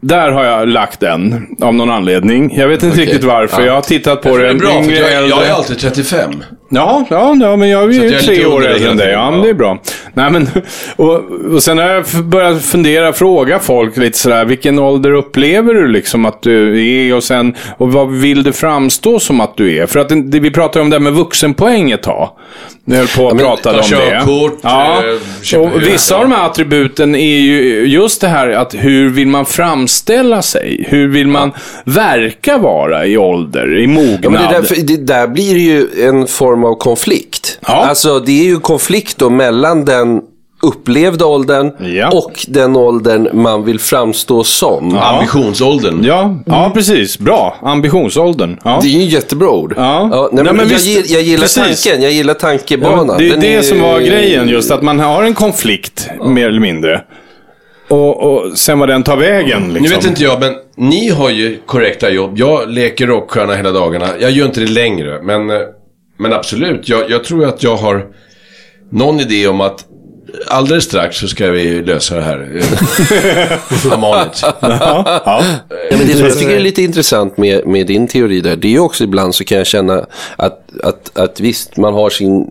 Där 0.04 0.30
har 0.30 0.44
jag 0.44 0.68
lagt 0.68 1.00
den 1.00 1.46
av 1.60 1.74
någon 1.74 1.90
anledning. 1.90 2.54
Jag 2.56 2.68
vet 2.68 2.82
inte 2.82 2.94
Okej. 2.94 3.04
riktigt 3.04 3.24
varför. 3.24 3.60
Ja. 3.60 3.66
Jag 3.66 3.74
har 3.74 3.82
tittat 3.82 4.22
på 4.22 4.36
Det 4.36 4.44
är 4.44 4.48
den. 4.48 4.58
bra, 4.58 4.82
yngre, 4.82 4.96
jag, 5.12 5.28
jag 5.28 5.46
är 5.46 5.52
alltid 5.52 5.78
35. 5.78 6.30
Ja, 6.70 7.04
ja, 7.10 7.36
ja, 7.40 7.56
men 7.56 7.68
jag 7.68 7.82
är 7.94 8.02
ju 8.02 8.10
tre 8.18 8.46
år 8.46 8.66
äldre 8.66 8.90
än 8.90 8.96
dig. 8.96 9.12
Ja, 9.12 9.30
men 9.30 9.42
det 9.42 9.48
är 9.48 9.54
bra. 9.54 9.78
Nej, 10.14 10.30
men, 10.30 10.48
och, 10.96 11.20
och 11.54 11.62
sen 11.62 11.78
har 11.78 11.84
jag 11.88 12.04
börjat 12.24 12.62
fundera, 12.62 13.12
fråga 13.12 13.58
folk 13.58 13.96
lite 13.96 14.18
sådär, 14.18 14.44
vilken 14.44 14.78
ålder 14.78 15.12
upplever 15.12 15.74
du 15.74 15.88
liksom 15.88 16.24
att 16.24 16.42
du 16.42 16.86
är 16.86 17.14
och 17.14 17.24
sen, 17.24 17.54
och 17.78 17.92
vad 17.92 18.10
vill 18.10 18.42
du 18.42 18.52
framstå 18.52 19.18
som 19.20 19.40
att 19.40 19.56
du 19.56 19.76
är? 19.76 19.86
För 19.86 20.00
att 20.00 20.08
det, 20.08 20.40
vi 20.40 20.50
pratade 20.50 20.82
om 20.82 20.90
det 20.90 20.96
här 20.96 21.00
med 21.00 21.12
vuxenpoäng 21.12 21.90
ett 21.90 22.02
tag. 22.02 22.30
Vi 22.84 22.96
höll 22.96 23.06
på 23.06 23.24
och 23.24 23.36
men 23.36 23.44
pratade 23.44 23.78
ta 23.78 23.84
om 23.84 23.90
det. 23.90 24.10
körkort, 24.10 24.58
Ja, 24.62 25.02
eh, 25.54 25.60
och 25.60 25.82
vissa 25.82 26.14
ja. 26.14 26.18
av 26.20 26.28
de 26.28 26.34
här 26.34 26.46
attributen 26.46 27.14
är 27.14 27.38
ju 27.40 27.86
just 27.86 28.20
det 28.20 28.28
här 28.28 28.48
att 28.48 28.74
hur 28.74 29.08
vill 29.08 29.26
man 29.28 29.46
framställa 29.46 30.42
sig? 30.42 30.86
Hur 30.88 31.08
vill 31.08 31.26
man 31.28 31.52
verka 31.84 32.58
vara 32.58 33.06
i 33.06 33.16
ålder, 33.16 33.78
i 33.78 33.86
mognad? 33.86 34.18
Ja, 34.22 34.30
men 34.30 34.42
det, 34.42 34.60
där, 34.74 34.82
det 34.82 34.96
där 34.96 35.26
blir 35.26 35.56
ju 35.56 35.86
en 36.08 36.26
form 36.26 36.64
av 36.64 36.74
konflikt. 36.74 37.58
Ja. 37.66 37.72
Alltså 37.72 38.18
det 38.20 38.40
är 38.40 38.44
ju 38.44 38.60
konflikt 38.60 39.18
då 39.18 39.30
mellan 39.30 39.84
den 39.84 40.20
upplevda 40.62 41.26
åldern 41.26 41.70
Ja. 41.96 42.10
och 42.10 42.44
den 42.48 42.76
åldern 42.76 43.28
man 43.32 43.64
vill 43.64 43.78
framstå 43.80 44.44
som. 44.44 44.98
Ambitionsåldern. 44.98 46.04
Ja, 46.04 46.36
ja 46.46 46.70
precis. 46.74 47.18
Bra. 47.18 47.56
Ambitionsåldern. 47.62 48.58
Ja. 48.64 48.78
Det 48.82 48.88
är 48.88 48.90
ju 49.00 49.06
ett 49.06 49.12
jättebra 49.12 49.50
ord. 49.50 49.74
Ja. 49.76 50.08
nej, 50.08 50.28
Nej, 50.32 50.44
men 50.44 50.56
men 50.56 50.68
jag, 50.68 50.78
visst, 50.78 51.10
jag 51.10 51.22
gillar 51.22 51.42
precis. 51.42 51.82
tanken, 51.84 52.02
jag 52.02 52.12
gillar 52.12 52.34
Ja, 52.34 52.40
tankebanan. 52.40 53.18
det 53.18 53.26
är 53.26 53.30
Den 53.30 53.40
det 53.40 53.54
är- 53.54 53.62
som 53.62 53.80
var 53.80 54.00
grejen, 54.00 54.48
just 54.48 54.70
att 54.70 54.82
man 54.82 55.00
har 55.00 55.22
en 55.24 55.34
konflikt, 55.34 56.08
mer 56.24 56.48
eller 56.48 56.60
mindre. 56.60 57.02
Och, 57.88 58.22
och 58.32 58.58
sen 58.58 58.78
vad 58.78 58.88
den 58.88 59.02
tar 59.02 59.16
vägen. 59.16 59.62
Liksom. 59.62 59.82
Nu 59.82 59.88
vet 59.88 60.06
inte 60.06 60.22
jag, 60.22 60.40
men 60.40 60.54
ni 60.76 61.08
har 61.08 61.30
ju 61.30 61.58
korrekta 61.66 62.10
jobb. 62.10 62.32
Jag 62.38 62.68
leker 62.70 63.06
rockstjärna 63.06 63.54
hela 63.54 63.70
dagarna. 63.70 64.06
Jag 64.20 64.30
gör 64.30 64.46
inte 64.46 64.60
det 64.60 64.70
längre, 64.70 65.22
men, 65.22 65.46
men 66.18 66.32
absolut. 66.32 66.88
Jag, 66.88 67.10
jag 67.10 67.24
tror 67.24 67.44
att 67.44 67.62
jag 67.62 67.76
har 67.76 68.04
någon 68.90 69.20
idé 69.20 69.48
om 69.48 69.60
att 69.60 69.84
alldeles 70.46 70.84
strax 70.84 71.16
så 71.16 71.28
ska 71.28 71.50
vi 71.50 71.82
lösa 71.82 72.16
det 72.16 72.22
här. 72.22 72.62
Amanet. 73.92 74.42
Ja, 74.60 75.42
men 75.90 76.06
det 76.06 76.12
som 76.12 76.26
jag 76.26 76.38
tycker 76.38 76.56
är 76.56 76.60
lite 76.60 76.82
intressant 76.82 77.36
med, 77.36 77.66
med 77.66 77.86
din 77.86 78.08
teori 78.08 78.40
där, 78.40 78.56
det 78.56 78.68
är 78.68 78.72
ju 78.72 78.78
också 78.78 79.04
ibland 79.04 79.34
så 79.34 79.44
kan 79.44 79.58
jag 79.58 79.66
känna 79.66 80.06
att, 80.36 80.61
att, 80.82 81.18
att 81.18 81.40
visst, 81.40 81.76
man 81.76 81.94
har 81.94 82.10
sin, 82.10 82.46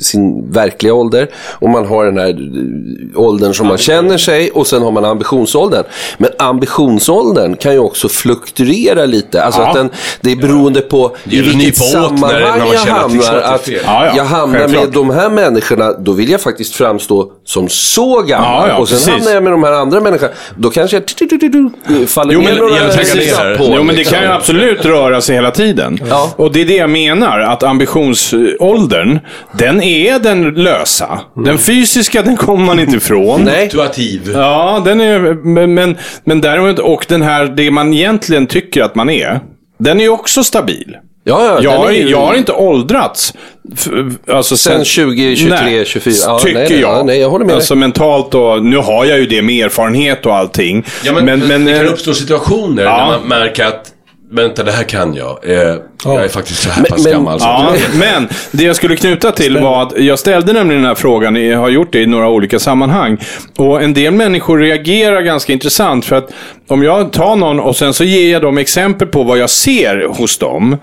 sin 0.00 0.52
verkliga 0.52 0.94
ålder 0.94 1.28
och 1.36 1.68
man 1.70 1.86
har 1.86 2.04
den 2.04 2.18
här 2.18 2.36
åldern 3.18 3.54
som 3.54 3.66
man 3.66 3.78
känner 3.78 4.18
sig 4.18 4.50
och 4.50 4.66
sen 4.66 4.82
har 4.82 4.90
man 4.90 5.04
ambitionsåldern. 5.04 5.84
Men 6.18 6.30
ambitionsåldern 6.38 7.56
kan 7.56 7.72
ju 7.72 7.78
också 7.78 8.08
fluktuera 8.08 9.04
lite. 9.04 9.42
Alltså 9.44 9.60
Ja. 9.60 9.68
att 9.68 9.74
den, 9.74 9.90
det 10.20 10.32
är 10.32 10.36
beroende 10.36 10.80
på 10.80 11.16
i 11.24 11.40
vilket 11.40 11.54
när- 11.56 11.64
när 11.64 11.72
sammanhang 11.72 12.58
man 12.58 12.68
jag 12.72 12.78
hamnar. 12.80 13.34
att. 13.36 13.68
Ja, 13.68 13.76
ja, 13.86 14.12
jag 14.16 14.24
hamnar 14.24 14.58
självklart. 14.58 14.84
med 14.84 14.92
de 14.92 15.10
här 15.10 15.30
människorna, 15.30 15.92
då 15.92 16.12
vill 16.12 16.30
jag 16.30 16.40
faktiskt 16.40 16.74
framstå 16.74 17.30
som 17.44 17.68
så 17.68 18.22
gammal. 18.22 18.70
Och 18.80 18.88
sen 18.88 18.96
precis. 18.98 19.12
hamnar 19.14 19.32
jag 19.32 19.42
med 19.42 19.52
de 19.52 19.62
här 19.64 19.72
andra 19.72 20.00
människorna, 20.00 20.32
då 20.56 20.70
kanske 20.70 20.96
jag 20.96 21.04
faller 22.08 22.32
Jo, 22.34 22.42
men- 22.42 22.56
några 22.58 22.74
ner. 22.74 23.56
på, 23.58 23.64
Jo, 23.64 23.70
men 23.76 23.86
det 23.86 23.92
liksom. 23.92 24.14
kan 24.14 24.22
ju 24.24 24.30
absolut 24.32 24.84
röra 24.84 25.20
sig 25.20 25.34
hela 25.34 25.50
tiden. 25.50 25.98
Och 26.36 26.52
det 26.52 26.60
är 26.60 26.64
det 26.64 26.76
jag 26.76 26.90
menar, 26.90 27.40
att 27.40 27.62
ambitionsåldern, 27.66 29.18
den 29.52 29.82
är 29.82 30.18
den 30.18 30.54
lösa. 30.54 31.20
Den 31.44 31.58
fysiska, 31.58 32.22
den 32.22 32.36
kommer 32.36 32.64
man 32.66 32.80
inte 32.80 32.96
ifrån. 32.96 33.42
Nej. 33.44 33.70
Situativ. 33.70 34.30
Ja, 34.34 34.82
den 34.84 35.00
är, 35.00 35.18
men, 35.44 35.74
men, 35.74 35.96
men 36.24 36.40
däremot, 36.40 36.78
och 36.78 37.04
den 37.08 37.22
här, 37.22 37.44
det 37.46 37.70
man 37.70 37.94
egentligen 37.94 38.46
tycker 38.46 38.82
att 38.82 38.94
man 38.94 39.10
är, 39.10 39.40
den 39.78 40.00
är 40.00 40.08
också 40.08 40.44
stabil. 40.44 40.96
Ja, 41.28 41.44
ja, 41.44 41.58
Jag, 41.62 41.70
har- 41.78 41.88
är 41.88 41.92
ju- 41.92 42.10
jag 42.10 42.26
har 42.26 42.34
inte 42.34 42.52
åldrats. 42.52 43.34
Alltså 44.30 44.56
Sen 44.56 44.84
20, 44.84 45.36
23, 45.36 45.56
nej, 45.64 45.84
24. 45.86 46.14
Ja, 46.26 46.38
tycker 46.38 46.58
nej, 46.58 46.68
nej, 46.70 46.80
jag. 46.80 46.90
ja, 46.98 47.02
nej, 47.06 47.20
jag 47.20 47.30
håller 47.30 47.44
med 47.44 47.52
dig. 47.52 47.56
Alltså 47.56 47.74
mentalt 47.74 48.34
och, 48.34 48.64
nu 48.64 48.76
har 48.76 49.04
jag 49.04 49.18
ju 49.18 49.26
det 49.26 49.42
med 49.42 49.64
erfarenhet 49.64 50.26
och 50.26 50.34
allting. 50.34 50.84
Ja, 51.04 51.12
men, 51.12 51.24
men, 51.24 51.40
men, 51.48 51.64
det 51.64 51.74
kan 51.76 51.86
eh, 51.86 51.92
uppstå 51.92 52.14
situationer 52.14 52.82
Ja. 52.84 52.96
när 52.98 53.18
man 53.18 53.28
märker 53.28 53.64
att 53.66 53.92
Vänta, 54.30 54.62
det 54.62 54.72
här 54.72 54.84
kan 54.84 55.14
jag. 55.14 55.38
Eh, 55.42 55.74
Jag 56.04 56.24
är 56.24 56.28
faktiskt 56.28 56.62
så 56.62 56.70
här 56.70 56.82
Men- 56.82 56.90
pass 56.90 57.04
men- 57.04 57.12
gammal. 57.12 57.40
Så 57.40 57.46
Ja, 57.46 57.74
men 57.98 58.28
det 58.52 58.64
jag 58.64 58.76
skulle 58.76 58.96
knyta 58.96 59.32
till 59.32 59.58
var 59.58 59.82
att 59.82 59.92
jag 59.98 60.18
ställde 60.18 60.52
nämligen 60.52 60.82
den 60.82 60.88
här 60.88 60.94
frågan, 60.94 61.36
jag 61.48 61.58
har 61.58 61.68
gjort 61.68 61.92
det 61.92 62.00
i 62.02 62.06
några 62.06 62.28
olika 62.28 62.58
sammanhang. 62.58 63.18
Och 63.56 63.82
en 63.82 63.94
del 63.94 64.12
människor 64.12 64.58
reagerar 64.58 65.20
ganska 65.22 65.52
intressant 65.52 66.04
för 66.04 66.16
att 66.16 66.30
om 66.68 66.82
jag 66.82 67.12
tar 67.12 67.36
någon 67.36 67.60
och 67.60 67.76
sen 67.76 67.94
så 67.94 68.04
ger 68.04 68.32
jag 68.32 68.42
dem 68.42 68.58
exempel 68.58 69.08
på 69.08 69.22
vad 69.22 69.38
jag 69.38 69.50
ser 69.50 70.06
hos 70.08 70.38
dem. 70.38 70.76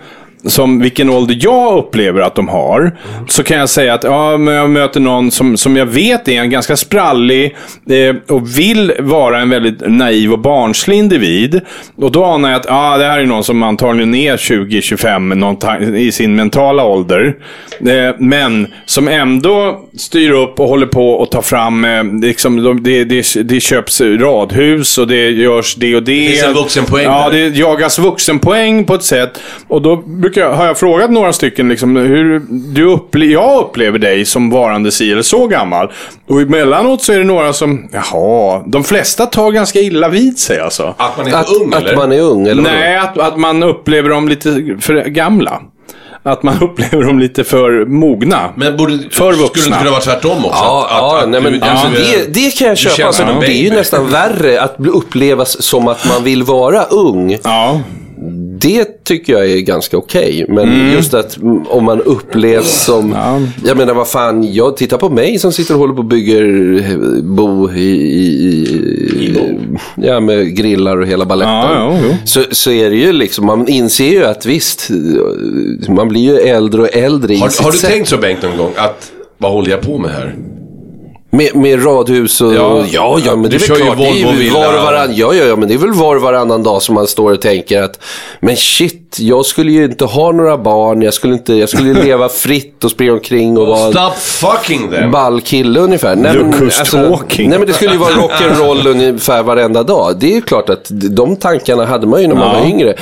Som 0.46 0.80
vilken 0.80 1.10
ålder 1.10 1.38
jag 1.40 1.78
upplever 1.78 2.22
att 2.22 2.36
de 2.36 2.48
har. 2.48 2.98
Så 3.28 3.44
kan 3.44 3.58
jag 3.58 3.70
säga 3.70 3.94
att 3.94 4.04
ja, 4.04 4.38
men 4.38 4.54
jag 4.54 4.70
möter 4.70 5.00
någon 5.00 5.32
som, 5.32 5.58
som 5.58 5.76
jag 5.76 5.86
vet 5.86 6.28
är 6.28 6.40
en 6.42 6.50
ganska 6.50 6.78
sprallig 6.78 7.56
eh, 7.90 8.16
och 8.36 8.58
vill 8.60 8.94
vara 9.00 9.40
en 9.40 9.50
väldigt 9.50 9.82
naiv 9.88 10.34
och 10.34 10.40
barnslig 10.40 10.98
individ. 10.98 11.62
Och 11.96 12.12
då 12.12 12.24
anar 12.26 12.50
jag 12.50 12.60
att 12.60 12.66
ja, 12.70 12.98
det 12.98 13.06
här 13.06 13.20
är 13.20 13.26
någon 13.26 13.44
som 13.44 13.64
antagligen 13.64 14.16
är 14.16 14.38
20-25 14.38 15.36
någonting 15.36 15.96
i 15.96 16.12
sin 16.12 16.36
mentala 16.36 16.84
ålder. 16.84 17.36
Eh, 17.80 18.16
men 18.20 18.68
som 18.86 19.08
ändå 19.08 19.80
styr 19.98 20.32
upp 20.32 20.60
och 20.60 20.68
håller 20.68 20.88
på 20.88 21.10
och 21.10 21.32
tar 21.32 21.42
fram, 21.42 21.86
eh, 21.86 22.04
liksom, 22.22 22.64
de, 22.64 22.84
det, 22.84 23.04
det, 23.04 23.26
det 23.44 23.60
köps 23.60 24.02
radhus 24.02 24.98
och 24.98 25.08
det 25.08 25.30
görs 25.30 25.76
det 25.76 25.96
och 25.96 26.04
det. 26.04 26.20
Det 26.24 26.30
finns 26.30 26.44
en 26.44 26.54
vuxenpoäng 26.54 27.04
Ja, 27.04 27.30
där. 27.30 27.38
det 27.40 27.58
jagas 27.58 28.00
vuxenpoäng 28.00 28.86
på 28.86 28.96
ett 28.96 29.04
sätt. 29.04 29.40
Och 29.68 29.82
då 29.82 30.04
brukar 30.34 30.50
jag, 30.50 30.56
har 30.58 30.66
jag 30.66 30.78
frågat 30.78 31.12
några 31.12 31.34
stycken 31.34 31.70
liksom, 31.70 31.96
hur 31.96 32.42
du 32.50 32.84
upple 32.86 33.26
jag 33.26 33.60
upplever 33.62 34.00
dig 34.00 34.26
som 34.26 34.50
varande 34.50 34.92
si 34.92 35.12
eller 35.12 35.22
så 35.22 35.48
gammal. 35.48 35.92
Och 36.30 36.42
emellanåt 36.42 37.02
så 37.02 37.14
är 37.14 37.18
det 37.18 37.24
några 37.24 37.54
som, 37.54 37.90
jaha, 37.92 38.64
de 38.68 38.84
flesta 38.84 39.26
tar 39.26 39.52
ganska 39.52 39.80
illa 39.80 40.10
vid 40.10 40.40
sig 40.40 40.60
alltså. 40.60 40.94
Att 40.98 41.18
man 41.18 41.28
är 41.28 41.34
Att, 41.36 41.50
ung, 41.62 41.74
eller? 41.74 41.92
att 41.92 41.98
man 41.98 42.12
är 42.12 42.20
ung, 42.22 42.48
eller? 42.48 42.64
Nej, 42.64 42.98
att, 42.98 43.18
att 43.18 43.38
man 43.40 43.64
upplever 43.64 44.10
dem 44.10 44.28
lite 44.30 44.78
för 44.82 44.96
gamla. 45.04 45.62
Att 46.24 46.44
man 46.44 46.56
upplever 46.62 47.04
dem 47.04 47.20
lite 47.20 47.44
för 47.44 47.86
mogna. 47.86 48.50
Men 48.56 48.78
borde, 48.78 48.98
För 48.98 49.08
skulle 49.12 49.32
det 49.32 49.38
vuxna. 49.44 49.66
inte 49.66 49.78
kunna 49.78 49.92
vara 49.92 50.02
tvärtom 50.02 50.46
också? 50.46 50.64
Ja, 50.64 50.88
Att- 50.90 50.98
ja 50.98 51.20
att 51.24 51.30
nej, 51.30 51.42
men, 51.42 51.54
du- 51.54 51.62
alltså, 51.62 51.88
du- 51.88 51.96
det, 52.00 52.34
det 52.34 52.58
kan 52.58 52.68
jag 52.68 52.78
köpa. 52.78 53.08
Alltså, 53.08 53.24
det 53.42 53.48
är 53.48 53.64
ju 53.64 53.70
nästan 53.70 54.10
värre 54.10 54.62
att 54.62 54.78
bli 54.78 54.90
upplevas 54.92 55.62
som 55.64 55.88
att 55.88 56.08
man 56.10 56.24
vill 56.24 56.44
vara 56.44 56.84
ung. 56.84 57.38
Ja, 57.44 57.80
det 58.60 59.04
tycker 59.04 59.34
jag 59.34 59.52
är 59.52 59.60
ganska 59.60 59.98
okej. 59.98 60.46
Men 60.50 60.92
just 60.92 61.14
att 61.14 61.38
mm, 61.38 61.68
om 61.68 61.84
man 61.84 62.02
upplevs 62.02 62.84
som... 62.86 63.16
Jag 63.66 63.78
menar 63.78 63.94
vad 63.94 64.08
fan, 64.08 64.54
jag 64.54 64.78
tittar 64.78 64.98
på 64.98 65.10
mig 65.10 65.40
som 65.40 65.52
sitter 65.52 65.74
och 65.74 65.80
håller 65.80 65.94
på 65.94 66.00
och 66.00 66.06
bygger 66.06 66.74
eh, 66.92 67.24
bo 67.24 67.72
i... 67.72 67.80
i, 67.82 69.38
ja, 69.96 70.20
med 70.20 70.56
grillar 70.56 70.98
och 70.98 71.08
hela 71.08 71.26
baletten. 71.26 71.54
Ja, 71.54 72.00
jo. 72.04 72.16
Så, 72.26 72.44
så 72.52 72.72
är 72.72 72.90
det 72.90 72.96
ju 72.96 73.14
liksom, 73.14 73.46
man 73.46 73.68
inser 73.68 74.10
ju 74.12 74.26
att 74.26 74.46
visst, 74.46 74.90
man 75.90 76.08
blir 76.10 76.22
ju 76.22 76.38
äldre 76.38 76.82
och 76.82 76.96
äldre 76.96 77.34
i 77.34 77.38
Har, 77.38 77.50
sitt 77.50 77.64
har 77.66 77.72
du 77.72 77.78
sätt. 77.78 77.90
tänkt 77.90 78.10
så 78.10 78.18
Bengt 78.18 78.42
någon 78.44 78.58
gång 78.58 78.72
att 78.76 79.12
vad 79.38 79.52
håller 79.52 79.72
jag 79.72 79.82
på 79.82 79.98
med 79.98 80.12
här? 80.12 80.36
Med, 81.34 81.56
med 81.56 81.86
radhus 81.86 82.42
och... 82.42 82.54
Ja, 82.54 82.86
Ja. 82.92 83.20
ja, 83.26 83.36
men 83.36 83.50
det 83.50 83.56
är 83.56 83.60
väl 83.60 83.78
klart. 83.78 83.98
Det 83.98 84.04
är 84.22 84.52
var 84.54 84.78
och 84.78 84.84
varann, 84.84 85.10
ja, 85.16 85.34
ja, 85.34 85.44
ja, 85.46 85.56
men 85.56 85.68
det 85.68 85.74
är 85.74 85.78
väl 85.78 85.92
var 85.94 86.16
och 86.16 86.22
varannan 86.22 86.64
dag 86.64 86.82
som 86.82 86.96
man 86.96 87.08
står 87.08 87.32
och 87.32 87.42
tänker 87.42 87.82
att 87.82 88.00
men 88.40 88.56
shit, 88.56 89.18
jag 89.20 89.46
skulle 89.46 89.72
ju 89.72 89.84
inte 89.86 90.06
ha 90.06 90.32
några 90.32 90.58
barn. 90.58 91.02
Jag 91.02 91.14
skulle, 91.14 91.34
inte, 91.34 91.54
jag 91.54 91.70
skulle 91.70 91.94
leva 92.04 92.30
fritt 92.30 92.84
och 92.84 92.92
springa 92.92 93.14
omkring 93.14 93.58
och 93.58 93.68
vara 93.68 93.92
Stop 93.92 94.20
fucking 94.20 94.90
them! 94.92 95.12
ball 95.12 95.42
kille 95.42 95.80
ungefär. 95.80 96.16
Nej, 96.16 96.38
men, 96.38 96.70
talking. 96.92 97.50
nej, 97.50 97.60
men 97.60 97.68
det 97.68 97.74
skulle 97.74 97.92
ju 97.92 97.98
vara 97.98 98.14
rock'n'roll 98.14 98.88
ungefär 98.88 99.44
varenda 99.44 99.84
dag. 99.84 100.16
Det 100.20 100.32
är 100.32 100.36
ju 100.36 100.42
klart 100.42 100.70
att 100.70 100.88
de 100.92 101.36
tankarna 101.36 101.86
hade 101.86 102.08
man 102.08 102.22
ju 102.22 102.28
när 102.28 102.36
man 102.36 102.48
Ja. 102.56 102.60
var 102.60 102.68
yngre. 102.68 102.96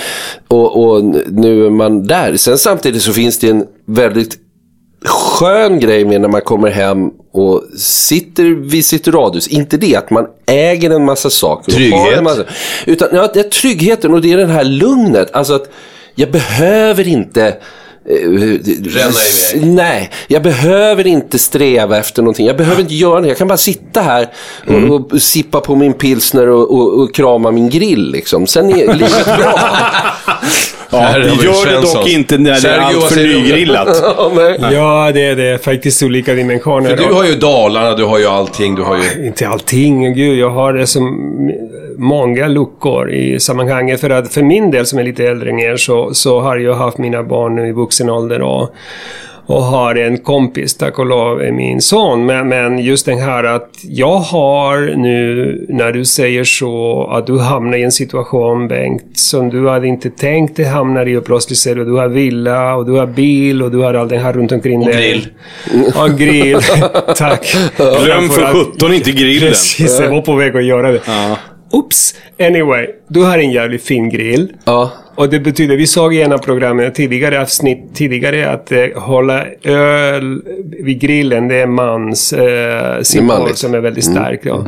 Och, 0.47 0.83
och 0.83 1.03
nu 1.31 1.65
är 1.65 1.69
man 1.69 2.07
där. 2.07 2.37
Sen 2.37 2.57
samtidigt 2.57 3.01
så 3.03 3.13
finns 3.13 3.39
det 3.39 3.49
en 3.49 3.65
väldigt 3.87 4.37
skön 5.05 5.79
grej 5.79 6.05
med 6.05 6.21
när 6.21 6.27
man 6.29 6.41
kommer 6.41 6.69
hem 6.69 7.09
och 7.33 7.63
sitter 7.77 8.43
vid 8.43 8.85
sitt 8.85 9.07
radhus. 9.07 9.47
Inte 9.47 9.77
det 9.77 9.95
att 9.95 10.09
man 10.09 10.25
äger 10.45 10.89
en 10.89 11.05
massa 11.05 11.29
saker. 11.29 11.71
Trygghet. 11.71 12.17
En 12.17 12.23
massa, 12.23 12.43
utan 12.85 13.07
ja, 13.11 13.29
det 13.33 13.39
är 13.39 13.43
tryggheten 13.49 14.13
och 14.13 14.21
det 14.21 14.33
är 14.33 14.37
den 14.37 14.49
här 14.49 14.63
lugnet. 14.63 15.29
Alltså 15.33 15.53
att 15.53 15.69
jag 16.15 16.31
behöver 16.31 17.07
inte 17.07 17.47
eh, 18.09 18.15
iväg. 18.65 19.13
Nej, 19.63 20.11
jag 20.27 20.43
behöver 20.43 21.07
inte 21.07 21.39
sträva 21.39 21.97
efter 21.97 22.21
någonting. 22.21 22.45
Jag 22.47 22.57
behöver 22.57 22.81
inte 22.81 22.95
göra 22.95 23.21
det. 23.21 23.27
Jag 23.27 23.37
kan 23.37 23.47
bara 23.47 23.57
sitta 23.57 24.01
här 24.01 24.29
och, 24.67 24.73
Mm. 24.73 24.91
och 24.91 25.21
sippa 25.21 25.59
på 25.61 25.75
min 25.75 25.93
pilsner 25.93 26.47
och, 26.49 26.71
och, 26.73 26.99
och 27.01 27.15
krama 27.15 27.51
min 27.51 27.69
grill. 27.69 28.11
Liksom. 28.11 28.47
Sen 28.47 28.69
är 28.69 28.93
livet 28.93 29.25
bra. 29.25 29.59
Ja, 30.91 31.17
det 31.17 31.19
vi 31.19 31.45
gör 31.45 31.65
det 31.65 31.81
dock 31.81 32.07
inte 32.07 32.37
när 32.37 32.49
det 32.49 32.55
är 32.55 32.59
Sergio, 32.59 32.81
allt 32.81 32.95
vad 32.95 33.03
för 33.03 33.15
säger 33.15 33.27
du 33.27 33.35
om 33.35 33.43
det? 33.43 33.49
nygrillat. 33.49 34.03
Ja, 34.71 35.11
det 35.13 35.25
är 35.25 35.35
det. 35.35 35.63
Faktiskt 35.63 36.03
olika 36.03 36.33
dimensioner. 36.33 36.89
För 36.89 36.97
du 37.07 37.13
har 37.13 37.23
ju 37.25 37.35
Dalarna, 37.35 37.95
du 37.95 38.03
har 38.03 38.19
ju 38.19 38.25
allting, 38.25 38.75
du 38.75 38.81
har 38.81 38.97
ju... 38.97 39.25
Inte 39.27 39.47
allting, 39.47 40.13
gud. 40.13 40.39
Jag 40.39 40.49
har 40.49 40.73
det 40.73 40.87
som 40.87 41.51
många 41.97 42.47
luckor 42.47 43.11
i 43.11 43.39
sammanhanget. 43.39 44.01
För 44.01 44.09
att 44.09 44.33
för 44.33 44.41
min 44.41 44.71
del 44.71 44.85
som 44.85 44.99
är 44.99 45.03
lite 45.03 45.27
äldre 45.27 45.49
än 45.49 45.59
er 45.59 45.77
så, 45.77 46.13
så 46.13 46.39
har 46.39 46.57
jag 46.57 46.75
haft 46.75 46.97
mina 46.97 47.23
barn 47.23 47.55
nu 47.55 47.67
i 47.67 47.71
vuxen 47.71 48.09
ålder 48.09 48.41
och, 48.41 48.75
och 49.45 49.61
har 49.63 49.95
en 49.95 50.17
kompis, 50.17 50.77
tack 50.77 50.99
och 50.99 51.05
lov, 51.05 51.41
är 51.41 51.51
min 51.51 51.81
son. 51.81 52.25
Men, 52.25 52.47
men 52.49 52.79
just 52.79 53.05
den 53.05 53.19
här 53.19 53.43
att 53.43 53.69
jag 53.83 54.17
har 54.17 54.95
nu, 54.95 55.65
när 55.69 55.91
du 55.91 56.05
säger 56.05 56.43
så, 56.43 57.07
att 57.11 57.27
du 57.27 57.39
hamnar 57.39 57.77
i 57.77 57.83
en 57.83 57.91
situation, 57.91 58.67
Bengt, 58.67 59.03
som 59.19 59.49
du 59.49 59.69
hade 59.69 59.87
inte 59.87 60.09
tänkt 60.09 60.55
dig 60.55 60.65
hamna 60.65 61.05
i 61.05 61.17
och 61.17 61.25
plötsligt 61.25 61.59
ser 61.59 61.75
du, 61.75 61.85
du 61.85 61.91
har 61.91 62.07
villa 62.07 62.75
och 62.75 62.85
du 62.85 62.91
har 62.91 63.07
bil 63.07 63.63
och 63.63 63.71
du 63.71 63.77
har 63.77 63.93
allt 63.93 64.09
det 64.09 64.17
här 64.17 64.33
runt 64.33 64.51
omkring 64.51 64.79
Och 64.79 64.85
dig. 64.85 65.11
grill. 65.11 65.27
Ja, 65.95 66.07
grill. 66.07 66.57
Tack. 67.15 67.55
Glöm 67.77 68.29
för 68.29 68.71
17 68.73 68.93
inte 68.93 69.11
grillen. 69.11 69.49
Precis, 69.49 69.99
jag 69.99 70.09
var 70.09 70.21
på 70.21 70.35
väg 70.35 70.57
att 70.57 70.65
göra 70.65 70.91
det. 70.91 71.01
Oops! 71.71 72.15
Anyway, 72.39 72.87
du 73.07 73.23
har 73.23 73.37
en 73.37 73.51
jävligt 73.51 73.83
fin 73.83 74.09
grill. 74.09 74.53
ja. 74.65 74.91
Och 75.15 75.29
det 75.29 75.39
betyder, 75.39 75.77
vi 75.77 75.87
såg 75.87 76.15
i 76.15 76.21
en 76.21 76.31
av 76.31 76.37
programmen 76.37 76.93
tidigare 76.93 77.41
avsnitt 77.41 77.95
tidigare 77.95 78.49
att 78.49 78.71
eh, 78.71 78.85
hålla 78.95 79.45
öl 79.63 80.41
vid 80.83 80.99
grillen, 80.99 81.47
det 81.47 81.55
är 81.55 81.67
mans 81.67 82.33
eh, 82.33 83.01
symbol 83.01 83.49
som 83.53 83.73
är 83.73 83.79
väldigt 83.79 84.03
stark. 84.03 84.39
Ja. 84.43 84.65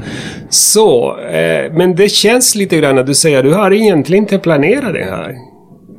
Så, 0.50 1.20
eh, 1.20 1.72
men 1.74 1.96
det 1.96 2.10
känns 2.10 2.56
lite 2.56 2.78
grann 2.78 2.98
att 2.98 3.08
du 3.08 3.16
säger 3.16 3.38
att 3.38 3.44
du 3.46 3.54
har 3.54 3.72
egentligen 3.74 4.24
inte 4.24 4.38
planerat 4.38 4.94
det 4.94 5.04
här. 5.04 5.36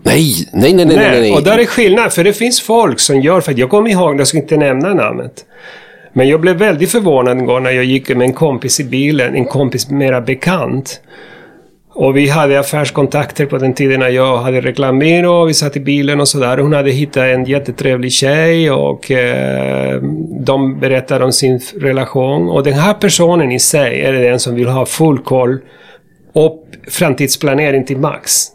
Nej, 0.03 0.49
nej, 0.53 0.73
nej, 0.73 0.87
nej, 0.87 0.97
nej, 0.97 1.21
nej. 1.21 1.33
Och 1.33 1.43
där 1.43 1.59
är 1.59 1.65
skillnad, 1.65 2.13
för 2.13 2.25
det 2.25 2.33
finns 2.33 2.61
folk 2.61 3.01
som 3.01 3.21
gör, 3.21 3.41
för 3.41 3.53
att 3.53 3.59
jag 3.59 3.71
kommer 3.71 3.91
ihåg, 3.91 4.21
jag 4.21 4.27
ska 4.27 4.39
inte 4.39 4.57
nämna 4.57 4.95
namnet. 4.95 5.45
Men 6.17 6.29
jag 6.29 6.41
blev 6.41 6.57
väldigt 6.57 6.91
förvånad 6.91 7.39
en 7.39 7.47
gång 7.47 7.63
när 7.63 7.71
jag 7.71 7.85
gick 7.85 8.09
med 8.09 8.23
en 8.23 8.33
kompis 8.33 8.81
i 8.81 8.85
bilen, 8.85 9.35
en 9.35 9.45
kompis 9.45 9.91
mera 9.91 10.21
bekant. 10.21 11.01
Och 11.89 12.17
vi 12.17 12.29
hade 12.29 12.61
affärskontakter 12.61 13.47
på 13.47 13.59
den 13.59 13.75
tiden 13.75 14.01
när 14.01 14.09
jag 14.09 14.37
hade 14.37 14.61
reklambyrå, 14.61 15.45
vi 15.45 15.55
satt 15.55 15.77
i 15.77 15.81
bilen 15.81 16.21
och 16.21 16.29
sådär. 16.29 16.59
Hon 16.59 16.73
hade 16.73 16.91
hittat 16.91 17.23
en 17.23 17.45
jättetrevlig 17.45 18.13
tjej 18.13 18.71
och 18.71 19.11
eh, 19.11 20.03
de 20.41 20.81
berättade 20.81 21.25
om 21.25 21.33
sin 21.33 21.61
relation. 21.81 22.49
Och 22.49 22.65
den 22.65 22.75
här 22.75 22.95
personen 22.95 23.53
i 23.53 23.59
sig 23.59 24.01
är 24.01 24.13
den 24.13 24.41
som 24.41 24.55
vill 24.55 24.69
ha 24.69 24.87
full 24.87 25.19
koll 25.19 25.59
och 26.33 26.67
framtidsplanering 26.89 27.85
till 27.85 27.99
max. 27.99 28.47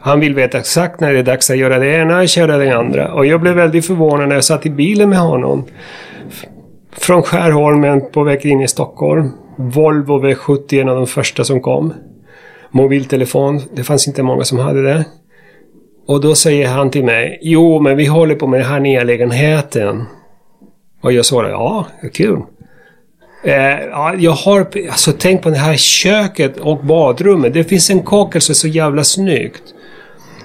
Han 0.00 0.20
vill 0.20 0.34
veta 0.34 0.58
exakt 0.58 1.00
när 1.00 1.12
det 1.12 1.18
är 1.18 1.22
dags 1.22 1.50
att 1.50 1.58
göra 1.58 1.78
det 1.78 1.94
ena 1.94 2.20
och 2.20 2.28
köra 2.28 2.58
det 2.58 2.76
andra. 2.76 3.12
Och 3.12 3.26
jag 3.26 3.40
blev 3.40 3.54
väldigt 3.54 3.86
förvånad 3.86 4.28
när 4.28 4.34
jag 4.34 4.44
satt 4.44 4.66
i 4.66 4.70
bilen 4.70 5.08
med 5.08 5.18
honom. 5.18 5.64
Från 7.00 7.22
Skärholmen 7.22 8.00
på 8.12 8.22
väg 8.22 8.46
in 8.46 8.60
i 8.60 8.68
Stockholm. 8.68 9.30
Volvo 9.56 10.24
V70, 10.24 10.80
en 10.80 10.88
av 10.88 10.96
de 10.96 11.06
första 11.06 11.44
som 11.44 11.60
kom. 11.60 11.94
Mobiltelefon, 12.70 13.60
det 13.74 13.84
fanns 13.84 14.08
inte 14.08 14.22
många 14.22 14.44
som 14.44 14.58
hade 14.58 14.82
det. 14.82 15.04
Och 16.06 16.20
då 16.20 16.34
säger 16.34 16.68
han 16.68 16.90
till 16.90 17.04
mig, 17.04 17.38
jo 17.42 17.80
men 17.80 17.96
vi 17.96 18.06
håller 18.06 18.34
på 18.34 18.46
med 18.46 18.60
den 18.60 18.68
här 18.68 18.80
nya 18.80 19.04
lägenheten. 19.04 20.04
Och 21.00 21.12
jag 21.12 21.24
svarar, 21.24 21.50
ja, 21.50 21.86
kul. 22.12 22.42
Eh, 23.44 23.54
jag 24.18 24.32
har 24.32 24.60
alltså, 24.90 25.12
tänkt 25.12 25.42
på 25.42 25.50
det 25.50 25.56
här 25.56 25.76
köket 25.76 26.56
och 26.56 26.84
badrummet. 26.84 27.54
Det 27.54 27.64
finns 27.64 27.90
en 27.90 28.02
kakel 28.02 28.40
som 28.40 28.52
är 28.52 28.54
så 28.54 28.68
jävla 28.68 29.04
snyggt. 29.04 29.62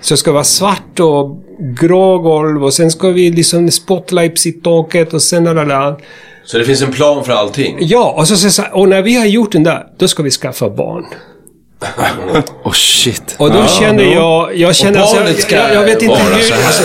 Så 0.01 0.14
det 0.14 0.18
ska 0.18 0.32
vara 0.32 0.43
svart 0.43 0.99
och 0.99 1.43
grå 1.60 2.18
golv 2.18 2.64
och 2.64 2.74
sen 2.74 2.91
ska 2.91 3.10
vi 3.10 3.32
liksom 3.32 3.72
spotlights 3.72 4.47
i 4.47 4.51
taket 4.51 5.14
och 5.14 5.22
sen 5.22 5.47
alla... 5.47 5.97
Så 6.46 6.58
det 6.58 6.66
finns 6.66 6.82
en 6.82 6.91
plan 6.91 7.24
för 7.24 7.34
allting? 7.34 7.78
Ja, 7.80 8.14
och, 8.18 8.28
så, 8.28 8.36
så, 8.36 8.50
så, 8.50 8.64
och 8.72 8.89
när 8.89 9.02
vi 9.02 9.16
har 9.16 9.26
gjort 9.26 9.52
den 9.52 9.64
där, 9.64 9.86
då 9.98 10.08
ska 10.08 10.24
vi 10.24 10.32
skaffa 10.32 10.70
barn. 10.70 11.06
Oh 12.64 12.72
shit. 12.72 13.36
Och 13.39 13.52
då 13.52 13.68
kände 13.68 14.04
jag... 14.04 14.58
Jag 14.58 14.76
kände 14.76 15.00
Och 15.00 15.06
alltså, 15.06 15.18
barnet 15.18 15.41
ska 15.41 15.56
jag, 15.56 15.74
jag 15.74 15.84
vet 15.84 16.02
inte 16.02 16.16
hur... 16.16 16.54
Alltså, 16.54 16.84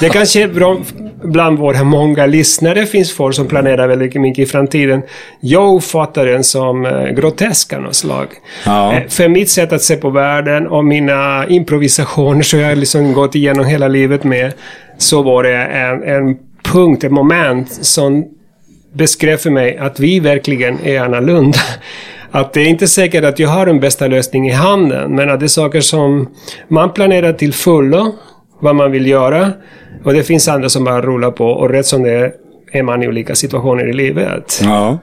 det 0.00 0.08
kanske 0.08 0.42
är 0.42 0.48
bra 0.48 0.76
bland 1.22 1.58
våra 1.58 1.84
många 1.84 2.26
lyssnare 2.26 2.86
finns 2.86 3.12
folk 3.12 3.34
som 3.34 3.46
planerar 3.46 3.88
väldigt 3.88 4.14
mycket 4.14 4.42
i 4.42 4.46
framtiden. 4.46 5.02
Jag 5.40 5.74
uppfattar 5.76 6.26
den 6.26 6.44
som 6.44 6.86
eh, 6.86 7.08
grotesk 7.08 7.72
av 7.72 7.82
något 7.82 7.94
slag. 7.94 8.26
Ja. 8.66 8.92
Eh, 8.92 9.08
För 9.08 9.28
mitt 9.28 9.50
sätt 9.50 9.72
att 9.72 9.82
se 9.82 9.96
på 9.96 10.10
världen 10.10 10.66
och 10.66 10.84
mina 10.84 11.46
improvisationer 11.48 12.42
som 12.42 12.58
jag 12.60 12.78
liksom 12.78 13.12
gått 13.12 13.34
igenom 13.34 13.64
hela 13.64 13.88
livet 13.88 14.24
med. 14.24 14.52
Så 14.98 15.22
var 15.22 15.42
det 15.42 15.56
en, 15.56 16.02
en 16.02 16.36
punkt, 16.62 17.04
ett 17.04 17.12
moment 17.12 17.72
som 17.72 18.24
beskrev 18.96 19.36
för 19.36 19.50
mig 19.50 19.78
att 19.78 20.00
vi 20.00 20.20
verkligen 20.20 20.78
är 20.84 21.00
annorlunda. 21.00 21.58
Att 22.30 22.52
det 22.52 22.60
är 22.60 22.66
inte 22.66 22.86
säkert 22.86 23.24
att 23.24 23.38
jag 23.38 23.48
har 23.48 23.66
den 23.66 23.80
bästa 23.80 24.06
lösningen 24.06 24.52
i 24.52 24.56
handen, 24.56 25.14
men 25.14 25.30
att 25.30 25.40
det 25.40 25.46
är 25.46 25.48
saker 25.48 25.80
som 25.80 26.28
man 26.68 26.92
planerar 26.92 27.32
till 27.32 27.52
fullo, 27.52 28.14
vad 28.60 28.74
man 28.74 28.92
vill 28.92 29.06
göra. 29.06 29.52
Och 30.04 30.12
det 30.12 30.22
finns 30.22 30.48
andra 30.48 30.68
som 30.68 30.84
bara 30.84 31.02
rullar 31.02 31.30
på 31.30 31.46
och 31.46 31.70
rätt 31.70 31.86
som 31.86 32.02
det 32.02 32.10
är, 32.10 32.32
är 32.72 32.82
man 32.82 33.02
i 33.02 33.08
olika 33.08 33.34
situationer 33.34 33.88
i 33.88 33.92
livet. 33.92 34.60
Ja. 34.64 34.98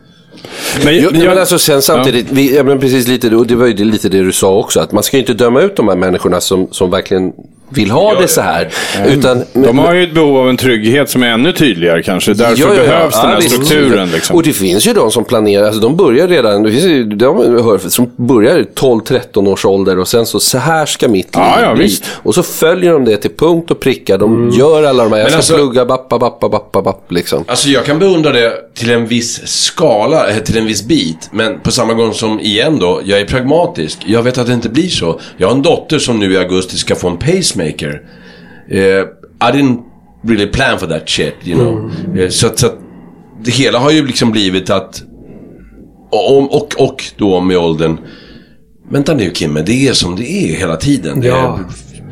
Men, 0.85 0.95
Jo, 0.95 1.09
men 1.11 1.21
jag, 1.21 1.37
alltså 1.37 1.59
sen 1.59 1.81
samtidigt, 1.81 2.31
vi, 2.31 2.55
ja, 2.55 2.63
men 2.63 2.79
precis 2.79 3.07
lite, 3.07 3.35
och 3.35 3.47
det 3.47 3.55
var 3.55 3.67
ju 3.67 3.73
lite 3.73 4.09
det 4.09 4.23
du 4.23 4.31
sa 4.31 4.57
också, 4.59 4.79
att 4.79 4.91
man 4.91 5.03
ska 5.03 5.17
ju 5.17 5.21
inte 5.21 5.33
döma 5.33 5.61
ut 5.61 5.75
de 5.75 5.87
här 5.87 5.95
människorna 5.95 6.41
som, 6.41 6.67
som 6.71 6.91
verkligen 6.91 7.33
vill 7.75 7.91
ha 7.91 8.19
det 8.19 8.27
så 8.27 8.41
här. 8.41 8.69
Utan, 9.07 9.43
de 9.53 9.77
har 9.77 9.93
ju 9.93 10.03
ett 10.03 10.13
behov 10.13 10.37
av 10.37 10.49
en 10.49 10.57
trygghet 10.57 11.09
som 11.09 11.23
är 11.23 11.27
ännu 11.27 11.51
tydligare 11.51 12.03
kanske. 12.03 12.33
Därför 12.33 12.61
Ja, 12.61 12.67
ja, 12.67 12.83
ja. 12.83 12.89
behövs 12.89 13.21
den 13.21 13.31
här 13.31 13.41
strukturen. 13.41 14.09
Liksom. 14.11 14.35
Och 14.35 14.43
det 14.43 14.53
finns 14.53 14.87
ju 14.87 14.93
de 14.93 15.11
som 15.11 15.25
planerar, 15.25 15.65
alltså 15.65 15.81
de 15.81 15.95
börjar 15.95 16.27
redan, 16.27 16.63
det 16.63 16.71
finns 16.71 16.83
ju 16.85 17.03
de 17.03 17.37
hör, 17.37 17.89
som 17.89 18.11
börjar 18.15 18.57
i 18.59 18.63
12-13 18.75 19.47
års 19.47 19.65
ålder 19.65 19.99
och 19.99 20.07
sen 20.07 20.25
så, 20.25 20.39
så 20.39 20.57
här 20.57 20.85
ska 20.85 21.07
mitt 21.07 21.35
liv 21.35 21.43
Ja, 21.45 21.61
ja, 21.61 21.75
bli. 21.75 21.83
visst. 21.83 22.03
Och 22.23 22.35
så 22.35 22.43
följer 22.43 22.91
de 22.93 23.05
det 23.05 23.17
till 23.17 23.31
punkt 23.37 23.71
och 23.71 23.79
pricka. 23.79 24.17
De 24.17 24.49
gör 24.49 24.83
alla 24.83 25.03
de 25.03 25.11
här, 25.13 25.19
jag 25.19 25.27
ska 25.29 25.37
alltså- 25.37 25.55
plugga, 25.55 25.85
bappa, 25.85 26.19
bappa, 26.19 26.49
bappa, 26.49 26.81
bapp, 26.81 27.11
liksom. 27.11 27.43
Alltså 27.47 27.69
jag 27.69 27.85
kan 27.85 27.99
beundra 27.99 28.31
det 28.31 28.53
till 28.73 28.91
en 28.91 29.07
viss 29.07 29.41
skala, 29.47 30.29
eh, 30.29 30.37
till 30.37 30.57
en 30.57 30.65
viss 30.65 30.83
bit. 30.83 31.29
Men 31.31 31.59
på 31.59 31.71
samma 31.71 31.93
gång 31.93 32.13
som, 32.13 32.39
igen 32.39 32.79
då, 32.79 33.01
jag 33.05 33.19
är 33.19 33.25
pragmatisk. 33.25 33.97
Jag 34.05 34.23
vet 34.23 34.37
att 34.37 34.47
det 34.47 34.53
inte 34.53 34.69
blir 34.69 34.87
så. 34.89 35.19
Jag 35.37 35.47
har 35.47 35.55
en 35.55 35.61
dotter 35.61 35.99
som 35.99 36.19
nu 36.19 36.33
i 36.33 36.37
augusti 36.37 36.77
ska 36.77 36.95
få 36.95 37.07
en 37.09 37.17
pacemaker. 37.17 37.62
Eh, 38.69 38.79
I 39.49 39.51
didn't 39.51 39.79
really 40.23 40.47
plan 40.47 40.79
for 40.79 40.87
that 40.87 41.09
shit, 41.09 41.33
you 41.45 41.55
know. 41.59 41.91
Eh, 42.19 42.29
så, 42.29 42.47
att- 42.47 42.59
så 42.59 42.67
att 42.67 42.77
det 43.43 43.51
hela 43.51 43.79
har 43.79 43.91
ju 43.91 44.07
liksom 44.07 44.31
blivit 44.31 44.69
att... 44.69 45.03
Och, 46.11 46.55
och, 46.55 46.73
och 46.77 47.03
då 47.17 47.41
med 47.41 47.57
åldern. 47.57 47.97
Vänta 48.91 49.13
nu 49.13 49.31
Kimme, 49.33 49.61
det 49.61 49.87
är 49.87 49.93
som 49.93 50.15
det 50.15 50.31
är 50.31 50.55
hela 50.57 50.75
tiden. 50.75 51.21
Ja. 51.23 51.59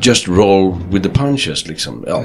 Just 0.04 0.28
roll 0.28 0.76
with 0.90 1.08
the 1.08 1.18
punches 1.18 1.66
liksom. 1.68 2.04
Ja. 2.08 2.22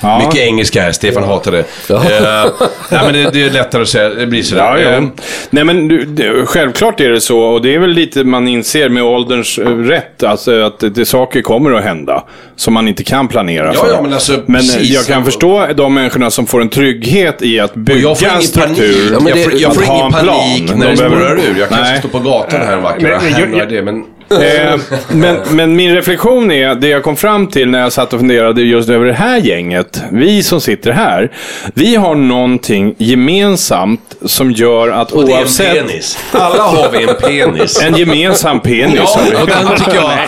Ja. 0.00 0.18
Mycket 0.18 0.40
engelska 0.40 0.82
här, 0.82 0.92
Stefan 0.92 1.24
hatar 1.24 1.52
det. 1.52 1.58
Eh, 1.90 2.68
nej 2.90 3.00
men 3.04 3.12
det, 3.12 3.30
det 3.32 3.42
är 3.42 3.50
lättare 3.50 3.82
att 3.82 3.88
säga, 3.88 4.08
det 4.08 4.26
blir 4.26 4.42
sådär. 4.42 4.76
Ja, 4.76 4.90
ja. 4.90 5.08
Nej 5.50 5.64
men 5.64 5.88
du, 5.88 6.04
det, 6.04 6.46
självklart 6.46 7.00
är 7.00 7.10
det 7.10 7.20
så 7.20 7.38
och 7.40 7.62
det 7.62 7.74
är 7.74 7.78
väl 7.78 7.90
lite 7.90 8.24
man 8.24 8.48
inser 8.48 8.88
med 8.88 9.02
ålderns 9.02 9.58
eh, 9.58 9.68
rätt. 9.68 10.22
Alltså 10.22 10.60
att 10.62 10.78
det, 10.78 10.90
det, 10.90 11.06
saker 11.06 11.42
kommer 11.42 11.72
att 11.72 11.84
hända 11.84 12.24
som 12.56 12.74
man 12.74 12.88
inte 12.88 13.04
kan 13.04 13.28
planera 13.28 13.70
Ja, 13.74 13.80
för. 13.84 13.92
ja, 13.92 14.02
men 14.02 14.12
alltså, 14.12 14.32
men 14.46 14.60
precis. 14.60 14.90
jag 14.90 15.06
kan 15.06 15.24
förstå 15.24 15.66
de 15.76 15.94
människorna 15.94 16.30
som 16.30 16.46
får 16.46 16.60
en 16.60 16.68
trygghet 16.68 17.42
i 17.42 17.60
att 17.60 17.74
bygga 17.74 18.00
jag 18.00 18.18
får 18.18 18.26
en 18.28 18.42
struktur. 18.42 19.12
Ja, 19.12 19.28
jag 19.28 19.44
får, 19.44 19.52
jag 19.60 19.74
får 19.74 19.84
ingen 19.84 20.06
en 20.06 20.12
panik 20.12 20.66
plan. 20.66 20.78
när 20.78 20.86
De 20.86 20.90
det 20.90 20.96
spårar 20.96 21.34
ur. 21.36 21.56
Jag 21.58 21.68
kanske 21.68 21.90
Nej. 21.90 21.98
står 21.98 22.08
på 22.08 22.18
gatan 22.18 22.60
här 22.60 22.72
en 22.76 22.82
vacker 22.82 23.02
Men- 23.02 23.40
jag- 23.40 23.58
jag- 23.58 23.68
det. 23.68 23.82
Men 23.82 24.04
Eh, 24.30 24.80
men, 25.08 25.36
men 25.50 25.76
min 25.76 25.94
reflektion 25.94 26.50
är, 26.52 26.74
det 26.74 26.88
jag 26.88 27.02
kom 27.02 27.16
fram 27.16 27.46
till 27.46 27.68
när 27.70 27.80
jag 27.80 27.92
satt 27.92 28.12
och 28.12 28.20
funderade 28.20 28.62
just 28.62 28.88
över 28.88 29.06
det 29.06 29.12
här 29.12 29.36
gänget, 29.38 30.02
vi 30.12 30.42
som 30.42 30.60
sitter 30.60 30.92
här, 30.92 31.32
vi 31.74 31.96
har 31.96 32.14
någonting 32.14 32.94
gemensamt 32.98 34.16
som 34.24 34.52
gör 34.52 34.88
att 34.88 35.12
och 35.12 35.24
det 35.26 35.32
är 35.32 35.36
en 35.36 35.42
oavsett... 35.42 35.72
penis. 35.88 36.18
Alla 36.32 36.62
har 36.62 36.90
vi 36.92 37.02
en 37.02 37.14
penis. 37.14 37.82
En 37.82 37.96
gemensam 37.96 38.60
penis. 38.60 38.94
Ja, 38.96 39.20
har 39.20 39.30
vi. 39.30 39.36
och 39.36 39.46
den 39.46 39.76
tycker 39.76 39.94
jag... 39.94 40.10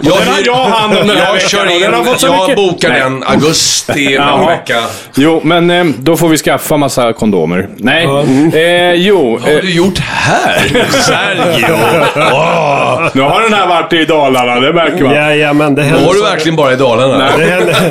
Jag, 0.00 0.16
den 0.18 0.28
har 0.28 0.40
jag 0.44 0.54
hand 0.54 0.98
om 0.98 1.06
den 1.06 1.16
här 1.16 1.26
jag 1.26 1.32
veckan, 1.34 1.48
kör 1.48 1.70
in, 1.74 1.80
den 1.80 1.94
har 1.94 2.04
fått 2.04 2.20
så 2.20 2.26
jag 2.26 2.40
mycket- 2.40 2.56
bokar 2.56 2.88
Nej. 2.88 3.00
den 3.00 3.22
augusti 3.22 4.14
Ja. 4.14 4.36
någon 4.36 4.46
vecka. 4.46 4.74
Jo, 5.14 5.40
men 5.44 5.70
eh, 5.70 5.84
då 5.98 6.16
får 6.16 6.28
vi 6.28 6.36
skaffa 6.36 6.76
massa 6.76 7.12
kondomer. 7.12 7.68
Nej, 7.76 8.04
eh, 8.54 8.92
jo. 8.92 9.32
Vad 9.32 9.40
har 9.42 9.50
Eh, 9.50 9.56
du 9.62 9.70
gjort 9.74 9.98
här? 9.98 10.58
Sergio? 10.90 11.78
Åh. 12.32 13.08
nu 13.14 13.20
har 13.22 13.47
den 13.50 13.58
här 13.58 13.66
varit 13.66 13.92
i 13.92 14.04
Dalarna, 14.04 14.60
det 14.60 14.72
märker 14.72 15.04
man. 15.04 15.14
Ja, 15.14 15.34
ja, 15.34 15.52
men 15.52 15.74
det 15.74 15.82
händer 15.82 16.06
Var 16.06 16.14
du 16.14 16.22
verkligen 16.22 16.56
bara 16.56 16.72
i 16.72 16.76
Dalarna? 16.76 17.30
Det 17.38 17.44
händer. 17.44 17.74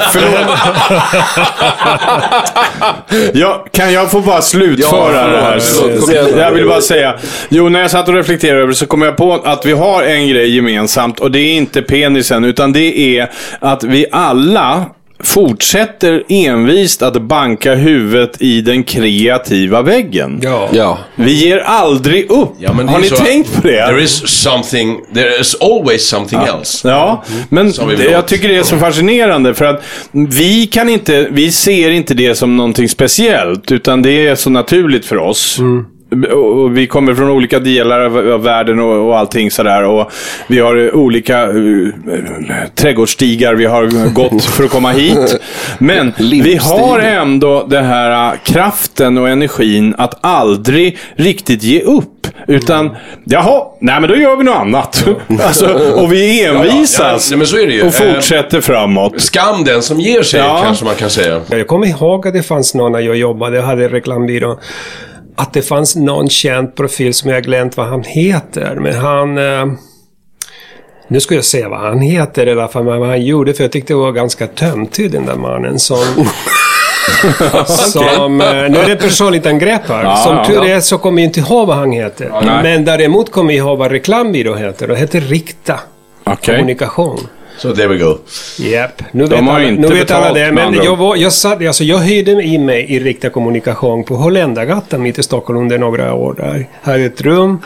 Ja, 3.34 3.66
kan 3.72 3.93
jag 3.93 4.12
få 4.12 4.22
bara 4.22 4.41
slutföra 4.41 5.16
Ja, 5.16 5.28
det 5.28 5.41
här? 5.41 5.60
förlåt. 5.60 6.38
Jag 6.38 6.51
vill 6.51 6.68
bara 6.68 6.82
säga. 6.82 7.14
Jo, 7.49 7.70
när 7.70 7.82
jag 7.82 7.91
satt 7.91 8.08
och 8.08 8.14
reflekterade 8.14 8.60
över 8.60 8.68
det 8.70 8.76
så 8.76 8.86
kom 8.86 9.01
jag 9.01 9.18
på 9.18 9.34
att 9.45 9.66
vi 9.66 9.72
har 9.74 10.03
en 10.03 10.28
grej 10.28 10.55
gemensamt 10.55 11.20
och 11.20 11.32
det 11.32 11.39
är 11.39 11.53
inte 11.53 11.82
penisen 11.82 12.43
utan 12.45 12.74
det 12.74 13.18
är 13.20 13.30
att 13.60 13.84
vi 13.84 14.05
alla 14.12 14.86
fortsätter 15.20 16.24
envist 16.30 17.01
att 17.01 17.22
banka 17.22 17.76
huvudet 17.76 18.41
i 18.41 18.61
den 18.61 18.84
kreativa 18.84 19.82
väggen. 19.82 20.39
Ja. 20.43 20.70
Ja. 20.74 20.97
Vi 21.15 21.32
ger 21.34 21.57
aldrig 21.57 22.32
upp. 22.32 22.49
Ja, 22.59 22.72
har 22.72 22.99
ni 22.99 23.07
så- 23.07 23.15
tänkt 23.15 23.55
på 23.61 23.68
det? 23.68 23.88
There 23.88 24.01
is 24.03 24.28
something, 24.28 24.99
there 25.13 25.39
is 25.41 25.55
always 25.61 26.07
something 26.07 26.39
else. 26.41 26.89
Ja, 26.89 27.24
men 27.49 27.72
det, 27.97 28.03
jag 28.03 28.28
tycker 28.28 28.47
det 28.47 28.57
är 28.57 28.63
så 28.63 28.78
fascinerande 28.78 29.53
för 29.53 29.65
att 29.65 29.84
vi 30.11 30.68
kan 30.68 30.89
inte, 30.89 31.28
vi 31.32 31.51
ser 31.51 31.89
inte 31.89 32.13
det 32.13 32.36
som 32.36 32.57
någonting 32.57 32.89
speciellt 32.89 33.72
utan 33.72 34.01
det 34.01 34.28
är 34.28 34.36
så 34.36 34.49
naturligt 34.49 35.05
för 35.05 35.18
oss. 35.18 35.59
Och 35.59 35.65
och 36.32 36.78
vi 36.78 36.88
kommer 36.88 37.16
från 37.16 37.30
olika 37.30 37.60
delar 37.60 37.99
av, 37.99 38.18
av 38.18 38.43
världen 38.43 38.80
och, 38.80 39.08
och 39.08 39.18
allting 39.18 39.51
sådär. 39.51 39.84
Och 39.84 40.12
vi 40.47 40.60
har 40.60 40.76
eh, 40.76 40.93
olika 40.93 41.47
uh, 41.47 41.89
trädgårdsstigar 42.76 43.53
vi 43.53 43.66
har 43.66 44.14
gått 44.14 44.43
för 44.43 44.64
att 44.64 44.70
komma 44.72 44.91
hit. 44.91 45.39
Men 45.78 46.14
vi 46.20 46.55
har 46.62 46.99
ändå 46.99 47.66
den 47.70 47.86
här 47.86 48.34
uh, 48.34 48.39
kraften 48.43 49.18
och 49.18 49.30
energin 49.30 49.95
att 49.97 50.18
aldrig 50.22 50.97
riktigt 51.16 51.64
ge 51.64 51.82
upp. 51.82 52.28
Utan, 52.47 52.95
jaha, 53.24 53.64
nej 53.82 54.01
men 54.01 54.10
då 54.10 54.16
gör 54.16 54.36
vi 54.36 54.43
något 54.43 54.55
annat. 54.55 55.05
alltså, 55.43 55.74
och 55.95 56.14
vi 56.14 56.45
envisas 56.45 57.32
Ja, 57.32 57.38
men 57.38 57.47
så 57.47 57.58
är 57.58 57.68
det 57.68 57.74
ju. 57.74 57.82
och 57.82 58.01
Eh, 58.01 58.14
fortsätter 58.14 58.62
framåt. 58.62 59.22
Skam 59.22 59.64
den 59.64 59.82
som 59.82 59.99
ger 59.99 60.22
sig, 60.24 60.39
Ja. 60.39 60.62
kanske 60.64 60.86
man 60.86 60.95
kan 60.95 61.10
säga. 61.10 61.41
Jag 61.49 61.68
kommer 61.68 61.88
ihåg 61.88 62.28
att 62.28 62.34
det 62.34 62.43
fanns 62.43 62.76
någon 62.76 62.91
när 62.91 62.99
jag 62.99 63.16
jobbade, 63.16 63.55
jag 63.55 63.64
hade 63.64 63.88
reklambyrå. 63.88 64.60
Att 65.38 65.53
det 65.53 65.61
fanns 65.61 65.95
någon 65.95 66.29
känd 66.29 66.75
profil 66.75 67.13
som 67.13 67.29
jag 67.29 67.43
glömt 67.43 67.77
vad 67.77 67.88
han 67.88 68.03
heter. 68.03 68.75
Men 68.75 68.93
han... 68.93 69.38
Eh, 69.38 69.65
nu 71.07 71.19
ska 71.19 71.35
jag 71.35 71.45
säga 71.45 71.69
vad 71.69 71.79
han 71.79 71.99
heter 71.99 72.47
i 72.47 72.51
alla 72.51 72.67
fall, 72.67 72.85
vad 72.85 73.07
han 73.07 73.25
gjorde. 73.25 73.53
För 73.53 73.63
jag 73.63 73.71
tyckte 73.71 73.93
det 73.93 73.97
var 73.97 74.11
ganska 74.11 74.47
töntig 74.47 75.11
den 75.11 75.25
där 75.25 75.35
mannen 75.35 75.79
som... 75.79 75.97
som 77.67 78.41
eh, 78.41 78.47
nu 78.47 78.77
är 78.77 78.88
det 78.88 78.95
personligt 78.95 79.45
angrepp 79.45 79.88
här. 79.88 80.03
Ja, 80.03 80.15
som 80.15 80.35
ja, 80.35 80.45
tur 80.45 80.55
ja. 80.55 80.67
är 80.67 80.79
så 80.79 80.97
kommer 80.97 81.21
jag 81.21 81.29
inte 81.29 81.39
ihåg 81.39 81.67
vad 81.67 81.77
han 81.77 81.91
heter. 81.91 82.31
nej. 82.43 82.63
Men 82.63 82.85
däremot 82.85 83.31
kommer 83.31 83.53
jag 83.53 83.67
ihåg 83.67 83.77
vad 83.77 83.91
reklambyrå 83.91 84.55
heter. 84.55 84.88
Det 84.88 84.95
heter 84.95 85.21
Rikta 85.21 85.79
Okej. 86.23 86.55
Kommunikation. 86.55 87.27
Så 87.58 87.76
there 87.76 87.88
we 87.88 87.97
go. 87.97 88.18
Japp, 88.60 89.01
nu 89.12 89.26
vet, 89.26 89.39
har 89.39 89.60
alla, 89.60 89.70
nu 89.70 89.88
vet 89.88 90.12
alla 90.12 90.34
det. 90.34 90.51
Men 90.51 90.74
jag, 90.74 90.95
var, 90.95 91.16
jag, 91.16 91.34
satt, 91.34 91.66
alltså, 91.66 91.84
jag 91.84 91.97
hyrde 91.97 92.32
i 92.32 92.58
mig 92.58 92.86
i 92.89 92.99
Rikta 92.99 93.30
Kommunikation 93.30 94.03
på 94.03 94.16
Holländargatan 94.16 95.01
mitt 95.01 95.20
i 95.20 95.24
Stockholm 95.24 95.60
under 95.60 95.78
några 95.78 96.14
år. 96.14 96.34
Där 96.38 96.68
hade 96.82 97.03
ett 97.03 97.22
rum. 97.22 97.60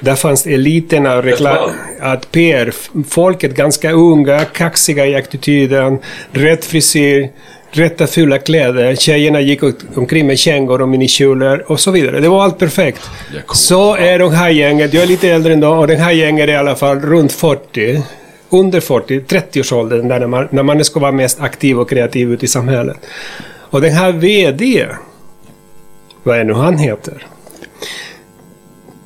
Där 0.00 0.14
fanns 0.14 0.46
eliten 0.46 1.06
av 1.06 1.22
reklam... 1.22 1.70
Att 2.00 2.32
PR-folket, 2.32 3.54
ganska 3.54 3.92
unga, 3.92 4.44
kaxiga 4.44 5.06
i 5.06 5.16
attityden, 5.16 5.98
rätt 6.32 6.64
frisyr, 6.64 7.30
rätta 7.70 8.06
fula 8.06 8.38
kläder. 8.38 8.94
Tjejerna 8.94 9.40
gick 9.40 9.60
omkring 9.94 10.26
med 10.26 10.38
kängor 10.38 10.82
och 10.82 10.88
minikjolar 10.88 11.70
och 11.70 11.80
så 11.80 11.90
vidare. 11.90 12.20
Det 12.20 12.28
var 12.28 12.44
allt 12.44 12.58
perfekt. 12.58 13.10
Så 13.54 13.96
är 13.96 14.18
de 14.18 14.32
här 14.32 14.50
gänget, 14.50 14.94
jag 14.94 15.02
är 15.02 15.06
lite 15.06 15.28
äldre 15.28 15.52
än 15.52 15.60
dem, 15.60 15.78
och 15.78 15.86
den 15.86 16.00
här 16.00 16.12
gänget 16.12 16.48
är 16.48 16.52
i 16.52 16.56
alla 16.56 16.76
fall 16.76 17.00
runt 17.00 17.32
40 17.32 18.02
under 18.50 18.80
40, 18.80 19.20
30-årsåldern, 19.20 20.08
där 20.08 20.20
när 20.20 20.26
man, 20.26 20.48
när 20.50 20.62
man 20.62 20.84
ska 20.84 21.00
vara 21.00 21.12
mest 21.12 21.40
aktiv 21.40 21.80
och 21.80 21.90
kreativ 21.90 22.32
ute 22.32 22.44
i 22.44 22.48
samhället. 22.48 22.96
Och 23.70 23.80
den 23.80 23.92
här 23.92 24.12
VD, 24.12 24.86
vad 26.22 26.38
är 26.38 26.44
nu 26.44 26.52
han 26.52 26.78
heter, 26.78 27.26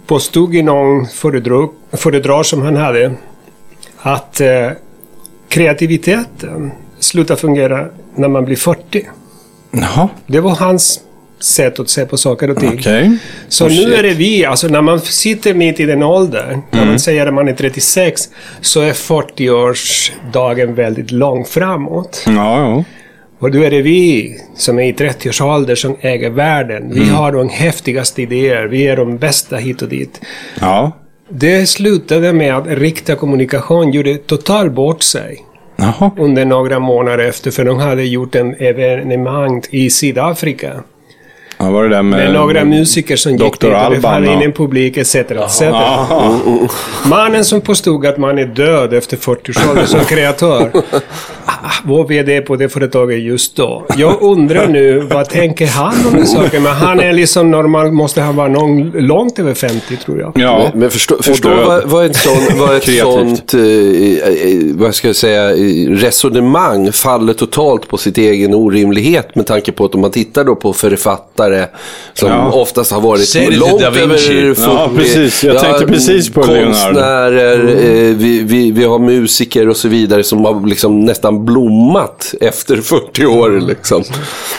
påstod 0.07 0.55
i 0.55 0.63
någon 0.63 1.07
föredrag, 1.07 1.71
föredrag 1.93 2.47
som 2.47 2.63
han 2.63 2.77
hade 2.77 3.15
att 3.99 4.41
eh, 4.41 4.71
kreativiteten 5.49 6.73
slutar 6.99 7.37
fungera 7.37 7.89
när 8.15 8.29
man 8.29 8.45
blir 8.45 8.57
40. 8.57 9.09
Jaha, 9.71 10.09
Det 10.27 10.41
var 10.41 10.55
hans 10.55 11.01
sätt 11.45 11.81
att 11.81 11.89
se 11.89 12.07
på 12.07 12.17
saker 12.17 12.51
och 12.51 12.57
ting. 12.57 12.75
okej. 12.79 13.19
Så 13.49 13.69
nu 13.69 13.95
är 13.95 14.03
det 14.03 14.15
vi, 14.15 14.45
alltså 14.45 14.69
när 14.69 14.83
man 14.83 15.01
sitter 15.01 15.55
mitt 15.55 15.81
i 15.81 15.85
den 15.85 16.03
åldern, 16.03 16.61
när 16.71 16.87
man 16.87 16.99
säger 16.99 17.27
att 17.27 17.35
man 17.35 17.49
är 17.49 17.53
36, 17.53 18.29
så 18.61 18.81
är 18.81 18.93
40-årsdagen 18.93 20.75
väldigt 20.75 21.11
långt 21.11 21.49
framåt. 21.49 22.23
Ja, 22.27 22.33
ja. 22.61 22.85
Och 23.39 23.51
då 23.51 23.63
är 23.63 23.71
det 23.71 23.83
vi 23.83 24.37
som 24.57 24.79
är 24.79 24.83
i 24.83 24.93
30-årsåldern 24.93 25.77
som 25.77 25.97
äger 26.01 26.31
världen. 26.31 26.91
Vi 26.95 27.09
har 27.09 27.33
de 27.33 27.49
häftigaste 27.49 28.23
idéer, 28.23 28.65
vi 28.65 28.87
är 28.87 28.97
de 28.97 29.19
bästa 29.19 29.57
hit 29.57 29.83
och 29.83 29.89
dit. 29.89 30.21
Ja. 30.61 30.93
Det 31.29 31.67
slutade 31.67 32.33
med 32.33 32.57
att 32.57 32.67
Rikta 32.67 33.15
Kommunikation 33.17 33.93
gjorde 33.93 34.17
totalt 34.17 34.73
bort 34.73 35.03
sig 35.03 35.45
Jaha. 35.77 36.11
under 36.19 36.45
några 36.45 36.79
månader 36.79 37.25
efter, 37.25 37.51
för 37.51 37.65
de 37.65 37.79
hade 37.79 38.05
gjort 38.05 38.35
en 38.35 38.55
evenemang 38.55 39.63
i 39.71 39.91
Sydafrika. 39.91 40.73
Ja, 41.59 41.71
var 41.71 41.83
det 41.83 41.89
där 41.89 42.03
med... 42.03 42.19
Med 42.25 42.33
några 42.33 42.65
musiker 42.65 43.17
som 43.17 43.33
gick 43.33 43.61
dit 43.61 43.65
och 43.65 43.91
det 43.91 44.01
fann 44.01 44.25
in 44.25 44.43
en 44.43 44.53
publik 44.53 44.97
etc. 44.97 45.15
etc. 45.15 45.63
Mannen 47.05 47.45
som 47.45 47.61
påstod 47.61 48.07
att 48.07 48.19
man 48.19 48.39
är 48.39 48.47
död 48.47 48.95
efter 48.95 49.17
40 49.17 49.51
års 49.51 49.69
ålder 49.69 49.87
som 49.87 50.01
kreatör 50.01 50.71
ah, 51.65 51.73
var 51.85 52.05
VD 52.09 52.41
på 52.41 52.57
det 52.57 52.69
företaget 52.69 53.23
just 53.23 53.57
då. 53.57 53.87
Jag 53.97 54.23
undrar 54.23 54.69
nu, 54.69 55.01
vad 55.01 55.29
tänker 55.29 55.67
han 55.67 55.95
om 56.07 56.15
den 56.15 56.27
saken? 56.27 56.63
Men 56.63 56.73
han 56.73 57.01
är 57.01 57.13
liksom 57.13 57.51
normal, 57.51 57.93
måste 57.93 58.21
han 58.21 58.37
vara 58.37 58.49
någon, 58.49 58.91
långt 58.91 59.39
över 59.39 59.55
50 59.55 59.97
tror 59.97 60.21
jag. 60.21 60.33
Ja. 60.35 60.71
Men, 60.73 60.81
men 60.81 60.91
förstå, 60.91 61.23
förstå 61.23 61.49
vad, 61.49 61.85
vad 61.85 62.07
ett, 62.07 62.17
sån, 62.17 62.59
vad 62.59 62.77
ett 62.77 62.99
sånt, 63.01 63.55
eh, 63.55 63.61
eh, 63.61 64.75
vad 64.75 64.95
ska 64.95 65.09
jag 65.09 65.17
säga, 65.17 65.51
eh, 65.51 65.91
resonemang 65.91 66.93
faller 66.93 67.33
totalt 67.33 67.89
på 67.89 67.97
sitt 67.97 68.19
egen 68.19 68.55
orimlighet 68.55 69.35
med 69.35 69.47
tanke 69.47 69.73
på 69.73 69.85
att 69.85 69.95
om 69.95 70.01
man 70.01 70.11
tittar 70.11 70.45
då 70.45 70.55
på 70.57 70.73
författare 70.73 71.65
som 72.15 72.29
Ja. 72.29 72.53
oftast 72.53 72.93
har 72.93 73.01
varit 73.01 73.33
till 73.33 73.59
långt 73.59 73.81
Da 73.81 73.91
Vinci. 73.91 74.33
över 74.39 74.55
Ja, 74.63 74.91
precis. 74.97 75.45
Jag 75.45 75.59
tänkte 75.61 75.87
precis 75.87 76.33
på 76.33 76.41
Leonardo. 76.41 76.65
Konstnärer, 76.65 77.59
eh, 77.69 78.17
vi, 78.17 78.43
vi, 78.43 78.71
vi 78.73 78.85
har 78.85 78.99
musiker 78.99 79.69
och 79.69 79.77
så 79.77 79.89
vidare 79.89 80.23
som 80.25 80.45
har 80.45 80.67
liksom 80.67 81.01
nästan 81.01 81.45
blommat 81.55 82.35
efter 82.41 82.77
40 82.77 83.27
år 83.27 83.61
liksom. 83.69 84.05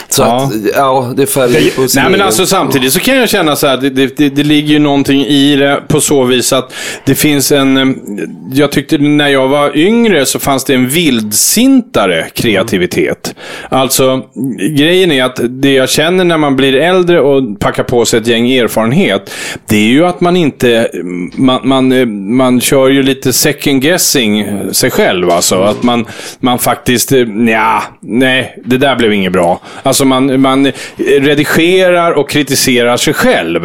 Så 0.08 0.22
Ja. 0.22 0.36
att, 0.44 0.52
ja, 0.74 1.12
det 1.16 1.26
faller 1.26 1.76
på 1.76 1.88
sin 1.88 2.02
Nej 2.02 2.10
men 2.10 2.20
alltså 2.20 2.46
samtidigt 2.46 2.92
så 2.92 3.00
kan 3.00 3.16
jag 3.16 3.28
känna 3.28 3.56
så 3.56 3.66
här, 3.66 3.76
det, 3.76 3.90
det, 3.90 4.16
det, 4.16 4.28
det 4.28 4.42
ligger 4.42 4.68
ju 4.72 4.78
någonting 4.78 5.20
i 5.24 5.56
det 5.56 5.82
på 5.88 6.00
så 6.00 6.24
vis 6.24 6.52
att 6.52 6.72
det 7.04 7.14
finns 7.14 7.52
en, 7.52 7.96
jag 8.52 8.72
tyckte 8.72 8.98
när 8.98 9.28
jag 9.28 9.48
var 9.48 9.76
yngre 9.76 10.26
så 10.26 10.38
fanns 10.38 10.64
det 10.64 10.74
en 10.74 10.88
vildsintare 10.88 12.26
kreativitet. 12.34 13.34
Alltså 13.68 14.22
grejen 14.76 15.12
är 15.12 15.24
att 15.24 15.40
det 15.48 15.72
jag 15.72 15.88
känner 15.88 16.24
när 16.24 16.38
man 16.38 16.56
blir 16.56 16.76
äldre 16.76 17.20
och 17.20 17.60
packar 17.60 17.82
på 17.82 18.04
sig 18.04 18.20
ett 18.20 18.26
gäng 18.26 18.50
erfarenhet, 18.50 19.30
det 19.66 19.76
är 19.76 19.88
ju 19.88 20.06
att 20.06 20.20
man 20.20 20.36
inte, 20.36 20.90
man, 21.34 21.60
man, 21.64 22.34
man 22.36 22.60
kör 22.60 22.88
ju 22.88 23.02
lite 23.02 23.32
second 23.32 23.82
guessing 23.82 24.46
sig 24.72 24.90
själv 24.90 25.30
alltså. 25.30 25.62
Att 25.62 25.82
man, 25.82 26.06
man 26.40 26.58
faktiskt, 26.58 26.75
eh, 27.12 27.26
nja, 27.28 27.82
nej, 28.00 28.58
det 28.64 28.76
där 28.76 28.96
blev 28.96 29.12
inget 29.12 29.32
bra. 29.32 29.60
Alltså 29.82 30.04
man, 30.04 30.40
man 30.40 30.72
redigerar 31.20 32.12
och 32.12 32.30
kritiserar 32.30 32.96
sig 32.96 33.14
själv 33.14 33.62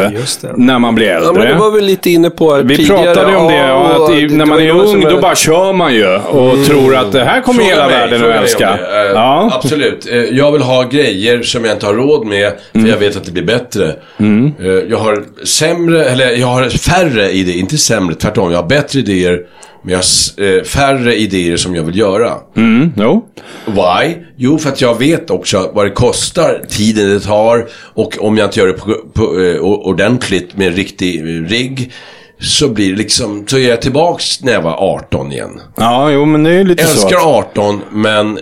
när 0.55 0.79
man 0.79 0.95
blir 0.95 1.07
äldre. 1.07 1.27
Ja, 1.27 1.33
men 1.33 1.47
det 1.47 1.53
var 1.53 1.71
vi 1.71 1.81
lite 1.81 2.09
inne 2.09 2.29
på 2.29 2.55
här 2.55 2.63
Vi 2.63 2.77
tidigare. 2.77 3.03
pratade 3.03 3.35
om 3.35 3.47
det, 3.47 3.53
Ja, 3.57 3.73
och 3.97 4.05
att 4.09 4.15
i, 4.15 4.27
när 4.27 4.45
man 4.45 4.59
är 4.59 4.69
ung, 4.69 5.01
då 5.01 5.17
bara 5.19 5.35
kör 5.35 5.73
man 5.73 5.93
ju 5.93 6.15
och 6.17 6.65
tror 6.65 6.95
att 6.95 7.11
det 7.11 7.23
här 7.23 7.41
kommer 7.41 7.59
Fråga 7.63 7.75
hela 7.75 7.87
mig, 7.87 7.95
världen 7.99 8.31
att 8.31 8.35
älska. 8.43 8.69
Eh, 8.69 9.11
Ja. 9.13 9.51
Absolut. 9.53 10.07
Eh, 10.11 10.15
jag 10.17 10.51
vill 10.51 10.61
ha 10.61 10.83
grejer 10.83 11.41
som 11.41 11.65
jag 11.65 11.75
inte 11.75 11.85
har 11.85 11.93
råd 11.93 12.27
med, 12.27 12.51
för 12.71 12.79
Mm. 12.79 12.89
jag 12.91 12.97
vet 12.97 13.15
att 13.17 13.23
det 13.25 13.31
blir 13.31 13.43
bättre. 13.43 13.85
Eh, 14.19 14.67
jag 14.89 14.97
har 14.97 15.23
sämre, 15.45 16.05
eller 16.05 16.29
jag 16.31 16.47
har 16.47 16.69
färre 16.69 17.31
idéer, 17.31 17.55
inte 17.57 17.77
sämre, 17.77 18.15
tvärtom. 18.15 18.51
Jag 18.51 18.61
har 18.61 18.67
bättre 18.67 18.99
idéer, 18.99 19.39
men 19.83 19.91
jag 19.91 19.97
har 19.97 20.57
eh, 20.57 20.63
färre 20.63 21.15
idéer 21.15 21.57
som 21.57 21.75
jag 21.75 21.83
vill 21.83 21.97
göra. 21.97 22.33
Mm, 22.57 22.93
jo. 22.97 23.25
Why? 23.65 24.15
Jo, 24.37 24.57
för 24.57 24.69
att 24.69 24.81
jag 24.81 24.99
vet 24.99 25.29
också 25.29 25.71
vad 25.73 25.85
det 25.85 25.89
kostar, 25.91 26.65
tiden 26.69 27.09
det 27.09 27.19
tar 27.19 27.67
och 27.73 28.17
om 28.19 28.37
jag 28.37 28.47
inte 28.47 28.59
gör 28.59 28.67
det 28.67 28.73
på, 28.73 28.93
på, 29.13 29.39
eh, 29.41 29.59
ordentligt 29.61 30.57
med 30.57 30.67
en 30.67 30.73
riktig 30.73 31.23
rigg 31.51 31.91
så 32.39 32.69
blir 32.69 32.89
det 32.91 32.97
liksom, 32.97 33.47
så 33.47 33.57
är 33.57 33.69
jag 33.69 33.81
tillbaks 33.81 34.41
när 34.41 34.51
jag 34.53 34.61
var 34.61 34.75
18 34.95 35.31
igen. 35.31 35.61
Ja, 35.77 36.11
jo, 36.11 36.25
men 36.25 36.43
det 36.43 36.49
är 36.49 36.53
ju 36.57 36.63
lite 36.63 36.81
Jag 36.83 36.89
så. 36.89 37.07
älskar 37.07 37.17
att- 37.39 37.47
18, 37.55 37.81
men... 37.91 38.39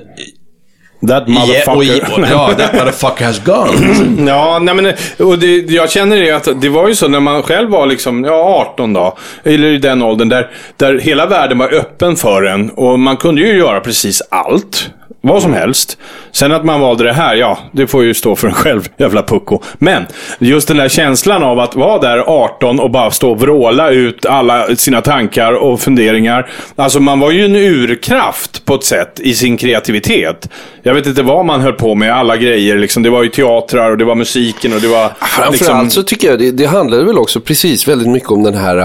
That 1.07 1.23
Ja, 1.27 1.41
och, 1.67 1.75
motherfucker. 1.77 2.27
ja, 2.31 2.53
that 2.57 2.73
motherfucker 2.73 3.25
has 3.25 3.39
gone. 3.39 4.27
Ja, 4.31 4.59
nej 4.59 4.75
men 4.75 4.93
och 5.27 5.39
det, 5.39 5.55
jag 5.57 5.91
känner 5.91 6.17
det 6.17 6.31
att 6.31 6.61
det 6.61 6.69
var 6.69 6.87
ju 6.87 6.95
så 6.95 7.07
när 7.07 7.19
man 7.19 7.43
själv 7.43 7.69
var 7.69 7.85
liksom, 7.85 8.23
ja 8.23 8.65
18 8.73 8.93
då. 8.93 9.17
Eller 9.43 9.67
i 9.67 9.77
den 9.77 10.01
åldern 10.01 10.29
där, 10.29 10.49
där 10.77 10.99
hela 10.99 11.25
världen 11.25 11.57
var 11.57 11.73
öppen 11.73 12.15
för 12.15 12.43
en. 12.43 12.69
Och 12.69 12.99
man 12.99 13.17
kunde 13.17 13.41
ju 13.41 13.57
göra 13.57 13.79
precis 13.79 14.21
allt. 14.31 14.89
Vad 15.21 15.41
som 15.41 15.53
helst. 15.53 15.97
Sen 16.31 16.51
att 16.51 16.65
man 16.65 16.79
valde 16.79 17.03
det 17.03 17.13
här, 17.13 17.35
ja, 17.35 17.57
det 17.71 17.87
får 17.87 18.03
ju 18.03 18.13
stå 18.13 18.35
för 18.35 18.47
en 18.47 18.53
själv, 18.53 18.87
jävla 18.97 19.23
pucko. 19.23 19.59
Men, 19.77 20.05
just 20.39 20.67
den 20.67 20.77
där 20.77 20.89
känslan 20.89 21.43
av 21.43 21.59
att 21.59 21.75
vara 21.75 21.99
där 21.99 22.17
18 22.17 22.79
och 22.79 22.91
bara 22.91 23.11
stå 23.11 23.31
och 23.31 23.39
vråla 23.39 23.89
ut 23.89 24.25
alla 24.25 24.75
sina 24.75 25.01
tankar 25.01 25.53
och 25.53 25.81
funderingar. 25.81 26.49
Alltså 26.75 26.99
man 26.99 27.19
var 27.19 27.31
ju 27.31 27.45
en 27.45 27.55
urkraft 27.55 28.65
på 28.65 28.75
ett 28.75 28.83
sätt 28.83 29.19
i 29.19 29.33
sin 29.33 29.57
kreativitet. 29.57 30.49
Jag 30.83 30.93
vet 30.93 31.05
inte 31.05 31.23
vad 31.23 31.45
man 31.45 31.61
höll 31.61 31.73
på 31.73 31.95
med, 31.95 32.13
alla 32.13 32.37
grejer 32.37 32.77
liksom. 32.77 33.03
Det 33.03 33.09
var 33.09 33.23
ju 33.23 33.29
teatrar 33.29 33.91
och 33.91 33.97
det 33.97 34.05
var 34.05 34.15
musiken 34.15 34.73
och 34.73 34.81
det 34.81 34.87
var... 34.87 35.09
Framförallt 35.19 35.51
liksom, 35.51 35.89
så 35.89 36.03
tycker 36.03 36.29
jag 36.29 36.39
det, 36.39 36.51
det 36.51 36.65
handlade 36.65 37.03
väl 37.03 37.17
också 37.17 37.39
precis 37.41 37.87
väldigt 37.87 38.07
mycket 38.09 38.29
om 38.31 38.43
den 38.43 38.53
här 38.53 38.77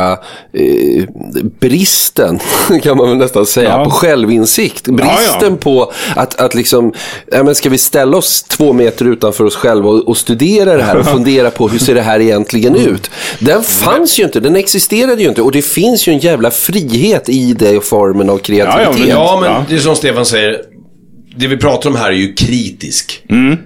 eh, 0.53 1.05
bristen, 1.61 2.39
kan 2.83 2.97
man 2.97 3.09
väl 3.09 3.19
nästan 3.19 3.47
säga, 3.47 3.69
Ja. 3.69 3.85
på 3.85 3.91
självinsikt. 3.91 4.89
Bristen 4.89 5.53
Ja, 5.53 5.57
på 5.61 5.93
att, 6.25 6.41
att 6.41 6.55
liksom, 6.55 6.93
ja, 7.33 7.43
men 7.43 7.55
ska 7.55 7.69
vi 7.69 7.79
ställa 7.79 8.17
oss 8.17 8.43
två 8.43 8.73
meter 8.73 9.05
utanför 9.05 9.45
oss 9.45 9.57
själva 9.57 9.89
och, 9.89 10.09
och 10.09 10.17
studera 10.17 10.77
det 10.77 10.83
här 10.83 10.97
och 10.97 11.07
fundera 11.17 11.51
på 11.51 11.69
hur 11.69 11.79
ser 11.79 11.95
det 11.95 12.03
här 12.03 12.21
egentligen 12.21 12.77
ut. 12.77 13.11
Den 13.39 13.63
fanns 13.63 14.19
ju 14.19 14.25
inte, 14.25 14.41
den 14.41 14.57
existerade 14.57 15.23
ju 15.23 15.29
inte 15.29 15.43
och 15.43 15.53
det 15.53 15.63
finns 15.63 16.09
ju 16.09 16.13
en 16.13 16.19
jävla 16.19 16.51
frihet 16.51 17.29
i 17.29 17.53
den 17.53 17.81
formen 17.81 18.31
av 18.31 18.39
kreativitet. 18.39 18.99
men- 18.99 19.09
Ja, 19.09 19.39
men 19.41 19.51
Ja. 19.51 19.65
det 19.69 19.75
är 19.75 19.79
som 19.79 19.97
Stefan 19.97 20.27
säger. 20.27 20.74
Det 21.37 21.47
vi 21.47 21.57
pratar 21.57 21.91
om 21.91 21.97
här 21.97 22.09
är 22.09 22.13
ju 22.13 22.35
kritisk. 22.35 23.23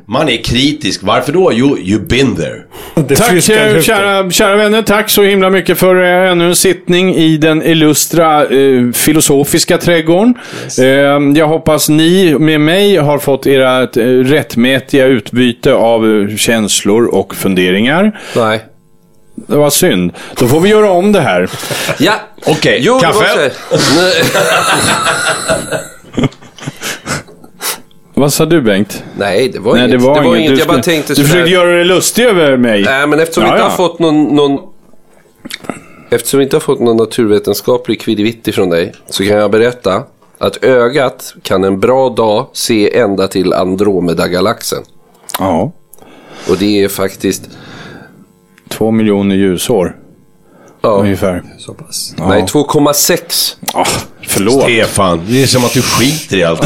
Man 0.07 0.29
är 0.29 0.37
kritisk. 0.37 1.01
Varför 1.03 1.33
då? 1.33 1.51
Jo, 1.55 1.77
you've 1.77 2.07
been 2.09 2.37
there. 2.37 2.63
Det 2.95 3.17
Tack 3.17 3.33
eh, 3.33 3.41
kära, 3.81 4.31
kära 4.31 4.57
vänner, 4.57 4.83
tack 4.83 5.11
så 5.11 5.23
himla 5.23 5.51
mycket 5.51 5.79
för 5.79 6.03
eh, 6.03 6.31
ännu 6.31 6.49
en 6.49 6.57
sittning 6.57 7.15
i 7.15 7.37
den 7.37 7.63
illustra 7.63 8.47
eh, 8.47 8.93
filosofiska 8.93 9.79
trädgården. 9.79 10.35
Eh, 10.79 10.85
jag 11.39 11.49
hoppas 11.49 11.89
ni 11.89 12.39
med 12.39 12.61
mig 12.61 12.97
har 12.97 13.19
fått 13.19 13.47
era 13.47 13.83
eh, 13.83 14.05
rättmätiga 14.25 15.07
utbyte 15.07 15.73
av 15.73 16.29
eh, 16.31 16.37
känslor 16.37 17.07
och 17.07 17.35
funderingar. 17.35 18.21
Nej. 18.37 18.65
Det 19.35 19.57
var 19.57 19.71
synd. 19.71 20.13
Då 20.39 20.49
får 20.49 20.61
vi 20.61 20.69
göra 20.69 20.91
om 20.91 21.13
det 21.13 21.21
här. 21.21 21.51
Ja, 21.99 22.13
Okej, 22.47 22.79
Jo, 22.83 22.99
det 22.99 23.07
kaffe? 23.07 23.19
var 23.25 23.27
så 23.35 23.41
här. 23.41 23.53
Nej. 23.97 24.23
Vad 28.19 28.33
sa 28.33 28.47
du 28.47 28.63
Bengt? 28.63 29.05
Nej, 29.19 29.49
det 29.49 29.59
var 29.59 29.75
Nej, 29.75 29.83
inget. 29.89 30.01
det 30.01 30.07
var, 30.07 30.37
inget. 30.37 30.51
Du 30.51 30.59
Jag 30.59 30.69
bara 30.69 30.83
tänkte 30.83 31.15
Du 31.15 31.25
försökte 31.25 31.51
göra 31.51 31.71
dig 31.71 31.85
lustig 31.85 32.25
över 32.25 32.57
mig. 32.57 32.83
Nej, 32.83 33.07
men 33.07 33.21
eftersom 33.21 33.43
vi 33.45 33.49
Ja, 33.49 33.55
inte 33.55 33.63
ja. 33.65 33.69
har 33.69 33.77
fått 33.77 33.99
någon, 33.99 34.25
någon... 34.25 34.61
Eftersom 36.11 36.39
vi 36.39 36.45
inte 36.45 36.57
har 36.57 36.61
fått 36.61 36.81
någon 36.81 36.97
naturvetenskaplig 36.97 38.01
kvidivitti 38.01 38.53
från 38.53 38.71
dig 38.71 38.93
så 39.07 39.25
kan 39.25 39.37
jag 39.37 39.51
berätta 39.51 40.03
att 40.39 40.65
ögat 40.65 41.35
kan 41.43 41.65
en 41.65 41.81
bra 41.81 42.09
dag 42.09 42.47
se 42.53 42.99
ända 42.99 43.29
till 43.29 43.53
Andromeda-galaxen. 43.53 44.83
Ja. 45.39 45.73
Och 46.51 46.57
det 46.59 46.85
är 46.85 46.89
faktiskt... 46.89 47.49
Två 48.69 48.91
miljoner 48.91 49.37
ljusår. 49.37 49.97
Ja, 50.81 50.91
Ungefär. 50.91 51.43
Så 51.59 51.75
pass. 51.75 52.15
Nej, 52.19 52.43
2,6. 52.43 53.57
Ah, 53.75 53.85
förlåt. 54.29 54.63
Stefan, 54.63 55.27
det 55.29 55.43
är 55.43 55.47
som 55.47 55.65
att 55.65 55.73
du 55.73 55.83
skiter 55.83 56.37
i 56.37 56.45
allt. 56.45 56.61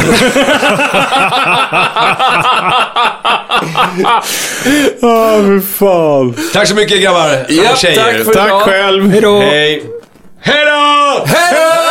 Ah, 5.03 5.41
fy 5.43 5.61
fan. 5.79 6.35
Tack 6.53 6.69
så 6.69 6.75
mycket 6.75 7.03
grabbar 7.03 7.47
Ja, 7.49 7.73
och 7.73 7.79
tjejer. 7.79 7.97
tack 8.05 8.25
för 8.25 8.33
Tack 8.35 8.47
idag. 8.47 8.63
själv. 8.63 9.11
Hej 9.11 9.21
då! 9.21 9.41
Hej. 9.41 9.83
Hej 10.41 10.65
då! 10.65 11.25
Hej 11.27 11.55
då! 11.55 11.82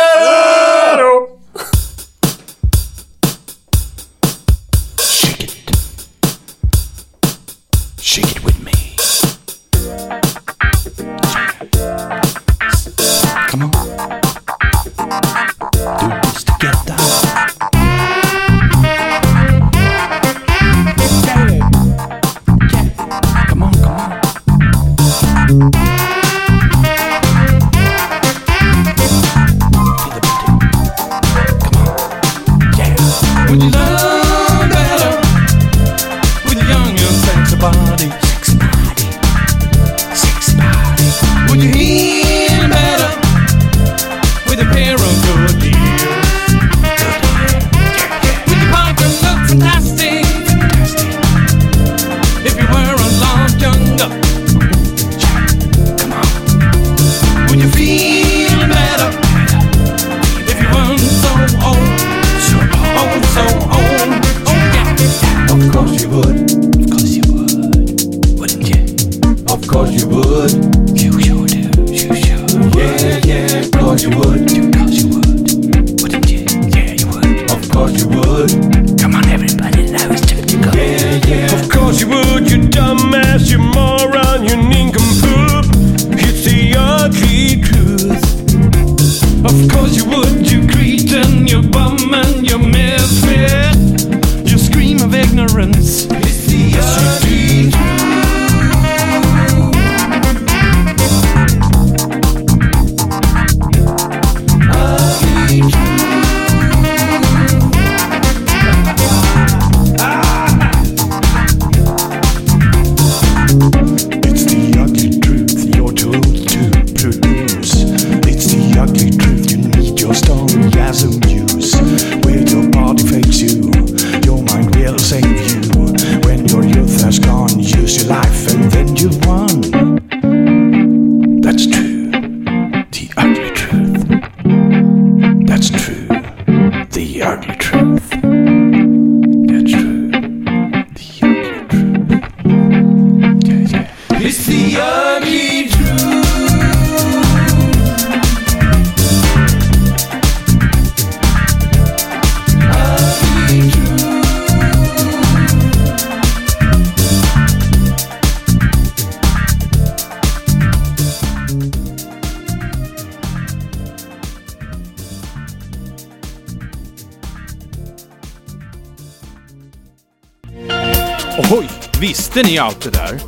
Visste 172.34 172.50
ni 172.50 172.58
allt 172.58 172.80
det 172.80 172.90
där? 172.90 173.20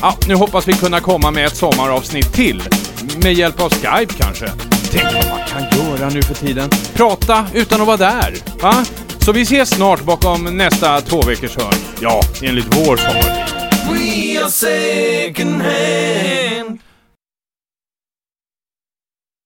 Ja, 0.00 0.16
nu 0.28 0.34
hoppas 0.34 0.68
vi 0.68 0.72
kunna 0.72 1.00
komma 1.00 1.30
med 1.30 1.46
ett 1.46 1.56
sommaravsnitt 1.56 2.32
till. 2.32 2.62
Med 3.22 3.32
hjälp 3.32 3.60
av 3.60 3.70
Skype 3.70 4.14
kanske. 4.14 4.48
Tänk 4.92 5.04
vad 5.04 5.28
man 5.28 5.46
kan 5.48 5.62
göra 5.78 6.08
nu 6.08 6.22
för 6.22 6.34
tiden. 6.34 6.70
Prata 6.94 7.46
utan 7.54 7.80
att 7.80 7.86
vara 7.86 7.96
där. 7.96 8.34
Va? 8.62 8.84
Så 9.20 9.32
vi 9.32 9.42
ses 9.42 9.70
snart 9.70 10.04
bakom 10.04 10.56
nästa 10.56 11.00
två 11.00 11.22
veckors 11.22 11.56
hörn. 11.56 11.74
Ja, 12.00 12.20
enligt 12.42 12.76
vår 12.76 12.96
sommartid. 12.96 13.54
We 13.88 14.42
are 14.42 14.50
second 14.50 15.62
hand. 15.62 16.78